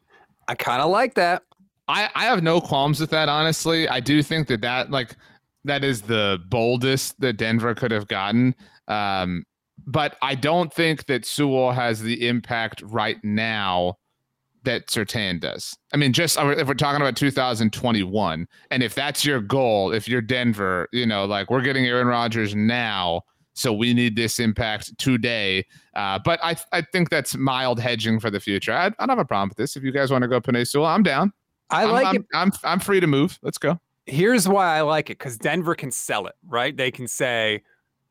I 0.49 0.55
kind 0.55 0.81
of 0.81 0.91
like 0.91 1.15
that. 1.15 1.43
I, 1.89 2.09
I 2.15 2.25
have 2.25 2.43
no 2.43 2.61
qualms 2.61 3.01
with 3.01 3.11
that, 3.11 3.29
honestly. 3.29 3.89
I 3.89 4.01
do 4.01 4.23
think 4.23 4.49
that 4.49 4.61
that 4.63 4.91
like 4.91 5.17
that 5.65 5.85
is 5.85 6.03
the 6.03 6.41
boldest 6.49 7.21
that 7.21 7.35
Denver 7.35 7.75
could 7.75 7.91
have 7.91 8.09
gotten. 8.09 8.55
Um, 8.89 9.45
but 9.87 10.17
I 10.23 10.35
don't 10.35 10.73
think 10.73 11.07
that 11.07 11.25
Sewell 11.25 11.73
has 11.73 12.01
the 12.01 12.27
impact 12.27 12.83
right 12.85 13.23
now 13.23 13.99
that 14.65 14.89
Surtain 14.89 15.41
does. 15.41 15.77
I 15.93 15.97
mean, 15.97 16.13
just 16.13 16.37
if 16.39 16.67
we're 16.67 16.75
talking 16.75 17.01
about 17.01 17.17
2021, 17.17 18.49
and 18.71 18.83
if 18.83 18.95
that's 18.95 19.25
your 19.25 19.41
goal, 19.41 19.93
if 19.93 20.09
you're 20.09 20.21
Denver, 20.21 20.89
you 20.93 21.07
know, 21.07 21.25
like 21.25 21.51
we're 21.51 21.63
getting 21.63 21.87
Aaron 21.87 22.09
Rodgers 22.09 22.55
now 22.55 23.23
so 23.57 23.73
we 23.73 23.95
need 23.95 24.15
this 24.15 24.39
impact 24.39 24.97
today. 24.99 25.65
Uh, 25.95 26.19
but 26.25 26.39
I 26.45 26.57
I 26.73 26.83
think 26.83 27.11
that's 27.11 27.37
mild 27.37 27.81
hedging 27.81 28.21
for 28.21 28.31
the 28.31 28.39
future. 28.39 28.73
I, 28.73 28.87
I 28.87 28.91
don't 28.91 29.09
have 29.09 29.19
a 29.19 29.25
problem 29.25 29.49
with 29.49 29.57
this. 29.57 29.77
If 29.77 29.83
you 29.83 29.91
guys 29.91 30.11
want 30.11 30.23
to 30.23 30.29
go 30.29 30.41
Penei 30.41 30.67
Sewell, 30.67 30.87
I'm 30.87 31.03
down. 31.03 31.33
I 31.71 31.87
like 31.87 32.07
I'm, 32.07 32.17
it. 32.17 32.27
I'm, 32.35 32.53
I'm, 32.53 32.73
I'm 32.73 32.81
free 32.81 33.01
to 33.01 33.07
move. 33.07 33.39
Let's 33.43 33.59
go. 33.59 33.81
Here's 34.05 34.49
why 34.49 34.77
I 34.77 34.83
like 34.83 35.11
it 35.11 35.19
because 35.19 35.37
Denver 35.37 35.75
can 35.75 35.91
sell 35.91 36.27
it, 36.27 36.35
right? 36.47 36.77
They 36.77 36.93
can 36.93 37.09
say, 37.09 37.63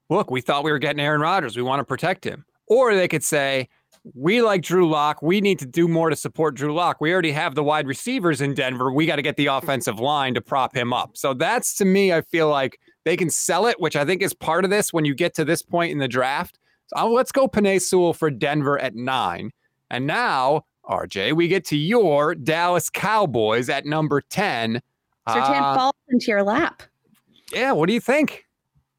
look, 0.10 0.30
we 0.30 0.42
thought 0.42 0.64
we 0.66 0.72
were 0.72 0.80
getting 0.80 1.00
Aaron 1.00 1.22
Rodgers. 1.22 1.56
We 1.56 1.64
want 1.64 1.80
to 1.80 1.86
protect 1.86 2.26
him. 2.26 2.44
Or 2.68 2.96
they 2.96 3.08
could 3.08 3.24
say, 3.24 3.70
we 4.14 4.42
like 4.42 4.62
Drew 4.62 4.90
Lock. 4.90 5.22
We 5.22 5.40
need 5.40 5.58
to 5.60 5.66
do 5.66 5.88
more 5.88 6.10
to 6.10 6.16
support 6.16 6.56
Drew 6.56 6.74
Lock. 6.74 7.00
We 7.00 7.14
already 7.14 7.32
have 7.32 7.56
the 7.56 7.64
wide 7.64 7.88
receivers 7.88 8.42
in 8.42 8.54
Denver. 8.56 8.92
We 8.92 9.06
got 9.06 9.16
to 9.16 9.22
get 9.22 9.38
the 9.38 9.48
offensive 9.48 10.00
line 10.00 10.34
to 10.34 10.42
prop 10.42 10.76
him 10.76 10.92
up. 10.92 11.16
So 11.16 11.34
that's 11.34 11.76
to 11.76 11.86
me, 11.86 12.12
I 12.12 12.22
feel 12.22 12.50
like 12.50 12.80
they 13.06 13.16
can 13.16 13.30
sell 13.30 13.68
it, 13.68 13.80
which 13.80 13.96
I 13.96 14.04
think 14.04 14.22
is 14.22 14.34
part 14.34 14.66
of 14.66 14.72
this 14.72 14.92
when 14.92 15.06
you 15.06 15.16
get 15.16 15.34
to 15.36 15.46
this 15.46 15.62
point 15.62 15.92
in 15.92 16.00
the 16.00 16.08
draft. 16.08 16.60
So 16.88 17.08
let's 17.08 17.32
go 17.32 17.48
Penei 17.48 17.82
Sewell 17.82 18.14
for 18.14 18.30
Denver 18.30 18.78
at 18.80 18.96
nine. 18.96 19.52
And 19.90 20.06
now, 20.06 20.66
RJ, 20.86 21.34
we 21.34 21.48
get 21.48 21.66
to 21.66 21.78
your 21.78 22.36
Dallas 22.36 22.90
Cowboys 22.90 23.70
at 23.70 23.86
number 23.86 24.22
10. 24.22 24.82
Surtain 25.28 25.62
uh, 25.62 25.76
falls 25.76 25.96
into 26.10 26.28
your 26.28 26.44
lap. 26.44 26.84
Yeah, 27.54 27.72
what 27.72 27.88
do 27.88 27.94
you 27.94 28.02
think? 28.02 28.46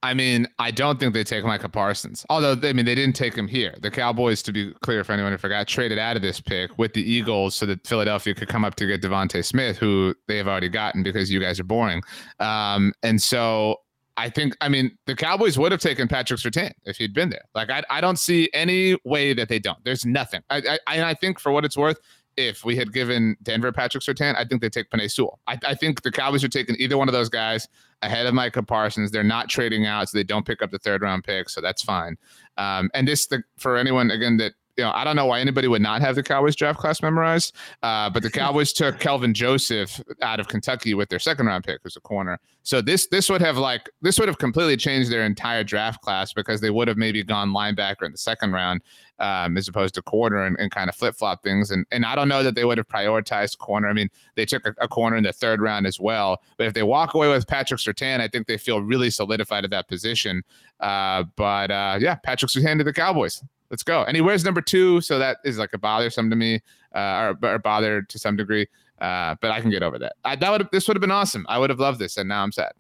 I 0.02 0.14
mean, 0.14 0.46
I 0.58 0.70
don't 0.70 1.00
think 1.00 1.14
they 1.14 1.24
take 1.24 1.44
Micah 1.44 1.68
Parsons. 1.68 2.24
Although, 2.30 2.56
I 2.62 2.72
mean, 2.72 2.84
they 2.84 2.94
didn't 2.94 3.16
take 3.16 3.34
him 3.34 3.48
here. 3.48 3.74
The 3.80 3.90
Cowboys, 3.90 4.42
to 4.42 4.52
be 4.52 4.72
clear, 4.82 5.00
if 5.00 5.10
anyone 5.10 5.32
who 5.32 5.38
forgot, 5.38 5.66
traded 5.66 5.98
out 5.98 6.14
of 6.14 6.22
this 6.22 6.40
pick 6.40 6.76
with 6.78 6.92
the 6.92 7.02
Eagles 7.02 7.56
so 7.56 7.66
that 7.66 7.84
Philadelphia 7.84 8.34
could 8.34 8.48
come 8.48 8.64
up 8.64 8.76
to 8.76 8.86
get 8.86 9.02
DeVonta 9.02 9.44
Smith, 9.44 9.78
who 9.78 10.14
they 10.28 10.36
have 10.36 10.46
already 10.46 10.68
gotten 10.68 11.02
because 11.02 11.30
you 11.30 11.40
guys 11.40 11.58
are 11.58 11.64
boring. 11.64 12.02
Um, 12.38 12.92
and 13.02 13.20
so 13.20 13.80
I 14.16 14.30
think, 14.30 14.56
I 14.60 14.68
mean, 14.68 14.96
the 15.06 15.14
Cowboys 15.14 15.58
would 15.58 15.72
have 15.72 15.80
taken 15.80 16.08
Patrick 16.08 16.40
Surtain 16.40 16.72
if 16.84 16.96
he'd 16.96 17.12
been 17.12 17.28
there. 17.28 17.44
Like, 17.54 17.70
I, 17.70 17.82
I 17.90 18.00
don't 18.00 18.18
see 18.18 18.48
any 18.54 18.96
way 19.04 19.34
that 19.34 19.48
they 19.48 19.58
don't. 19.58 19.78
There's 19.84 20.06
nothing. 20.06 20.42
I, 20.48 20.78
I, 20.86 21.02
I 21.04 21.14
think 21.14 21.38
for 21.38 21.52
what 21.52 21.64
it's 21.64 21.76
worth, 21.76 22.00
if 22.36 22.64
we 22.64 22.76
had 22.76 22.92
given 22.92 23.36
Denver 23.42 23.72
Patrick 23.72 24.02
Surtain, 24.02 24.36
I 24.36 24.44
think 24.44 24.60
they 24.60 24.68
take 24.68 24.90
Penei 24.90 25.10
Sewell. 25.10 25.40
I, 25.46 25.58
I, 25.66 25.74
think 25.74 26.02
the 26.02 26.12
Cowboys 26.12 26.44
are 26.44 26.48
taking 26.48 26.76
either 26.78 26.98
one 26.98 27.08
of 27.08 27.12
those 27.14 27.28
guys 27.28 27.66
ahead 28.02 28.26
of 28.26 28.34
Micah 28.34 28.62
Parsons. 28.62 29.10
They're 29.10 29.22
not 29.22 29.48
trading 29.48 29.86
out, 29.86 30.08
so 30.08 30.18
they 30.18 30.24
don't 30.24 30.46
pick 30.46 30.60
up 30.60 30.70
the 30.70 30.78
third 30.78 31.02
round 31.02 31.24
pick, 31.24 31.48
so 31.48 31.60
that's 31.60 31.82
fine. 31.82 32.16
Um, 32.58 32.90
and 32.94 33.08
this, 33.08 33.26
the, 33.26 33.42
for 33.56 33.76
anyone 33.76 34.10
again 34.10 34.36
that 34.38 34.52
you 34.76 34.84
know, 34.84 34.92
I 34.94 35.04
don't 35.04 35.16
know 35.16 35.26
why 35.26 35.40
anybody 35.40 35.68
would 35.68 35.82
not 35.82 36.02
have 36.02 36.14
the 36.16 36.22
Cowboys 36.22 36.54
draft 36.54 36.78
class 36.78 37.00
memorized, 37.00 37.54
uh, 37.82 38.10
but 38.10 38.22
the 38.22 38.30
Cowboys 38.42 38.72
took 38.72 38.98
Kelvin 39.00 39.32
Joseph 39.32 40.00
out 40.20 40.38
of 40.38 40.48
Kentucky 40.48 40.94
with 40.94 41.08
their 41.08 41.18
second 41.18 41.46
round 41.46 41.64
pick 41.64 41.80
as 41.84 41.96
a 41.96 42.00
corner. 42.00 42.38
So 42.62 42.80
this 42.80 43.06
this 43.06 43.30
would 43.30 43.40
have 43.40 43.56
like 43.56 43.88
this 44.02 44.18
would 44.18 44.28
have 44.28 44.38
completely 44.38 44.76
changed 44.76 45.10
their 45.10 45.24
entire 45.24 45.64
draft 45.64 46.02
class 46.02 46.32
because 46.32 46.60
they 46.60 46.70
would 46.70 46.88
have 46.88 46.96
maybe 46.96 47.22
gone 47.22 47.50
linebacker 47.52 48.02
in 48.02 48.12
the 48.12 48.18
second 48.18 48.52
round 48.52 48.82
um, 49.18 49.56
as 49.56 49.68
opposed 49.68 49.94
to 49.94 50.02
corner 50.02 50.44
and, 50.44 50.56
and 50.58 50.70
kind 50.70 50.90
of 50.90 50.94
flip 50.94 51.14
flop 51.16 51.42
things. 51.42 51.70
And 51.70 51.86
and 51.90 52.04
I 52.04 52.14
don't 52.14 52.28
know 52.28 52.42
that 52.42 52.54
they 52.54 52.64
would 52.64 52.78
have 52.78 52.88
prioritized 52.88 53.58
corner. 53.58 53.88
I 53.88 53.92
mean, 53.92 54.10
they 54.34 54.44
took 54.44 54.66
a, 54.66 54.74
a, 54.78 54.88
corner 54.88 55.16
in 55.16 55.24
the 55.24 55.32
third 55.32 55.60
round 55.60 55.86
as 55.86 55.98
well. 55.98 56.42
But 56.58 56.66
if 56.66 56.74
they 56.74 56.82
walk 56.82 57.14
away 57.14 57.28
with 57.28 57.46
Patrick 57.46 57.80
Surtain, 57.80 58.20
I 58.20 58.28
think 58.28 58.46
they 58.46 58.58
feel 58.58 58.82
really 58.82 59.10
solidified 59.10 59.64
at 59.64 59.70
that 59.70 59.88
position. 59.88 60.42
Uh, 60.80 61.24
but 61.36 61.70
uh, 61.70 61.98
yeah, 62.00 62.16
Patrick 62.16 62.50
Surtain 62.50 62.78
to 62.78 62.84
the 62.84 62.92
Cowboys 62.92 63.42
let's 63.70 63.82
go. 63.82 64.02
And 64.02 64.16
he 64.16 64.20
wears 64.20 64.44
number 64.44 64.60
two, 64.60 65.00
so 65.00 65.18
that 65.18 65.38
is 65.44 65.58
like 65.58 65.70
a 65.72 65.78
bothersome 65.78 66.30
to 66.30 66.36
me, 66.36 66.60
uh, 66.94 67.34
or, 67.42 67.48
or 67.54 67.58
bother 67.58 68.02
to 68.02 68.18
some 68.18 68.36
degree. 68.36 68.66
Uh, 69.00 69.36
but 69.40 69.50
I 69.50 69.60
can 69.60 69.70
get 69.70 69.82
over 69.82 69.98
that. 69.98 70.14
I, 70.24 70.36
that 70.36 70.50
would 70.50 70.68
this 70.72 70.88
would 70.88 70.96
have 70.96 71.02
been 71.02 71.10
awesome. 71.10 71.44
I 71.48 71.58
would 71.58 71.70
have 71.70 71.80
loved 71.80 71.98
this, 71.98 72.16
and 72.16 72.28
now 72.28 72.42
I'm 72.42 72.52
sad. 72.52 72.72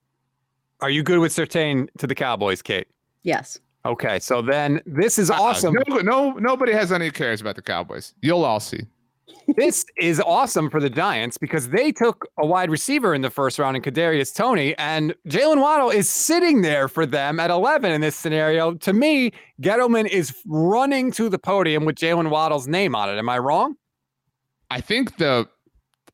Are 0.80 0.90
you 0.90 1.02
good 1.02 1.18
with 1.18 1.32
Surtain 1.32 1.88
to 1.98 2.06
the 2.06 2.14
Cowboys, 2.14 2.62
Kate? 2.62 2.88
Yes. 3.22 3.58
Okay, 3.84 4.18
so 4.18 4.42
then 4.42 4.80
this 4.84 5.18
is 5.18 5.30
uh, 5.30 5.34
awesome. 5.34 5.76
No, 5.88 5.98
no, 5.98 6.32
nobody 6.32 6.72
has 6.72 6.90
any 6.90 7.10
cares 7.10 7.40
about 7.40 7.54
the 7.54 7.62
Cowboys. 7.62 8.14
You'll 8.20 8.44
all 8.44 8.60
see. 8.60 8.80
This 9.56 9.84
is 9.96 10.20
awesome 10.20 10.70
for 10.70 10.80
the 10.80 10.90
Giants 10.90 11.38
because 11.38 11.68
they 11.68 11.92
took 11.92 12.26
a 12.38 12.46
wide 12.46 12.70
receiver 12.70 13.14
in 13.14 13.22
the 13.22 13.30
first 13.30 13.58
round 13.58 13.76
in 13.76 13.82
Kadarius 13.82 14.34
Toney, 14.34 14.76
and 14.76 15.14
Jaylen 15.28 15.60
Waddle 15.60 15.90
is 15.90 16.08
sitting 16.08 16.62
there 16.62 16.88
for 16.88 17.06
them 17.06 17.40
at 17.40 17.50
11 17.50 17.90
in 17.92 18.00
this 18.00 18.16
scenario. 18.16 18.74
To 18.74 18.92
me, 18.92 19.32
Gettleman 19.62 20.08
is 20.08 20.34
running 20.46 21.10
to 21.12 21.28
the 21.28 21.38
podium 21.38 21.84
with 21.84 21.96
Jaylen 21.96 22.30
Waddle's 22.30 22.66
name 22.68 22.94
on 22.94 23.08
it. 23.08 23.18
Am 23.18 23.28
I 23.28 23.38
wrong? 23.38 23.76
I 24.70 24.80
think 24.80 25.16
the 25.16 25.48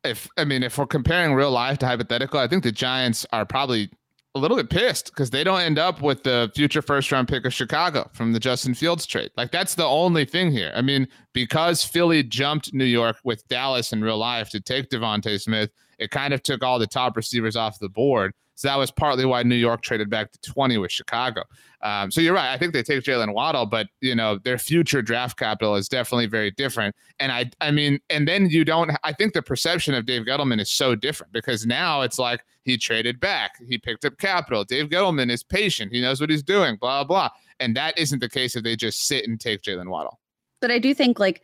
if 0.04 0.28
I 0.36 0.44
mean 0.44 0.62
if 0.62 0.78
we're 0.78 0.86
comparing 0.86 1.34
real 1.34 1.50
life 1.50 1.78
to 1.78 1.86
hypothetical, 1.86 2.38
I 2.38 2.48
think 2.48 2.64
the 2.64 2.72
Giants 2.72 3.24
are 3.32 3.46
probably 3.46 3.90
a 4.35 4.39
little 4.39 4.57
bit 4.57 4.70
pissed 4.70 5.07
because 5.07 5.30
they 5.30 5.45
don't 5.45 5.61
end 5.61 5.78
up 5.78 6.01
with 6.01 6.22
the 6.22 6.51
future 6.55 6.80
first 6.80 7.12
round 7.12 7.28
pick 7.28 7.45
of 7.45 7.53
Chicago 7.53 8.09
from 8.14 8.33
the 8.33 8.41
Justin 8.41 8.74
Fields 8.74 9.05
trade. 9.07 9.30
Like 9.37 9.51
that's 9.51 9.74
the 9.74 9.85
only 9.85 10.24
thing 10.24 10.51
here. 10.51 10.72
I 10.74 10.80
mean, 10.80 11.07
because 11.35 11.85
Philly 11.85 12.22
jumped 12.22 12.72
New 12.72 12.85
York 12.87 13.16
with 13.24 13.47
Dallas 13.49 13.93
in 13.93 14.01
real 14.01 14.16
life 14.16 14.49
to 14.51 14.61
take 14.61 14.89
DeVonta 14.89 15.41
Smith, 15.41 15.70
it 15.99 16.11
kind 16.11 16.33
of 16.33 16.43
took 16.43 16.64
all 16.64 16.78
the 16.78 16.87
top 16.87 17.16
receivers 17.16 17.57
off 17.57 17.78
the 17.78 17.91
board. 17.91 18.33
So 18.62 18.68
that 18.68 18.78
was 18.78 18.92
partly 18.92 19.24
why 19.24 19.42
New 19.42 19.56
York 19.56 19.82
traded 19.82 20.08
back 20.08 20.30
to 20.30 20.40
20 20.52 20.78
with 20.78 20.92
Chicago. 20.92 21.42
Um, 21.80 22.12
so 22.12 22.20
you're 22.20 22.32
right. 22.32 22.52
I 22.52 22.56
think 22.56 22.72
they 22.72 22.84
take 22.84 23.02
Jaylen 23.02 23.34
Waddle, 23.34 23.66
but 23.66 23.88
you 24.00 24.14
know 24.14 24.38
their 24.38 24.56
future 24.56 25.02
draft 25.02 25.36
capital 25.36 25.74
is 25.74 25.88
definitely 25.88 26.26
very 26.26 26.52
different. 26.52 26.94
And 27.18 27.32
I, 27.32 27.50
I 27.60 27.72
mean, 27.72 27.98
and 28.08 28.28
then 28.28 28.48
you 28.48 28.64
don't. 28.64 28.92
I 29.02 29.14
think 29.14 29.32
the 29.32 29.42
perception 29.42 29.94
of 29.94 30.06
Dave 30.06 30.22
Gettleman 30.22 30.60
is 30.60 30.70
so 30.70 30.94
different 30.94 31.32
because 31.32 31.66
now 31.66 32.02
it's 32.02 32.20
like 32.20 32.44
he 32.62 32.78
traded 32.78 33.18
back, 33.18 33.56
he 33.68 33.78
picked 33.78 34.04
up 34.04 34.16
capital. 34.18 34.62
Dave 34.62 34.90
Gettleman 34.90 35.28
is 35.28 35.42
patient. 35.42 35.90
He 35.92 36.00
knows 36.00 36.20
what 36.20 36.30
he's 36.30 36.44
doing. 36.44 36.76
Blah 36.76 37.02
blah. 37.02 37.30
And 37.58 37.76
that 37.76 37.98
isn't 37.98 38.20
the 38.20 38.28
case 38.28 38.54
if 38.54 38.62
they 38.62 38.76
just 38.76 39.08
sit 39.08 39.26
and 39.26 39.40
take 39.40 39.62
Jaylen 39.62 39.88
Waddle. 39.88 40.20
But 40.60 40.70
I 40.70 40.78
do 40.78 40.94
think 40.94 41.18
like 41.18 41.42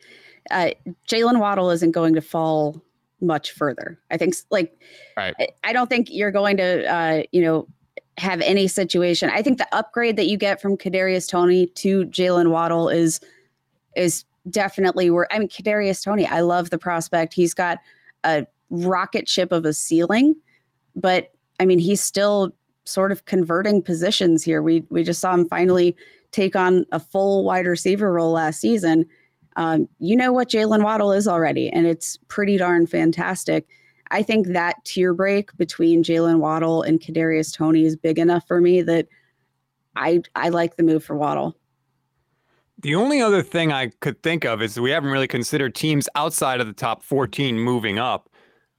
uh, 0.52 0.70
Jaylen 1.08 1.40
Waddle 1.40 1.70
isn't 1.70 1.90
going 1.90 2.14
to 2.14 2.20
fall 2.20 2.80
much 3.20 3.52
further. 3.52 3.98
I 4.10 4.16
think 4.16 4.34
like 4.50 4.78
right. 5.16 5.34
I, 5.38 5.48
I 5.64 5.72
don't 5.72 5.88
think 5.88 6.08
you're 6.10 6.30
going 6.30 6.56
to 6.58 6.86
uh, 6.86 7.22
you 7.32 7.42
know 7.42 7.66
have 8.18 8.40
any 8.40 8.66
situation. 8.66 9.30
I 9.30 9.42
think 9.42 9.58
the 9.58 9.74
upgrade 9.74 10.16
that 10.16 10.26
you 10.26 10.36
get 10.36 10.60
from 10.60 10.76
Kadarius 10.76 11.28
Toney 11.28 11.66
to 11.66 12.04
Jaylen 12.06 12.50
Waddle 12.50 12.88
is 12.88 13.20
is 13.96 14.24
definitely 14.50 15.10
where 15.10 15.26
I 15.32 15.38
mean 15.38 15.48
Kadarius 15.48 16.04
Toney. 16.04 16.26
I 16.26 16.40
love 16.40 16.70
the 16.70 16.78
prospect. 16.78 17.34
He's 17.34 17.54
got 17.54 17.78
a 18.24 18.46
rocket 18.70 19.28
ship 19.28 19.52
of 19.52 19.64
a 19.64 19.72
ceiling, 19.72 20.34
but 20.96 21.32
I 21.60 21.66
mean 21.66 21.78
he's 21.78 22.00
still 22.00 22.52
sort 22.84 23.12
of 23.12 23.24
converting 23.26 23.82
positions 23.82 24.42
here. 24.42 24.62
We 24.62 24.84
we 24.90 25.04
just 25.04 25.20
saw 25.20 25.34
him 25.34 25.48
finally 25.48 25.96
take 26.30 26.56
on 26.56 26.84
a 26.92 27.00
full 27.00 27.44
wide 27.44 27.66
receiver 27.66 28.12
role 28.12 28.32
last 28.32 28.60
season. 28.60 29.06
Um, 29.58 29.88
you 29.98 30.16
know 30.16 30.32
what 30.32 30.48
Jaylen 30.48 30.84
Waddle 30.84 31.10
is 31.10 31.26
already, 31.26 31.68
and 31.68 31.84
it's 31.84 32.16
pretty 32.28 32.56
darn 32.56 32.86
fantastic. 32.86 33.66
I 34.12 34.22
think 34.22 34.46
that 34.46 34.76
tier 34.84 35.12
break 35.12 35.54
between 35.56 36.04
Jaylen 36.04 36.38
Waddle 36.38 36.82
and 36.82 37.00
Kadarius 37.00 37.52
Toney 37.52 37.84
is 37.84 37.96
big 37.96 38.20
enough 38.20 38.46
for 38.46 38.60
me 38.60 38.82
that 38.82 39.08
I 39.96 40.22
I 40.36 40.50
like 40.50 40.76
the 40.76 40.84
move 40.84 41.02
for 41.02 41.16
Waddle. 41.16 41.56
The 42.80 42.94
only 42.94 43.20
other 43.20 43.42
thing 43.42 43.72
I 43.72 43.88
could 44.00 44.22
think 44.22 44.44
of 44.44 44.62
is 44.62 44.78
we 44.78 44.92
haven't 44.92 45.10
really 45.10 45.26
considered 45.26 45.74
teams 45.74 46.08
outside 46.14 46.60
of 46.60 46.68
the 46.68 46.72
top 46.72 47.02
14 47.02 47.58
moving 47.58 47.98
up. 47.98 48.30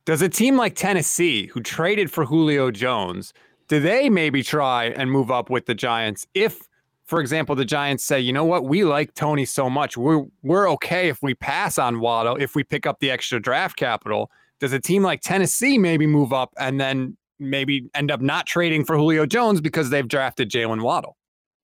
Does 0.06 0.22
a 0.22 0.30
team 0.30 0.56
like 0.56 0.76
Tennessee, 0.76 1.48
who 1.48 1.60
traded 1.60 2.10
for 2.10 2.24
Julio 2.24 2.72
Jones, 2.72 3.34
do 3.68 3.82
they 3.82 4.10
maybe 4.10 4.44
try 4.44 4.86
and 4.86 5.12
move 5.12 5.30
up 5.30 5.50
with 5.50 5.66
the 5.66 5.76
Giants 5.76 6.26
if 6.34 6.69
for 7.10 7.20
example, 7.20 7.56
the 7.56 7.66
Giants 7.66 8.04
say, 8.04 8.20
you 8.20 8.32
know 8.32 8.46
what, 8.46 8.66
we 8.66 8.84
like 8.84 9.16
Toney 9.16 9.46
so 9.46 9.70
much. 9.70 9.98
We're 9.98 10.24
we're 10.44 10.70
okay 10.72 11.10
if 11.10 11.22
we 11.24 11.34
pass 11.34 11.80
on 11.80 12.00
Waddle, 12.00 12.36
if 12.36 12.56
we 12.56 12.64
pick 12.64 12.86
up 12.86 13.00
the 13.00 13.10
extra 13.10 13.42
draft 13.42 13.78
capital. 13.78 14.30
Does 14.60 14.74
a 14.74 14.80
team 14.80 15.04
like 15.04 15.22
Tennessee 15.22 15.78
maybe 15.78 16.06
move 16.06 16.34
up 16.34 16.54
and 16.60 16.80
then 16.80 17.18
maybe 17.40 17.90
end 17.96 18.12
up 18.12 18.22
not 18.22 18.46
trading 18.46 18.86
for 18.86 18.98
Julio 18.98 19.26
Jones 19.26 19.62
because 19.62 19.90
they've 19.90 20.08
drafted 20.08 20.52
Jaylen 20.52 20.82
Waddle? 20.82 21.18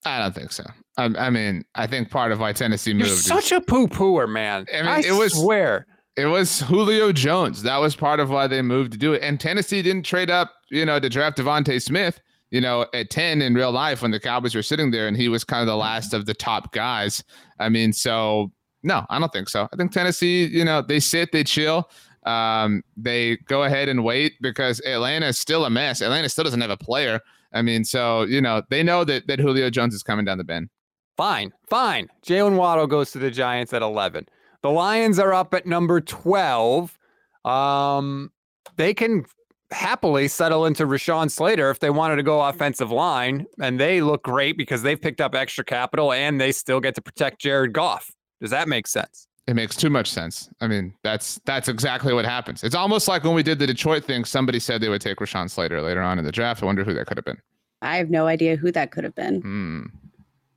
I 0.05 0.19
don't 0.19 0.33
think 0.33 0.51
so. 0.51 0.63
I, 0.97 1.05
I, 1.17 1.29
mean, 1.29 1.65
I 1.75 1.87
think 1.87 2.09
part 2.09 2.31
of 2.31 2.39
why 2.39 2.53
Tennessee 2.53 2.93
moved. 2.93 3.07
You're 3.07 3.17
such 3.17 3.51
is, 3.51 3.57
a 3.57 3.61
poo 3.61 3.87
pooer, 3.87 4.29
man. 4.29 4.65
I 4.73 4.77
mean, 4.77 4.87
I 4.87 4.99
it 5.01 5.11
was 5.11 5.33
swear 5.33 5.85
it 6.15 6.27
was 6.27 6.61
Julio 6.61 7.11
Jones. 7.11 7.61
That 7.63 7.77
was 7.77 7.95
part 7.95 8.19
of 8.19 8.29
why 8.29 8.47
they 8.47 8.61
moved 8.61 8.93
to 8.93 8.97
do 8.97 9.13
it. 9.13 9.21
And 9.21 9.39
Tennessee 9.39 9.81
didn't 9.81 10.05
trade 10.05 10.31
up, 10.31 10.53
you 10.69 10.85
know, 10.85 10.99
to 10.99 11.09
draft 11.09 11.37
DeVonta 11.37 11.81
Smith 11.81 12.21
you 12.51 12.61
know, 12.61 12.85
at 12.93 13.09
10 13.09 13.41
in 13.41 13.53
real 13.53 13.71
life 13.71 14.01
when 14.01 14.11
the 14.11 14.19
Cowboys 14.19 14.55
were 14.55 14.63
sitting 14.63 14.91
there 14.91 15.07
and 15.07 15.17
he 15.17 15.27
was 15.27 15.43
kind 15.43 15.61
of 15.61 15.67
the 15.67 15.75
last 15.75 16.13
of 16.13 16.25
the 16.25 16.33
top 16.33 16.71
guys. 16.73 17.23
I 17.59 17.69
mean, 17.69 17.93
so 17.93 18.51
no, 18.83 19.05
I 19.09 19.19
don't 19.19 19.33
think 19.33 19.49
so. 19.49 19.67
I 19.71 19.75
think 19.75 19.91
Tennessee, 19.91 20.45
you 20.45 20.63
know, 20.63 20.81
they 20.81 20.99
sit, 20.99 21.31
they 21.31 21.43
chill. 21.43 21.89
Um, 22.25 22.83
they 22.97 23.37
go 23.47 23.63
ahead 23.63 23.89
and 23.89 24.03
wait 24.03 24.33
because 24.41 24.79
Atlanta 24.81 25.27
is 25.27 25.37
still 25.37 25.65
a 25.65 25.69
mess. 25.69 26.01
Atlanta 26.01 26.29
still 26.29 26.43
doesn't 26.43 26.61
have 26.61 26.71
a 26.71 26.77
player. 26.77 27.19
I 27.53 27.61
mean, 27.61 27.83
so 27.83 28.23
you 28.23 28.41
know, 28.41 28.63
they 28.69 28.83
know 28.83 29.03
that 29.03 29.27
that 29.27 29.39
Julio 29.39 29.69
Jones 29.69 29.93
is 29.93 30.03
coming 30.03 30.25
down 30.25 30.37
the 30.37 30.43
bend. 30.43 30.69
Fine, 31.17 31.53
fine. 31.69 32.09
Jaylen 32.25 32.57
Waddle 32.57 32.87
goes 32.87 33.11
to 33.11 33.19
the 33.19 33.31
Giants 33.31 33.73
at 33.73 33.81
11. 33.81 34.27
The 34.61 34.71
Lions 34.71 35.17
are 35.17 35.33
up 35.33 35.53
at 35.53 35.65
number 35.65 36.01
12. 36.01 36.97
Um, 37.45 38.31
they 38.75 38.93
can 38.93 39.25
happily 39.71 40.27
settle 40.27 40.65
into 40.65 40.85
Rashawn 40.85 41.29
Slater 41.29 41.69
if 41.69 41.79
they 41.79 41.89
wanted 41.89 42.17
to 42.17 42.23
go 42.23 42.41
offensive 42.41 42.91
line, 42.91 43.45
and 43.59 43.79
they 43.79 44.01
look 44.01 44.23
great 44.23 44.57
because 44.57 44.81
they've 44.81 45.01
picked 45.01 45.21
up 45.21 45.35
extra 45.35 45.63
capital 45.63 46.13
and 46.13 46.39
they 46.39 46.51
still 46.51 46.79
get 46.79 46.95
to 46.95 47.01
protect 47.01 47.39
Jared 47.39 47.73
Goff. 47.73 48.11
Does 48.41 48.51
that 48.51 48.67
make 48.67 48.87
sense? 48.87 49.27
It 49.47 49.55
makes 49.55 49.75
too 49.75 49.91
much 49.91 50.09
sense. 50.09 50.49
I 50.59 50.67
mean, 50.67 50.93
that's 51.03 51.39
that's 51.45 51.67
exactly 51.67 52.13
what 52.13 52.25
happens. 52.25 52.63
It's 52.63 52.73
almost 52.73 53.07
like 53.07 53.23
when 53.23 53.35
we 53.35 53.43
did 53.43 53.59
the 53.59 53.67
Detroit 53.67 54.03
thing. 54.03 54.25
Somebody 54.25 54.59
said 54.59 54.81
they 54.81 54.89
would 54.89 55.01
take 55.01 55.17
Rashawn 55.17 55.49
Slater 55.51 55.81
later 55.81 56.01
on 56.01 56.17
in 56.17 56.25
the 56.25 56.31
draft. 56.31 56.63
I 56.63 56.65
wonder 56.65 56.83
who 56.83 56.95
that 56.95 57.05
could 57.05 57.17
have 57.17 57.25
been. 57.25 57.37
I 57.81 57.97
have 57.97 58.09
no 58.09 58.25
idea 58.25 58.55
who 58.55 58.71
that 58.71 58.91
could 58.91 59.03
have 59.03 59.13
been. 59.13 59.41
Hmm. 59.41 59.83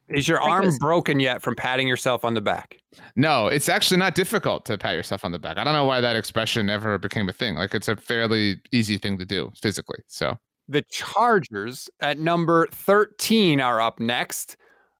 Is 0.09 0.26
your 0.26 0.40
arm 0.40 0.64
was... 0.64 0.78
broken 0.78 1.20
yet 1.20 1.42
from 1.42 1.54
patting 1.54 1.86
yourself 1.86 2.24
on 2.24 2.34
the 2.34 2.40
back? 2.40 2.76
No, 3.16 3.46
it's 3.46 3.68
actually 3.68 3.98
not 3.98 4.14
difficult 4.14 4.64
to 4.66 4.78
pat 4.78 4.94
yourself 4.94 5.24
on 5.24 5.32
the 5.32 5.38
back. 5.38 5.59
I 5.59 5.64
don't 5.64 5.74
know 5.74 5.84
why 5.84 6.00
that 6.00 6.16
expression 6.16 6.70
ever 6.70 6.98
became 6.98 7.28
a 7.28 7.32
thing. 7.32 7.56
Like 7.56 7.74
it's 7.74 7.88
a 7.88 7.96
fairly 7.96 8.61
easy 8.72 8.98
thing 8.98 9.18
to 9.18 9.26
do 9.26 9.50
physically. 9.61 9.98
So 10.06 10.38
the 10.68 10.82
Chargers 10.90 11.88
at 12.00 12.18
number 12.18 12.68
13 12.72 13.61
are 13.61 13.80
up 13.80 14.00
next. 14.00 14.56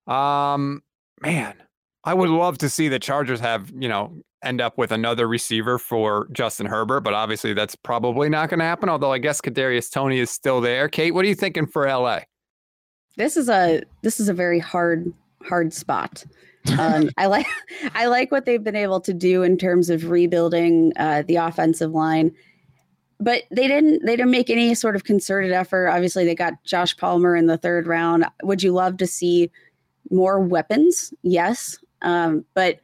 Um, 0.06 0.82
man, 1.22 1.54
I 2.04 2.14
would 2.14 2.30
love 2.30 2.59
to 2.59 2.68
see 2.68 2.88
the 2.88 2.98
Chargers 2.98 3.40
have, 3.40 3.70
you 3.78 3.88
know, 3.88 4.22
end 4.42 4.61
up 4.61 4.78
with 4.78 4.92
another 4.92 5.26
receiver 5.26 5.78
for 5.78 6.28
Justin 6.32 6.66
Herbert, 6.66 7.00
but 7.00 7.12
obviously 7.12 7.54
that's 7.54 7.74
probably 7.74 8.28
not 8.28 8.48
going 8.48 8.61
to 8.61 8.64
happen. 8.64 8.88
Although 8.88 9.12
I 9.12 9.18
guess 9.18 9.40
Kadarius 9.40 9.90
Toney 9.90 10.18
is 10.18 10.30
still 10.30 10.61
there. 10.61 10.88
Kate, 10.88 11.12
what 11.12 11.24
are 11.24 11.28
you 11.28 11.34
thinking 11.34 11.66
for 11.66 11.86
LA? 11.86 12.20
This 13.18 13.36
is 13.36 13.50
a 13.50 13.82
this 14.02 14.18
is 14.18 14.30
a 14.30 14.34
very 14.34 14.60
hard 14.60 15.12
hard 15.42 15.74
spot. 15.74 16.24
Um, 16.78 17.10
I 17.18 17.26
like 17.26 17.46
I 17.94 18.06
like 18.06 18.32
what 18.32 18.46
they've 18.46 18.62
been 18.62 18.76
able 18.76 19.00
to 19.02 19.12
do 19.12 19.42
in 19.42 19.58
terms 19.58 19.90
of 19.90 20.08
rebuilding 20.08 20.92
uh, 20.96 21.24
the 21.26 21.36
offensive 21.36 21.90
line, 21.90 22.32
but 23.20 23.42
they 23.50 23.68
didn't 23.68 24.06
they 24.06 24.16
didn't 24.16 24.30
make 24.30 24.48
any 24.48 24.74
sort 24.74 24.96
of 24.96 25.04
concerted 25.04 25.52
effort. 25.52 25.88
Obviously, 25.88 26.24
they 26.24 26.34
got 26.34 26.62
Josh 26.64 26.96
Palmer 26.96 27.36
in 27.36 27.46
the 27.46 27.58
third 27.58 27.86
round. 27.86 28.24
Would 28.44 28.62
you 28.62 28.72
love 28.72 28.96
to 28.98 29.06
see 29.06 29.50
more 30.10 30.40
weapons? 30.40 31.12
Yes, 31.22 31.76
um, 32.02 32.44
but 32.54 32.78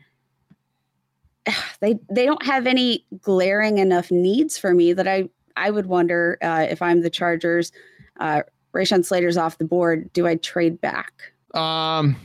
they 1.81 1.99
they 2.11 2.27
don't 2.27 2.45
have 2.45 2.67
any 2.67 3.07
glaring 3.23 3.79
enough 3.79 4.11
needs 4.11 4.59
for 4.59 4.75
me 4.75 4.93
that 4.93 5.07
I 5.07 5.29
I 5.57 5.71
would 5.71 5.87
wonder 5.87 6.39
uh, 6.43 6.67
if 6.69 6.83
I'm 6.83 7.03
the 7.03 7.11
Chargers. 7.11 7.71
Uh, 8.19 8.43
Rashawn 8.75 9.05
Slater's 9.05 9.37
off 9.37 9.59
the 9.59 9.65
board. 9.65 10.13
Do 10.13 10.27
I 10.27 10.37
trade 10.37 10.81
back? 10.81 11.33
Um, 11.55 12.17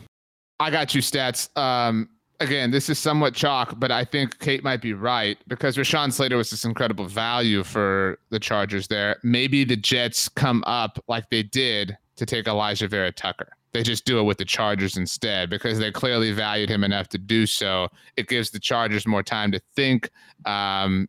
I 0.59 0.69
got 0.71 0.93
you 0.93 1.01
stats. 1.01 1.55
Um, 1.57 2.09
again, 2.39 2.71
this 2.71 2.89
is 2.89 2.99
somewhat 2.99 3.33
chalk, 3.33 3.79
but 3.79 3.91
I 3.91 4.03
think 4.03 4.39
Kate 4.39 4.63
might 4.63 4.81
be 4.81 4.93
right 4.93 5.37
because 5.47 5.77
Rashawn 5.77 6.11
Slater 6.11 6.37
was 6.37 6.49
this 6.49 6.65
incredible 6.65 7.05
value 7.05 7.63
for 7.63 8.19
the 8.29 8.39
Chargers 8.39 8.87
there. 8.87 9.17
Maybe 9.23 9.63
the 9.63 9.75
Jets 9.75 10.27
come 10.29 10.63
up 10.65 11.03
like 11.07 11.29
they 11.29 11.43
did 11.43 11.97
to 12.15 12.25
take 12.25 12.45
Alijah 12.45 12.89
Vera 12.89 13.11
Tucker. 13.11 13.49
They 13.71 13.83
just 13.83 14.03
do 14.05 14.19
it 14.19 14.23
with 14.23 14.39
the 14.39 14.45
Chargers 14.45 14.97
instead 14.97 15.49
because 15.49 15.77
they 15.77 15.91
clearly 15.91 16.31
valued 16.31 16.69
him 16.69 16.83
enough 16.83 17.07
to 17.09 17.19
do 17.19 17.45
so. 17.45 17.87
It 18.17 18.27
gives 18.27 18.49
the 18.49 18.59
Chargers 18.59 19.05
more 19.05 19.21
time 19.21 19.51
to 19.51 19.61
think. 19.75 20.09
Um, 20.45 21.07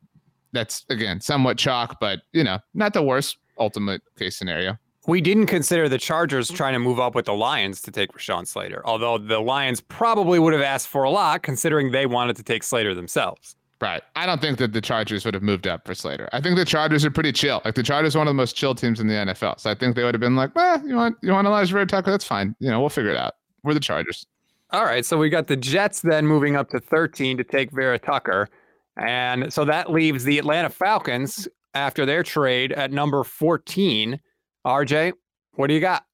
that's 0.52 0.84
again 0.90 1.20
somewhat 1.20 1.56
chalk, 1.58 1.98
but 2.00 2.22
you 2.32 2.44
know, 2.44 2.58
not 2.74 2.92
the 2.92 3.02
worst 3.02 3.38
ultimate 3.58 4.02
case 4.18 4.36
scenario. 4.36 4.76
We 5.06 5.20
didn't 5.20 5.46
consider 5.46 5.88
the 5.88 5.98
Chargers 5.98 6.50
trying 6.50 6.74
to 6.74 6.78
move 6.78 7.00
up 7.00 7.14
with 7.14 7.24
the 7.24 7.32
Lions 7.32 7.80
to 7.82 7.90
take 7.90 8.12
Rashawn 8.12 8.46
Slater, 8.46 8.82
although 8.84 9.16
the 9.16 9.40
Lions 9.40 9.80
probably 9.80 10.38
would 10.38 10.52
have 10.52 10.62
asked 10.62 10.88
for 10.88 11.04
a 11.04 11.10
lot 11.10 11.42
considering 11.42 11.90
they 11.90 12.06
wanted 12.06 12.36
to 12.36 12.42
take 12.42 12.62
Slater 12.62 12.94
themselves. 12.94 13.56
Right. 13.80 14.02
I 14.14 14.26
don't 14.26 14.42
think 14.42 14.58
that 14.58 14.74
the 14.74 14.80
Chargers 14.82 15.24
would 15.24 15.32
have 15.32 15.42
moved 15.42 15.66
up 15.66 15.86
for 15.86 15.94
Slater. 15.94 16.28
I 16.34 16.40
think 16.42 16.56
the 16.56 16.66
Chargers 16.66 17.02
are 17.02 17.10
pretty 17.10 17.32
chill. 17.32 17.62
Like 17.64 17.76
the 17.76 17.82
Chargers 17.82 18.14
are 18.14 18.18
one 18.18 18.28
of 18.28 18.32
the 18.32 18.36
most 18.36 18.54
chill 18.54 18.74
teams 18.74 19.00
in 19.00 19.06
the 19.06 19.14
NFL. 19.14 19.58
So 19.58 19.70
I 19.70 19.74
think 19.74 19.96
they 19.96 20.04
would 20.04 20.12
have 20.12 20.20
been 20.20 20.36
like, 20.36 20.54
well, 20.54 20.86
you 20.86 20.96
want 20.96 21.16
you 21.22 21.32
want 21.32 21.48
Alijah 21.48 21.72
Vera 21.72 21.86
Tucker? 21.86 22.10
That's 22.10 22.24
fine. 22.24 22.54
You 22.58 22.70
know, 22.70 22.78
we'll 22.78 22.90
figure 22.90 23.10
it 23.10 23.16
out. 23.16 23.36
We're 23.64 23.72
the 23.72 23.80
Chargers. 23.80 24.26
All 24.70 24.84
right. 24.84 25.04
So 25.04 25.16
we 25.16 25.30
got 25.30 25.46
the 25.46 25.56
Jets 25.56 26.02
then 26.02 26.26
moving 26.26 26.56
up 26.56 26.68
to 26.70 26.78
13 26.78 27.38
to 27.38 27.44
take 27.44 27.70
Vera 27.72 27.98
Tucker. 27.98 28.50
And 28.98 29.50
so 29.50 29.64
that 29.64 29.90
leaves 29.90 30.24
the 30.24 30.38
Atlanta 30.38 30.68
Falcons 30.68 31.48
after 31.72 32.04
their 32.04 32.22
trade 32.22 32.72
at 32.72 32.92
number 32.92 33.24
14. 33.24 34.20
RJ, 34.66 35.12
what 35.54 35.68
do 35.68 35.74
you 35.74 35.80
got? 35.80 36.04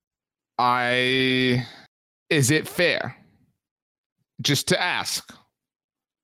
I 0.59 1.67
is 2.31 2.51
it 2.51 2.67
fair 2.67 3.17
just 4.41 4.69
to 4.69 4.83
ask 4.83 5.33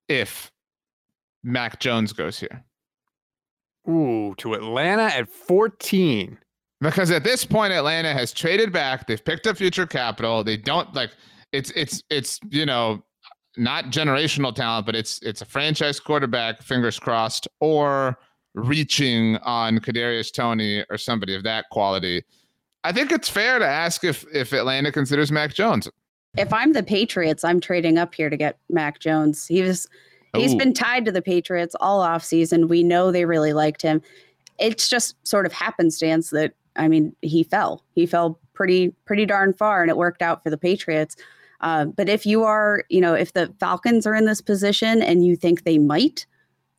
if 0.09 0.51
Mac 1.43 1.81
Jones 1.81 2.12
goes 2.12 2.39
here? 2.39 2.64
Ooh, 3.89 4.35
to 4.39 4.55
Atlanta 4.55 5.05
at 5.05 5.29
14. 5.29 6.39
Because 6.81 7.11
at 7.11 7.25
this 7.25 7.45
point, 7.45 7.73
Atlanta 7.73 8.12
has 8.12 8.33
traded 8.33 8.73
back. 8.73 9.07
They've 9.07 9.25
picked 9.25 9.47
up 9.47 9.57
future 9.57 9.87
capital. 9.87 10.43
They 10.43 10.57
don't 10.57 10.93
like 10.95 11.11
it's 11.53 11.70
it's 11.77 12.03
it's 12.11 12.41
you 12.51 12.66
know 12.66 13.05
not 13.57 13.87
generational 13.87 14.55
talent, 14.55 14.87
but 14.87 14.97
it's 14.97 15.20
it's 15.23 15.43
a 15.43 15.45
franchise 15.45 16.01
quarterback. 16.01 16.62
Fingers 16.62 16.99
crossed, 16.99 17.47
or 17.61 18.18
reaching 18.55 19.36
on 19.38 19.78
Kadarius 19.78 20.32
Toney 20.32 20.84
or 20.90 20.98
somebody 20.98 21.34
of 21.34 21.42
that 21.44 21.66
quality. 21.70 22.22
I 22.84 22.92
think 22.92 23.12
it's 23.12 23.28
fair 23.28 23.59
to 23.59 23.66
ask 23.66 24.05
if 24.05 24.24
if 24.32 24.53
Atlanta 24.53 24.92
considers 24.92 25.30
Mac 25.30 25.55
Jones. 25.55 25.88
If 26.36 26.53
I'm 26.53 26.72
the 26.72 26.82
Patriots, 26.82 27.44
I'm 27.44 27.61
trading 27.61 27.98
up 27.98 28.14
here 28.14 28.30
to 28.30 28.36
get 28.36 28.59
Mac 28.70 28.98
Jones. 28.98 29.46
He 29.46 29.62
was 29.62 29.86
he's 30.34 30.55
Ooh. 30.55 30.59
been 30.59 30.72
tied 30.72 31.05
to 31.05 31.12
the 31.12 31.22
Patriots 31.22 31.76
all 31.80 32.00
off 32.00 32.24
season. 32.24 32.68
We 32.68 32.82
know 32.82 33.12
they 33.12 33.24
really 33.24 33.53
liked 33.53 33.82
him. 33.82 34.03
It's 34.59 34.88
just 34.88 35.16
sort 35.26 35.46
of 35.46 35.53
happenstance 35.53 36.30
that 36.30 36.55
I 36.76 36.88
mean 36.88 37.14
he 37.22 37.44
fell. 37.44 37.84
He 37.94 38.07
fell 38.07 38.40
pretty 38.55 38.90
pretty 39.05 39.26
darn 39.26 39.53
far, 39.53 39.82
and 39.82 39.90
it 39.90 39.96
worked 39.96 40.22
out 40.22 40.42
for 40.42 40.50
the 40.50 40.59
Patriots. 40.59 41.16
Uh, 41.61 41.84
but 41.84 42.09
if 42.09 42.26
you 42.26 42.42
are, 42.42 42.84
you 42.88 43.00
know, 43.00 43.14
if 43.14 43.32
the 43.34 43.55
Falcons 43.61 44.07
are 44.07 44.16
in 44.16 44.24
this 44.24 44.40
position 44.40 45.00
and 45.00 45.24
you 45.24 45.36
think 45.36 45.62
they 45.62 45.78
might 45.78 46.26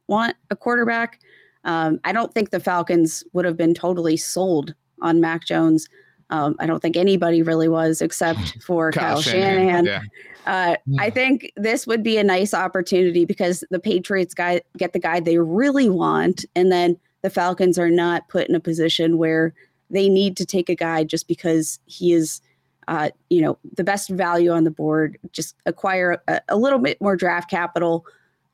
want 0.07 0.35
a 0.49 0.57
quarterback, 0.57 1.21
um, 1.63 1.99
I 2.03 2.11
don't 2.11 2.33
think 2.33 2.49
the 2.49 2.59
Falcons 2.59 3.23
would 3.33 3.45
have 3.45 3.57
been 3.57 3.73
totally 3.73 4.17
sold 4.17 4.73
on 5.01 5.21
Mac 5.21 5.45
Jones. 5.45 5.87
Um, 6.29 6.55
I 6.59 6.65
don't 6.65 6.81
think 6.81 6.97
anybody 6.97 7.41
really 7.41 7.67
was, 7.67 8.01
except 8.01 8.61
for 8.65 8.91
Kyle, 8.91 9.21
Shanahan. 9.21 9.85
Yeah. 9.85 10.01
Uh, 10.45 10.75
I 10.99 11.09
think 11.09 11.51
this 11.55 11.87
would 11.87 12.03
be 12.03 12.17
a 12.17 12.23
nice 12.23 12.53
opportunity 12.53 13.23
because 13.23 13.63
the 13.69 13.79
Patriots 13.79 14.33
guy 14.33 14.61
get 14.77 14.91
the 14.91 14.99
guy 14.99 15.19
they 15.19 15.37
really 15.37 15.89
want, 15.89 16.43
and 16.55 16.71
then 16.71 16.97
the 17.21 17.29
Falcons 17.29 17.79
are 17.79 17.89
not 17.89 18.27
put 18.27 18.47
in 18.49 18.55
a 18.55 18.59
position 18.59 19.17
where 19.17 19.53
they 19.89 20.09
need 20.09 20.35
to 20.37 20.45
take 20.45 20.69
a 20.69 20.75
guy 20.75 21.05
just 21.05 21.27
because 21.29 21.79
he 21.85 22.11
is, 22.11 22.41
uh, 22.89 23.09
you 23.29 23.41
know, 23.41 23.57
the 23.77 23.83
best 23.83 24.09
value 24.09 24.51
on 24.51 24.65
the 24.65 24.71
board. 24.71 25.17
Just 25.31 25.55
acquire 25.65 26.21
a, 26.27 26.41
a 26.49 26.57
little 26.57 26.79
bit 26.79 26.99
more 26.99 27.15
draft 27.15 27.49
capital. 27.49 28.05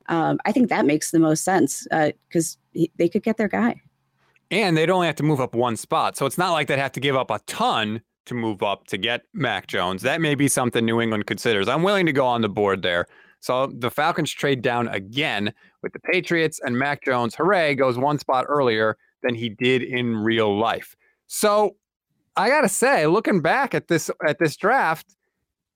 Um, 0.10 0.40
I 0.46 0.52
think 0.52 0.70
that 0.70 0.86
makes 0.86 1.10
the 1.10 1.20
most 1.20 1.44
sense 1.44 1.88
because 2.28 2.58
they 2.74 3.10
could 3.10 3.24
get 3.24 3.38
their 3.38 3.48
guy. 3.48 3.82
And 4.52 4.76
they'd 4.76 4.90
only 4.90 5.08
have 5.08 5.16
to 5.18 5.24
move 5.24 5.40
up 5.40 5.54
one 5.54 5.78
spot. 5.78 6.18
So 6.18 6.26
it's 6.26 6.38
not 6.38 6.52
like 6.52 6.68
they'd 6.68 6.80
have 6.80 6.92
to 6.94 7.00
give 7.00 7.16
up 7.16 7.30
a 7.30 7.40
ton 7.46 8.02
to 8.26 8.34
move 8.34 8.64
up 8.64 8.88
to 8.88 8.98
get 8.98 9.24
Mac 9.34 9.68
Jones. 9.68 10.02
That 10.02 10.22
may 10.22 10.36
be 10.36 10.48
something 10.48 10.86
New 10.86 11.02
England 11.02 11.28
considers. 11.28 11.68
I'm 11.68 11.84
willing 11.84 12.06
to 12.06 12.12
go 12.12 12.26
on 12.26 12.42
the 12.42 12.50
board 12.50 12.82
there. 12.82 13.06
So 13.42 13.68
the 13.68 13.90
Falcons 13.90 14.32
trade 14.32 14.62
down 14.62 14.88
again 14.90 15.54
with 15.82 15.94
the 15.94 16.00
Patriots 16.00 16.60
and 16.64 16.78
Mac 16.78 17.04
Jones, 17.04 17.36
hooray, 17.36 17.76
goes 17.76 17.98
one 17.98 18.20
spot 18.20 18.46
earlier 18.48 18.98
than 19.24 19.36
he 19.36 19.50
did 19.50 19.82
in 19.82 20.16
real 20.18 20.58
life. 20.58 20.96
So 21.28 21.76
I 22.36 22.50
gotta 22.50 22.70
say, 22.70 23.08
looking 23.08 23.42
back 23.42 23.74
at 23.74 23.88
this 23.88 24.10
at 24.28 24.40
this 24.40 24.56
draft, 24.58 25.16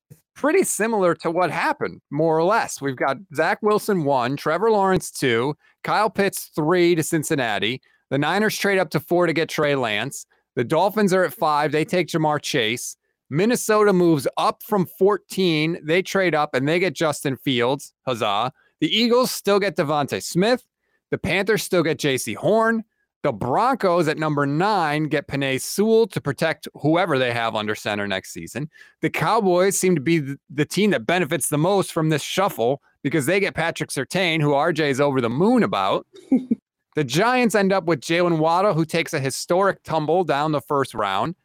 it's 0.09 0.21
pretty 0.35 0.63
similar 0.63 1.15
to 1.15 1.31
what 1.31 1.51
happened, 1.51 2.01
more 2.11 2.37
or 2.37 2.43
less. 2.43 2.81
We've 2.81 2.95
got 2.95 3.17
Zach 3.35 3.59
Wilson 3.61 4.03
one, 4.03 4.35
Trevor 4.35 4.71
Lawrence 4.71 5.11
two, 5.11 5.55
Kyle 5.84 6.09
Pitts 6.09 6.51
three 6.55 6.95
to 6.95 7.03
Cincinnati. 7.03 7.81
The 8.09 8.17
Niners 8.17 8.57
trade 8.57 8.79
up 8.79 8.89
to 8.91 8.99
four 8.99 9.27
to 9.27 9.34
get 9.34 9.49
Trey 9.49 9.75
Lance. 9.75 10.25
The 10.55 10.63
Dolphins 10.63 11.13
are 11.13 11.23
at 11.23 11.34
five. 11.34 11.71
They 11.71 11.86
take 11.86 12.07
Ja'Marr 12.07 12.41
Chase. 12.41 12.95
Minnesota 13.29 13.93
moves 13.93 14.27
up 14.38 14.61
from 14.61 14.86
14. 14.99 15.79
They 15.84 16.01
trade 16.01 16.36
up 16.36 16.53
and 16.53 16.67
they 16.67 16.79
get 16.79 16.93
Justin 16.93 17.36
Fields. 17.38 17.93
Huzzah. 18.05 18.51
The 18.79 18.95
Eagles 18.95 19.31
still 19.31 19.59
get 19.59 19.75
DeVonta 19.75 20.21
Smith. 20.21 20.63
The 21.09 21.17
Panthers 21.17 21.63
still 21.63 21.84
get 21.84 21.97
Jaycee 21.97 22.36
Horn. 22.36 22.84
The 23.24 23.32
Broncos 23.32 24.09
at 24.09 24.17
number 24.17 24.45
nine 24.45 25.05
get 25.05 25.30
Penei 25.30 25.59
Sewell 25.59 26.07
to 26.07 26.19
protect 26.19 26.67
whoever 26.74 27.17
they 27.17 27.32
have 27.32 27.55
under 27.55 27.74
center 27.74 28.05
next 28.05 28.34
season. 28.34 28.69
The 29.01 29.09
Cowboys 29.09 29.80
seem 29.80 29.95
to 29.95 30.01
be 30.01 30.36
the, 30.49 30.65
team 30.65 30.91
that 30.91 31.05
benefits 31.05 31.47
the 31.47 31.57
most 31.57 31.93
from 31.93 32.09
this 32.09 32.21
shuffle 32.21 32.82
because 33.01 33.26
they 33.26 33.39
get 33.39 33.55
Patrick 33.55 33.91
Surtain, 33.91 34.41
who 34.41 34.49
RJ 34.51 34.89
is 34.89 34.99
over 34.99 35.21
the 35.21 35.30
moon 35.30 35.63
about. 35.63 36.05
the 36.95 37.03
Giants 37.05 37.55
end 37.55 37.71
up 37.71 37.86
with 37.86 38.01
Jaylen 38.01 38.39
Waddle, 38.39 38.74
who 38.74 38.84
takes 38.84 39.13
a 39.13 39.21
historic 39.21 39.82
tumble 39.84 40.26
down 40.26 40.51
the 40.51 40.59
first 40.59 40.93
round. 40.93 41.36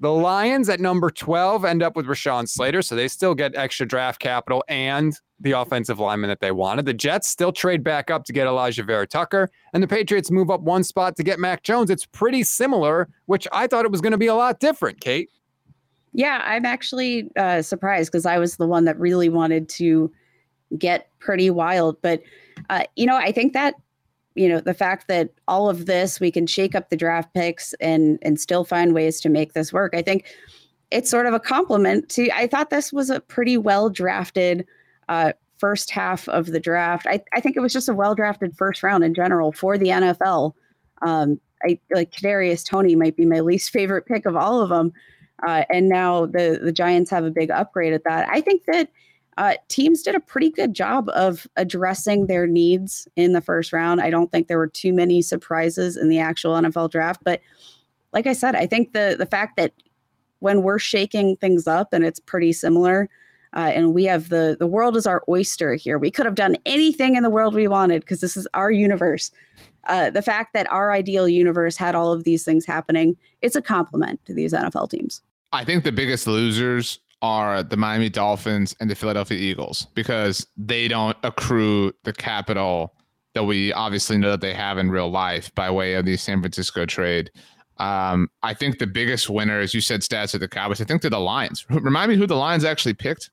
The 0.00 0.12
Lions 0.12 0.68
at 0.68 0.78
number 0.78 1.10
12 1.10 1.64
end 1.64 1.82
up 1.82 1.96
with 1.96 2.06
Rashawn 2.06 2.48
Slater, 2.48 2.82
so 2.82 2.94
they 2.94 3.08
still 3.08 3.34
get 3.34 3.56
extra 3.56 3.84
draft 3.84 4.20
capital 4.20 4.62
and 4.68 5.18
the 5.40 5.52
offensive 5.52 5.98
lineman 5.98 6.28
that 6.28 6.38
they 6.38 6.52
wanted. 6.52 6.86
The 6.86 6.94
Jets 6.94 7.28
still 7.28 7.50
trade 7.50 7.82
back 7.82 8.08
up 8.08 8.24
to 8.24 8.32
get 8.32 8.46
Alijah 8.46 8.86
Vera 8.86 9.08
Tucker, 9.08 9.50
and 9.72 9.82
the 9.82 9.88
Patriots 9.88 10.30
move 10.30 10.50
up 10.50 10.60
one 10.60 10.84
spot 10.84 11.16
to 11.16 11.24
get 11.24 11.40
Mac 11.40 11.64
Jones. 11.64 11.90
It's 11.90 12.06
pretty 12.06 12.44
similar, 12.44 13.08
which 13.26 13.48
I 13.50 13.66
thought 13.66 13.84
it 13.84 13.90
was 13.90 14.00
going 14.00 14.12
to 14.12 14.18
be 14.18 14.28
a 14.28 14.34
lot 14.36 14.60
different, 14.60 15.00
Kate. 15.00 15.30
Yeah, 16.12 16.42
I'm 16.44 16.64
actually 16.64 17.30
uh, 17.36 17.62
surprised 17.62 18.12
because 18.12 18.24
I 18.24 18.38
was 18.38 18.56
the 18.56 18.66
one 18.66 18.84
that 18.84 18.98
really 19.00 19.28
wanted 19.28 19.68
to 19.70 20.12
get 20.78 21.08
pretty 21.18 21.50
wild. 21.50 22.00
But, 22.02 22.22
uh, 22.70 22.84
you 22.94 23.06
know, 23.06 23.16
I 23.16 23.32
think 23.32 23.52
that 23.52 23.74
you 24.38 24.48
know 24.48 24.60
the 24.60 24.74
fact 24.74 25.08
that 25.08 25.30
all 25.48 25.68
of 25.68 25.86
this 25.86 26.20
we 26.20 26.30
can 26.30 26.46
shake 26.46 26.74
up 26.74 26.90
the 26.90 26.96
draft 26.96 27.32
picks 27.34 27.74
and 27.74 28.18
and 28.22 28.40
still 28.40 28.64
find 28.64 28.94
ways 28.94 29.20
to 29.20 29.28
make 29.28 29.52
this 29.52 29.72
work. 29.72 29.94
I 29.94 30.02
think 30.02 30.24
it's 30.90 31.10
sort 31.10 31.26
of 31.26 31.34
a 31.34 31.40
compliment 31.40 32.08
to 32.08 32.30
i 32.34 32.46
thought 32.46 32.70
this 32.70 32.94
was 32.94 33.10
a 33.10 33.20
pretty 33.20 33.58
well 33.58 33.90
drafted 33.90 34.66
uh, 35.10 35.32
first 35.58 35.90
half 35.90 36.28
of 36.28 36.46
the 36.46 36.60
draft. 36.60 37.06
I, 37.06 37.22
I 37.34 37.40
think 37.40 37.56
it 37.56 37.60
was 37.60 37.72
just 37.72 37.88
a 37.88 37.94
well 37.94 38.14
drafted 38.14 38.56
first 38.56 38.82
round 38.82 39.04
in 39.04 39.12
general 39.14 39.52
for 39.52 39.76
the 39.76 39.88
nfl 39.88 40.54
um, 41.02 41.40
i 41.64 41.78
like 41.92 42.10
Kadarius 42.12 42.64
Toney 42.64 42.96
might 42.96 43.16
be 43.16 43.26
my 43.26 43.40
least 43.40 43.70
favorite 43.70 44.06
pick 44.06 44.24
of 44.24 44.36
all 44.36 44.62
of 44.62 44.70
them 44.70 44.92
uh, 45.46 45.64
and 45.70 45.88
now 45.88 46.26
the 46.26 46.60
the 46.62 46.72
giants 46.72 47.10
have 47.10 47.24
a 47.24 47.30
big 47.30 47.50
upgrade 47.50 47.92
at 47.92 48.04
that. 48.04 48.28
I 48.30 48.40
think 48.40 48.64
that 48.66 48.90
uh, 49.38 49.54
teams 49.68 50.02
did 50.02 50.16
a 50.16 50.20
pretty 50.20 50.50
good 50.50 50.74
job 50.74 51.08
of 51.10 51.46
addressing 51.54 52.26
their 52.26 52.44
needs 52.44 53.06
in 53.14 53.34
the 53.34 53.40
first 53.40 53.72
round. 53.72 54.00
I 54.00 54.10
don't 54.10 54.32
think 54.32 54.48
there 54.48 54.58
were 54.58 54.66
too 54.66 54.92
many 54.92 55.22
surprises 55.22 55.96
in 55.96 56.08
the 56.08 56.18
actual 56.18 56.54
NFL 56.54 56.90
draft, 56.90 57.22
but 57.22 57.40
like 58.12 58.26
I 58.26 58.32
said, 58.32 58.56
I 58.56 58.66
think 58.66 58.94
the 58.94 59.14
the 59.16 59.26
fact 59.26 59.56
that 59.56 59.72
when 60.40 60.62
we're 60.62 60.80
shaking 60.80 61.36
things 61.36 61.68
up 61.68 61.92
and 61.92 62.04
it's 62.04 62.18
pretty 62.18 62.52
similar, 62.52 63.08
uh, 63.54 63.70
and 63.72 63.94
we 63.94 64.04
have 64.04 64.28
the 64.28 64.56
the 64.58 64.66
world 64.66 64.96
is 64.96 65.06
our 65.06 65.22
oyster 65.28 65.76
here. 65.76 65.98
We 65.98 66.10
could 66.10 66.26
have 66.26 66.34
done 66.34 66.56
anything 66.66 67.14
in 67.14 67.22
the 67.22 67.30
world 67.30 67.54
we 67.54 67.68
wanted 67.68 68.00
because 68.00 68.20
this 68.20 68.36
is 68.36 68.48
our 68.54 68.72
universe. 68.72 69.30
Uh, 69.86 70.10
the 70.10 70.20
fact 70.20 70.52
that 70.52 70.70
our 70.72 70.90
ideal 70.90 71.28
universe 71.28 71.76
had 71.76 71.94
all 71.94 72.12
of 72.12 72.24
these 72.24 72.44
things 72.44 72.66
happening, 72.66 73.16
it's 73.40 73.54
a 73.54 73.62
compliment 73.62 74.24
to 74.24 74.34
these 74.34 74.52
NFL 74.52 74.90
teams. 74.90 75.22
I 75.52 75.64
think 75.64 75.84
the 75.84 75.92
biggest 75.92 76.26
losers 76.26 76.98
are 77.22 77.62
the 77.62 77.76
Miami 77.76 78.08
Dolphins 78.08 78.74
and 78.80 78.90
the 78.90 78.94
Philadelphia 78.94 79.38
Eagles 79.38 79.86
because 79.94 80.46
they 80.56 80.88
don't 80.88 81.16
accrue 81.22 81.92
the 82.04 82.12
capital 82.12 82.94
that 83.34 83.44
we 83.44 83.72
obviously 83.72 84.18
know 84.18 84.30
that 84.30 84.40
they 84.40 84.54
have 84.54 84.78
in 84.78 84.90
real 84.90 85.10
life 85.10 85.54
by 85.54 85.70
way 85.70 85.94
of 85.94 86.04
the 86.04 86.16
San 86.16 86.40
Francisco 86.40 86.86
trade. 86.86 87.30
Um, 87.78 88.28
I 88.42 88.54
think 88.54 88.78
the 88.78 88.86
biggest 88.86 89.30
winner, 89.30 89.60
as 89.60 89.74
you 89.74 89.80
said, 89.80 90.00
stats 90.00 90.34
of 90.34 90.40
the 90.40 90.48
Cowboys. 90.48 90.80
I 90.80 90.84
think 90.84 91.02
they're 91.02 91.10
the 91.10 91.20
Lions. 91.20 91.64
Remind 91.70 92.10
me 92.10 92.16
who 92.16 92.26
the 92.26 92.36
Lions 92.36 92.64
actually 92.64 92.94
picked. 92.94 93.30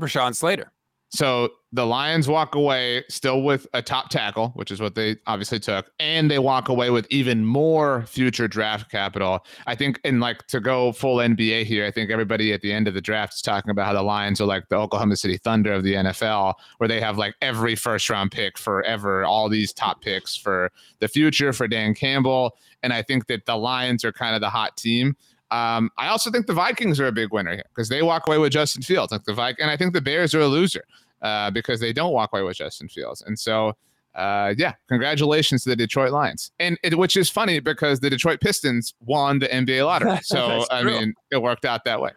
Rashawn 0.00 0.34
Slater. 0.34 0.72
So 1.10 1.50
the 1.70 1.86
Lions 1.86 2.28
walk 2.28 2.54
away 2.54 3.04
still 3.08 3.42
with 3.42 3.66
a 3.72 3.80
top 3.82 4.08
tackle, 4.08 4.50
which 4.54 4.70
is 4.70 4.80
what 4.80 4.94
they 4.94 5.16
obviously 5.26 5.60
took, 5.60 5.90
and 6.00 6.30
they 6.30 6.38
walk 6.40 6.68
away 6.68 6.90
with 6.90 7.06
even 7.08 7.44
more 7.44 8.04
future 8.06 8.48
draft 8.48 8.90
capital. 8.90 9.44
I 9.66 9.74
think, 9.74 10.00
and 10.04 10.20
like 10.20 10.46
to 10.48 10.60
go 10.60 10.92
full 10.92 11.16
NBA 11.18 11.64
here, 11.64 11.86
I 11.86 11.90
think 11.92 12.10
everybody 12.10 12.52
at 12.52 12.62
the 12.62 12.72
end 12.72 12.88
of 12.88 12.94
the 12.94 13.00
draft 13.00 13.34
is 13.34 13.42
talking 13.42 13.70
about 13.70 13.86
how 13.86 13.92
the 13.92 14.02
Lions 14.02 14.40
are 14.40 14.46
like 14.46 14.68
the 14.68 14.76
Oklahoma 14.76 15.16
City 15.16 15.36
Thunder 15.36 15.72
of 15.72 15.84
the 15.84 15.94
NFL, 15.94 16.54
where 16.78 16.88
they 16.88 17.00
have 17.00 17.16
like 17.16 17.34
every 17.40 17.76
first 17.76 18.10
round 18.10 18.32
pick 18.32 18.58
forever, 18.58 19.24
all 19.24 19.48
these 19.48 19.72
top 19.72 20.00
picks 20.00 20.36
for 20.36 20.70
the 20.98 21.08
future 21.08 21.52
for 21.52 21.68
Dan 21.68 21.94
Campbell. 21.94 22.56
And 22.82 22.92
I 22.92 23.02
think 23.02 23.26
that 23.28 23.46
the 23.46 23.56
Lions 23.56 24.04
are 24.04 24.12
kind 24.12 24.34
of 24.34 24.40
the 24.40 24.50
hot 24.50 24.76
team. 24.76 25.16
Um, 25.54 25.90
I 25.96 26.08
also 26.08 26.32
think 26.32 26.48
the 26.48 26.52
Vikings 26.52 26.98
are 26.98 27.06
a 27.06 27.12
big 27.12 27.32
winner 27.32 27.52
here 27.52 27.64
because 27.68 27.88
they 27.88 28.02
walk 28.02 28.26
away 28.26 28.38
with 28.38 28.52
Justin 28.52 28.82
Fields. 28.82 29.12
Like 29.12 29.22
the 29.22 29.34
Viking, 29.34 29.62
and 29.62 29.70
I 29.70 29.76
think 29.76 29.92
the 29.92 30.00
Bears 30.00 30.34
are 30.34 30.40
a 30.40 30.48
loser 30.48 30.82
uh, 31.22 31.52
because 31.52 31.78
they 31.78 31.92
don't 31.92 32.12
walk 32.12 32.30
away 32.32 32.42
with 32.42 32.56
Justin 32.56 32.88
Fields. 32.88 33.22
And 33.22 33.38
so, 33.38 33.76
uh, 34.16 34.54
yeah, 34.58 34.72
congratulations 34.88 35.62
to 35.62 35.68
the 35.68 35.76
Detroit 35.76 36.10
Lions. 36.10 36.50
And 36.58 36.76
it, 36.82 36.98
which 36.98 37.16
is 37.16 37.30
funny 37.30 37.60
because 37.60 38.00
the 38.00 38.10
Detroit 38.10 38.40
Pistons 38.40 38.94
won 39.00 39.38
the 39.38 39.46
NBA 39.46 39.86
lottery. 39.86 40.18
So 40.24 40.64
I 40.72 40.82
true. 40.82 40.90
mean, 40.90 41.14
it 41.30 41.40
worked 41.40 41.64
out 41.64 41.84
that 41.84 42.00
way. 42.00 42.10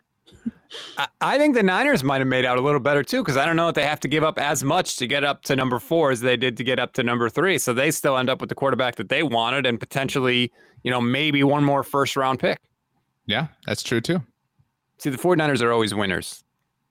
I, 0.98 1.08
I 1.22 1.38
think 1.38 1.54
the 1.54 1.64
Niners 1.64 2.04
might 2.04 2.20
have 2.20 2.28
made 2.28 2.44
out 2.44 2.58
a 2.58 2.62
little 2.62 2.80
better 2.80 3.04
too, 3.04 3.22
because 3.22 3.38
I 3.38 3.46
don't 3.46 3.56
know 3.56 3.70
if 3.70 3.76
they 3.76 3.86
have 3.86 4.00
to 4.00 4.08
give 4.08 4.24
up 4.24 4.40
as 4.40 4.64
much 4.64 4.96
to 4.98 5.06
get 5.06 5.24
up 5.24 5.44
to 5.44 5.56
number 5.56 5.78
four 5.78 6.10
as 6.10 6.22
they 6.22 6.38
did 6.38 6.58
to 6.58 6.64
get 6.64 6.80
up 6.80 6.94
to 6.94 7.04
number 7.04 7.30
three. 7.30 7.60
So 7.60 7.72
they 7.72 7.92
still 7.92 8.18
end 8.18 8.32
up 8.32 8.42
with 8.42 8.50
the 8.50 8.56
quarterback 8.56 8.96
that 8.96 9.10
they 9.10 9.22
wanted 9.22 9.68
and 9.68 9.80
potentially, 9.80 10.52
you 10.82 10.90
know, 10.90 11.00
maybe 11.00 11.44
one 11.44 11.64
more 11.64 11.84
first 11.84 12.18
round 12.18 12.40
pick. 12.40 12.60
Yeah, 13.28 13.48
that's 13.66 13.84
true 13.84 14.02
too. 14.02 14.24
See, 14.98 15.12
the 15.12 15.18
49ers 15.18 15.62
are 15.62 15.72
always 15.72 15.94
winners. 15.94 16.44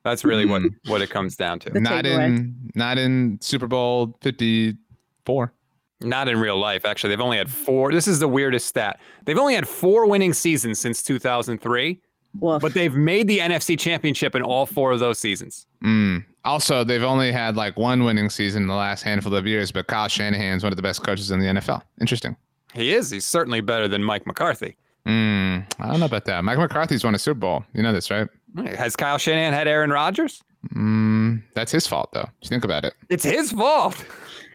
That's 0.04 0.24
really 0.24 0.46
what, 0.46 0.62
what 0.86 1.02
it 1.02 1.10
comes 1.10 1.34
down 1.34 1.58
to. 1.60 1.70
The 1.70 1.80
not 1.80 2.04
takeaway. 2.04 2.26
in 2.26 2.70
not 2.76 2.96
in 2.96 3.38
Super 3.40 3.66
Bowl 3.66 4.16
54. 4.20 5.52
Not 6.00 6.28
in 6.28 6.38
real 6.38 6.58
life, 6.58 6.84
actually. 6.84 7.10
They've 7.10 7.20
only 7.20 7.38
had 7.38 7.50
four. 7.50 7.90
This 7.90 8.06
is 8.06 8.20
the 8.20 8.28
weirdest 8.28 8.66
stat. 8.66 9.00
They've 9.24 9.38
only 9.38 9.54
had 9.54 9.66
four 9.66 10.06
winning 10.06 10.32
seasons 10.32 10.78
since 10.78 11.02
2003, 11.02 12.00
Woof. 12.38 12.62
but 12.62 12.74
they've 12.74 12.94
made 12.94 13.26
the 13.26 13.38
NFC 13.38 13.76
championship 13.78 14.36
in 14.36 14.42
all 14.42 14.66
four 14.66 14.92
of 14.92 15.00
those 15.00 15.18
seasons. 15.18 15.66
Mm. 15.82 16.24
Also, 16.44 16.84
they've 16.84 17.02
only 17.02 17.32
had 17.32 17.56
like 17.56 17.76
one 17.76 18.04
winning 18.04 18.30
season 18.30 18.62
in 18.62 18.68
the 18.68 18.74
last 18.74 19.02
handful 19.02 19.34
of 19.34 19.46
years, 19.46 19.72
but 19.72 19.88
Kyle 19.88 20.06
Shanahan's 20.06 20.62
one 20.62 20.72
of 20.72 20.76
the 20.76 20.82
best 20.82 21.02
coaches 21.02 21.32
in 21.32 21.40
the 21.40 21.46
NFL. 21.46 21.82
Interesting. 22.00 22.36
He 22.74 22.92
is. 22.92 23.10
He's 23.10 23.24
certainly 23.24 23.60
better 23.60 23.88
than 23.88 24.04
Mike 24.04 24.26
McCarthy. 24.26 24.76
Mm, 25.06 25.66
I 25.78 25.88
don't 25.88 26.00
know 26.00 26.06
about 26.06 26.24
that. 26.24 26.42
Mike 26.44 26.58
McCarthy's 26.58 27.04
won 27.04 27.14
a 27.14 27.18
Super 27.18 27.38
Bowl. 27.38 27.64
You 27.74 27.82
know 27.82 27.92
this, 27.92 28.10
right? 28.10 28.28
Has 28.76 28.96
Kyle 28.96 29.18
Shanahan 29.18 29.52
had 29.52 29.68
Aaron 29.68 29.90
Rodgers? 29.90 30.42
Mm, 30.74 31.42
that's 31.54 31.70
his 31.70 31.86
fault, 31.86 32.10
though. 32.12 32.28
You 32.42 32.48
think 32.48 32.64
about 32.64 32.84
it. 32.84 32.94
It's 33.08 33.24
his 33.24 33.52
fault. 33.52 34.04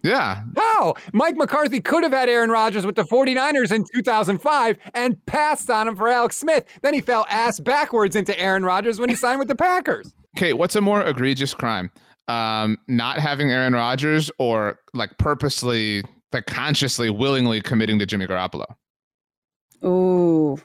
Yeah. 0.04 0.42
How? 0.58 0.96
Mike 1.14 1.38
McCarthy 1.38 1.80
could 1.80 2.04
have 2.04 2.12
had 2.12 2.28
Aaron 2.28 2.50
Rodgers 2.50 2.86
with 2.86 2.96
the 2.96 3.04
49ers 3.04 3.72
in 3.72 3.86
2005 3.94 4.78
and 4.94 5.26
passed 5.26 5.70
on 5.70 5.88
him 5.88 5.96
for 5.96 6.08
Alex 6.08 6.38
Smith. 6.38 6.66
Then 6.82 6.94
he 6.94 7.02
fell 7.02 7.26
ass 7.30 7.60
backwards 7.60 8.16
into 8.16 8.38
Aaron 8.40 8.66
Rodgers 8.66 9.00
when 9.00 9.10
he 9.10 9.16
signed 9.16 9.40
with 9.40 9.48
the 9.48 9.56
Packers. 9.56 10.14
Okay, 10.38 10.54
what's 10.54 10.76
a 10.76 10.82
more 10.82 11.04
egregious 11.04 11.54
crime? 11.54 11.92
Um, 12.28 12.78
not 12.88 13.20
having 13.20 13.52
Aaron 13.52 13.74
Rodgers 13.74 14.32
or 14.40 14.80
like 14.94 15.18
purposely, 15.18 16.04
like 16.34 16.46
consciously, 16.48 17.10
willingly 17.10 17.62
committing 17.62 18.00
to 18.00 18.06
Jimmy 18.06 18.26
Garoppolo? 18.26 18.66
Ooh. 19.84 20.58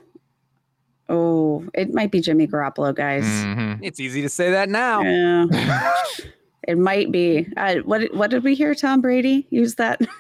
Oh, 1.09 1.65
it 1.75 1.95
might 1.95 2.11
be 2.11 2.21
Jimmy 2.21 2.47
Garoppolo, 2.49 2.95
guys. 2.95 3.25
Mhm. 3.25 3.79
It's 3.83 4.01
easy 4.01 4.23
to 4.23 4.29
say 4.29 4.51
that 4.51 4.69
now. 4.69 5.03
Yeah. 5.03 5.47
it 6.69 6.77
might 6.79 7.13
be. 7.13 7.47
Uh, 7.57 7.77
what 7.85 7.99
did- 8.01 8.15
what 8.17 8.31
did 8.31 8.43
we 8.43 8.55
hear? 8.57 8.75
Tom 8.75 9.01
Brady 9.01 9.47
use 9.51 9.75
that. 9.77 10.01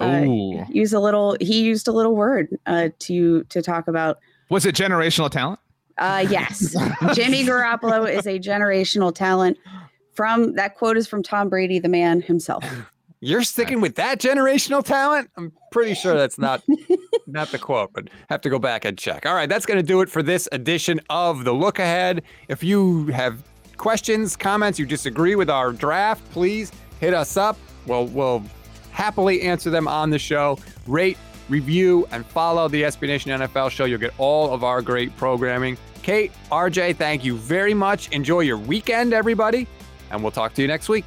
Uh, 0.00 0.24
use 0.70 0.92
a 0.92 0.98
little. 0.98 1.36
He 1.40 1.62
used 1.62 1.86
a 1.86 1.92
little 1.92 2.16
word 2.16 2.48
uh, 2.66 2.88
to 2.98 3.44
to 3.44 3.62
talk 3.62 3.86
about. 3.86 4.18
Was 4.50 4.66
it 4.66 4.74
generational 4.74 5.30
talent? 5.30 5.60
Uh, 5.98 6.26
yes, 6.28 6.74
Jimmy 7.14 7.44
Garoppolo 7.44 8.12
is 8.12 8.26
a 8.26 8.40
generational 8.40 9.14
talent. 9.14 9.56
From 10.14 10.54
that 10.54 10.74
quote 10.74 10.96
is 10.96 11.06
from 11.06 11.22
Tom 11.22 11.48
Brady, 11.48 11.78
the 11.78 11.88
man 11.88 12.22
himself. 12.22 12.64
You're 13.24 13.42
sticking 13.42 13.80
with 13.80 13.94
that 13.94 14.20
generational 14.20 14.84
talent? 14.84 15.30
I'm 15.38 15.50
pretty 15.72 15.94
sure 15.94 16.14
that's 16.14 16.38
not 16.38 16.62
not 17.26 17.48
the 17.48 17.58
quote, 17.58 17.90
but 17.94 18.10
have 18.28 18.42
to 18.42 18.50
go 18.50 18.58
back 18.58 18.84
and 18.84 18.98
check. 18.98 19.24
All 19.24 19.34
right, 19.34 19.48
that's 19.48 19.64
going 19.64 19.78
to 19.78 19.82
do 19.82 20.02
it 20.02 20.10
for 20.10 20.22
this 20.22 20.46
edition 20.52 21.00
of 21.08 21.44
the 21.44 21.52
Look 21.52 21.78
Ahead. 21.78 22.22
If 22.48 22.62
you 22.62 23.06
have 23.06 23.42
questions, 23.78 24.36
comments, 24.36 24.78
you 24.78 24.84
disagree 24.84 25.36
with 25.36 25.48
our 25.48 25.72
draft, 25.72 26.22
please 26.32 26.70
hit 27.00 27.14
us 27.14 27.38
up. 27.38 27.56
We'll 27.86 28.08
we'll 28.08 28.44
happily 28.90 29.40
answer 29.40 29.70
them 29.70 29.88
on 29.88 30.10
the 30.10 30.18
show. 30.18 30.58
Rate, 30.86 31.16
review, 31.48 32.06
and 32.10 32.26
follow 32.26 32.68
the 32.68 32.82
SB 32.82 33.06
Nation 33.06 33.30
NFL 33.30 33.70
show. 33.70 33.86
You'll 33.86 34.00
get 34.00 34.12
all 34.18 34.52
of 34.52 34.64
our 34.64 34.82
great 34.82 35.16
programming. 35.16 35.78
Kate, 36.02 36.30
RJ, 36.52 36.96
thank 36.96 37.24
you 37.24 37.38
very 37.38 37.72
much. 37.72 38.10
Enjoy 38.10 38.40
your 38.40 38.58
weekend, 38.58 39.14
everybody, 39.14 39.66
and 40.10 40.22
we'll 40.22 40.30
talk 40.30 40.52
to 40.52 40.60
you 40.60 40.68
next 40.68 40.90
week. 40.90 41.06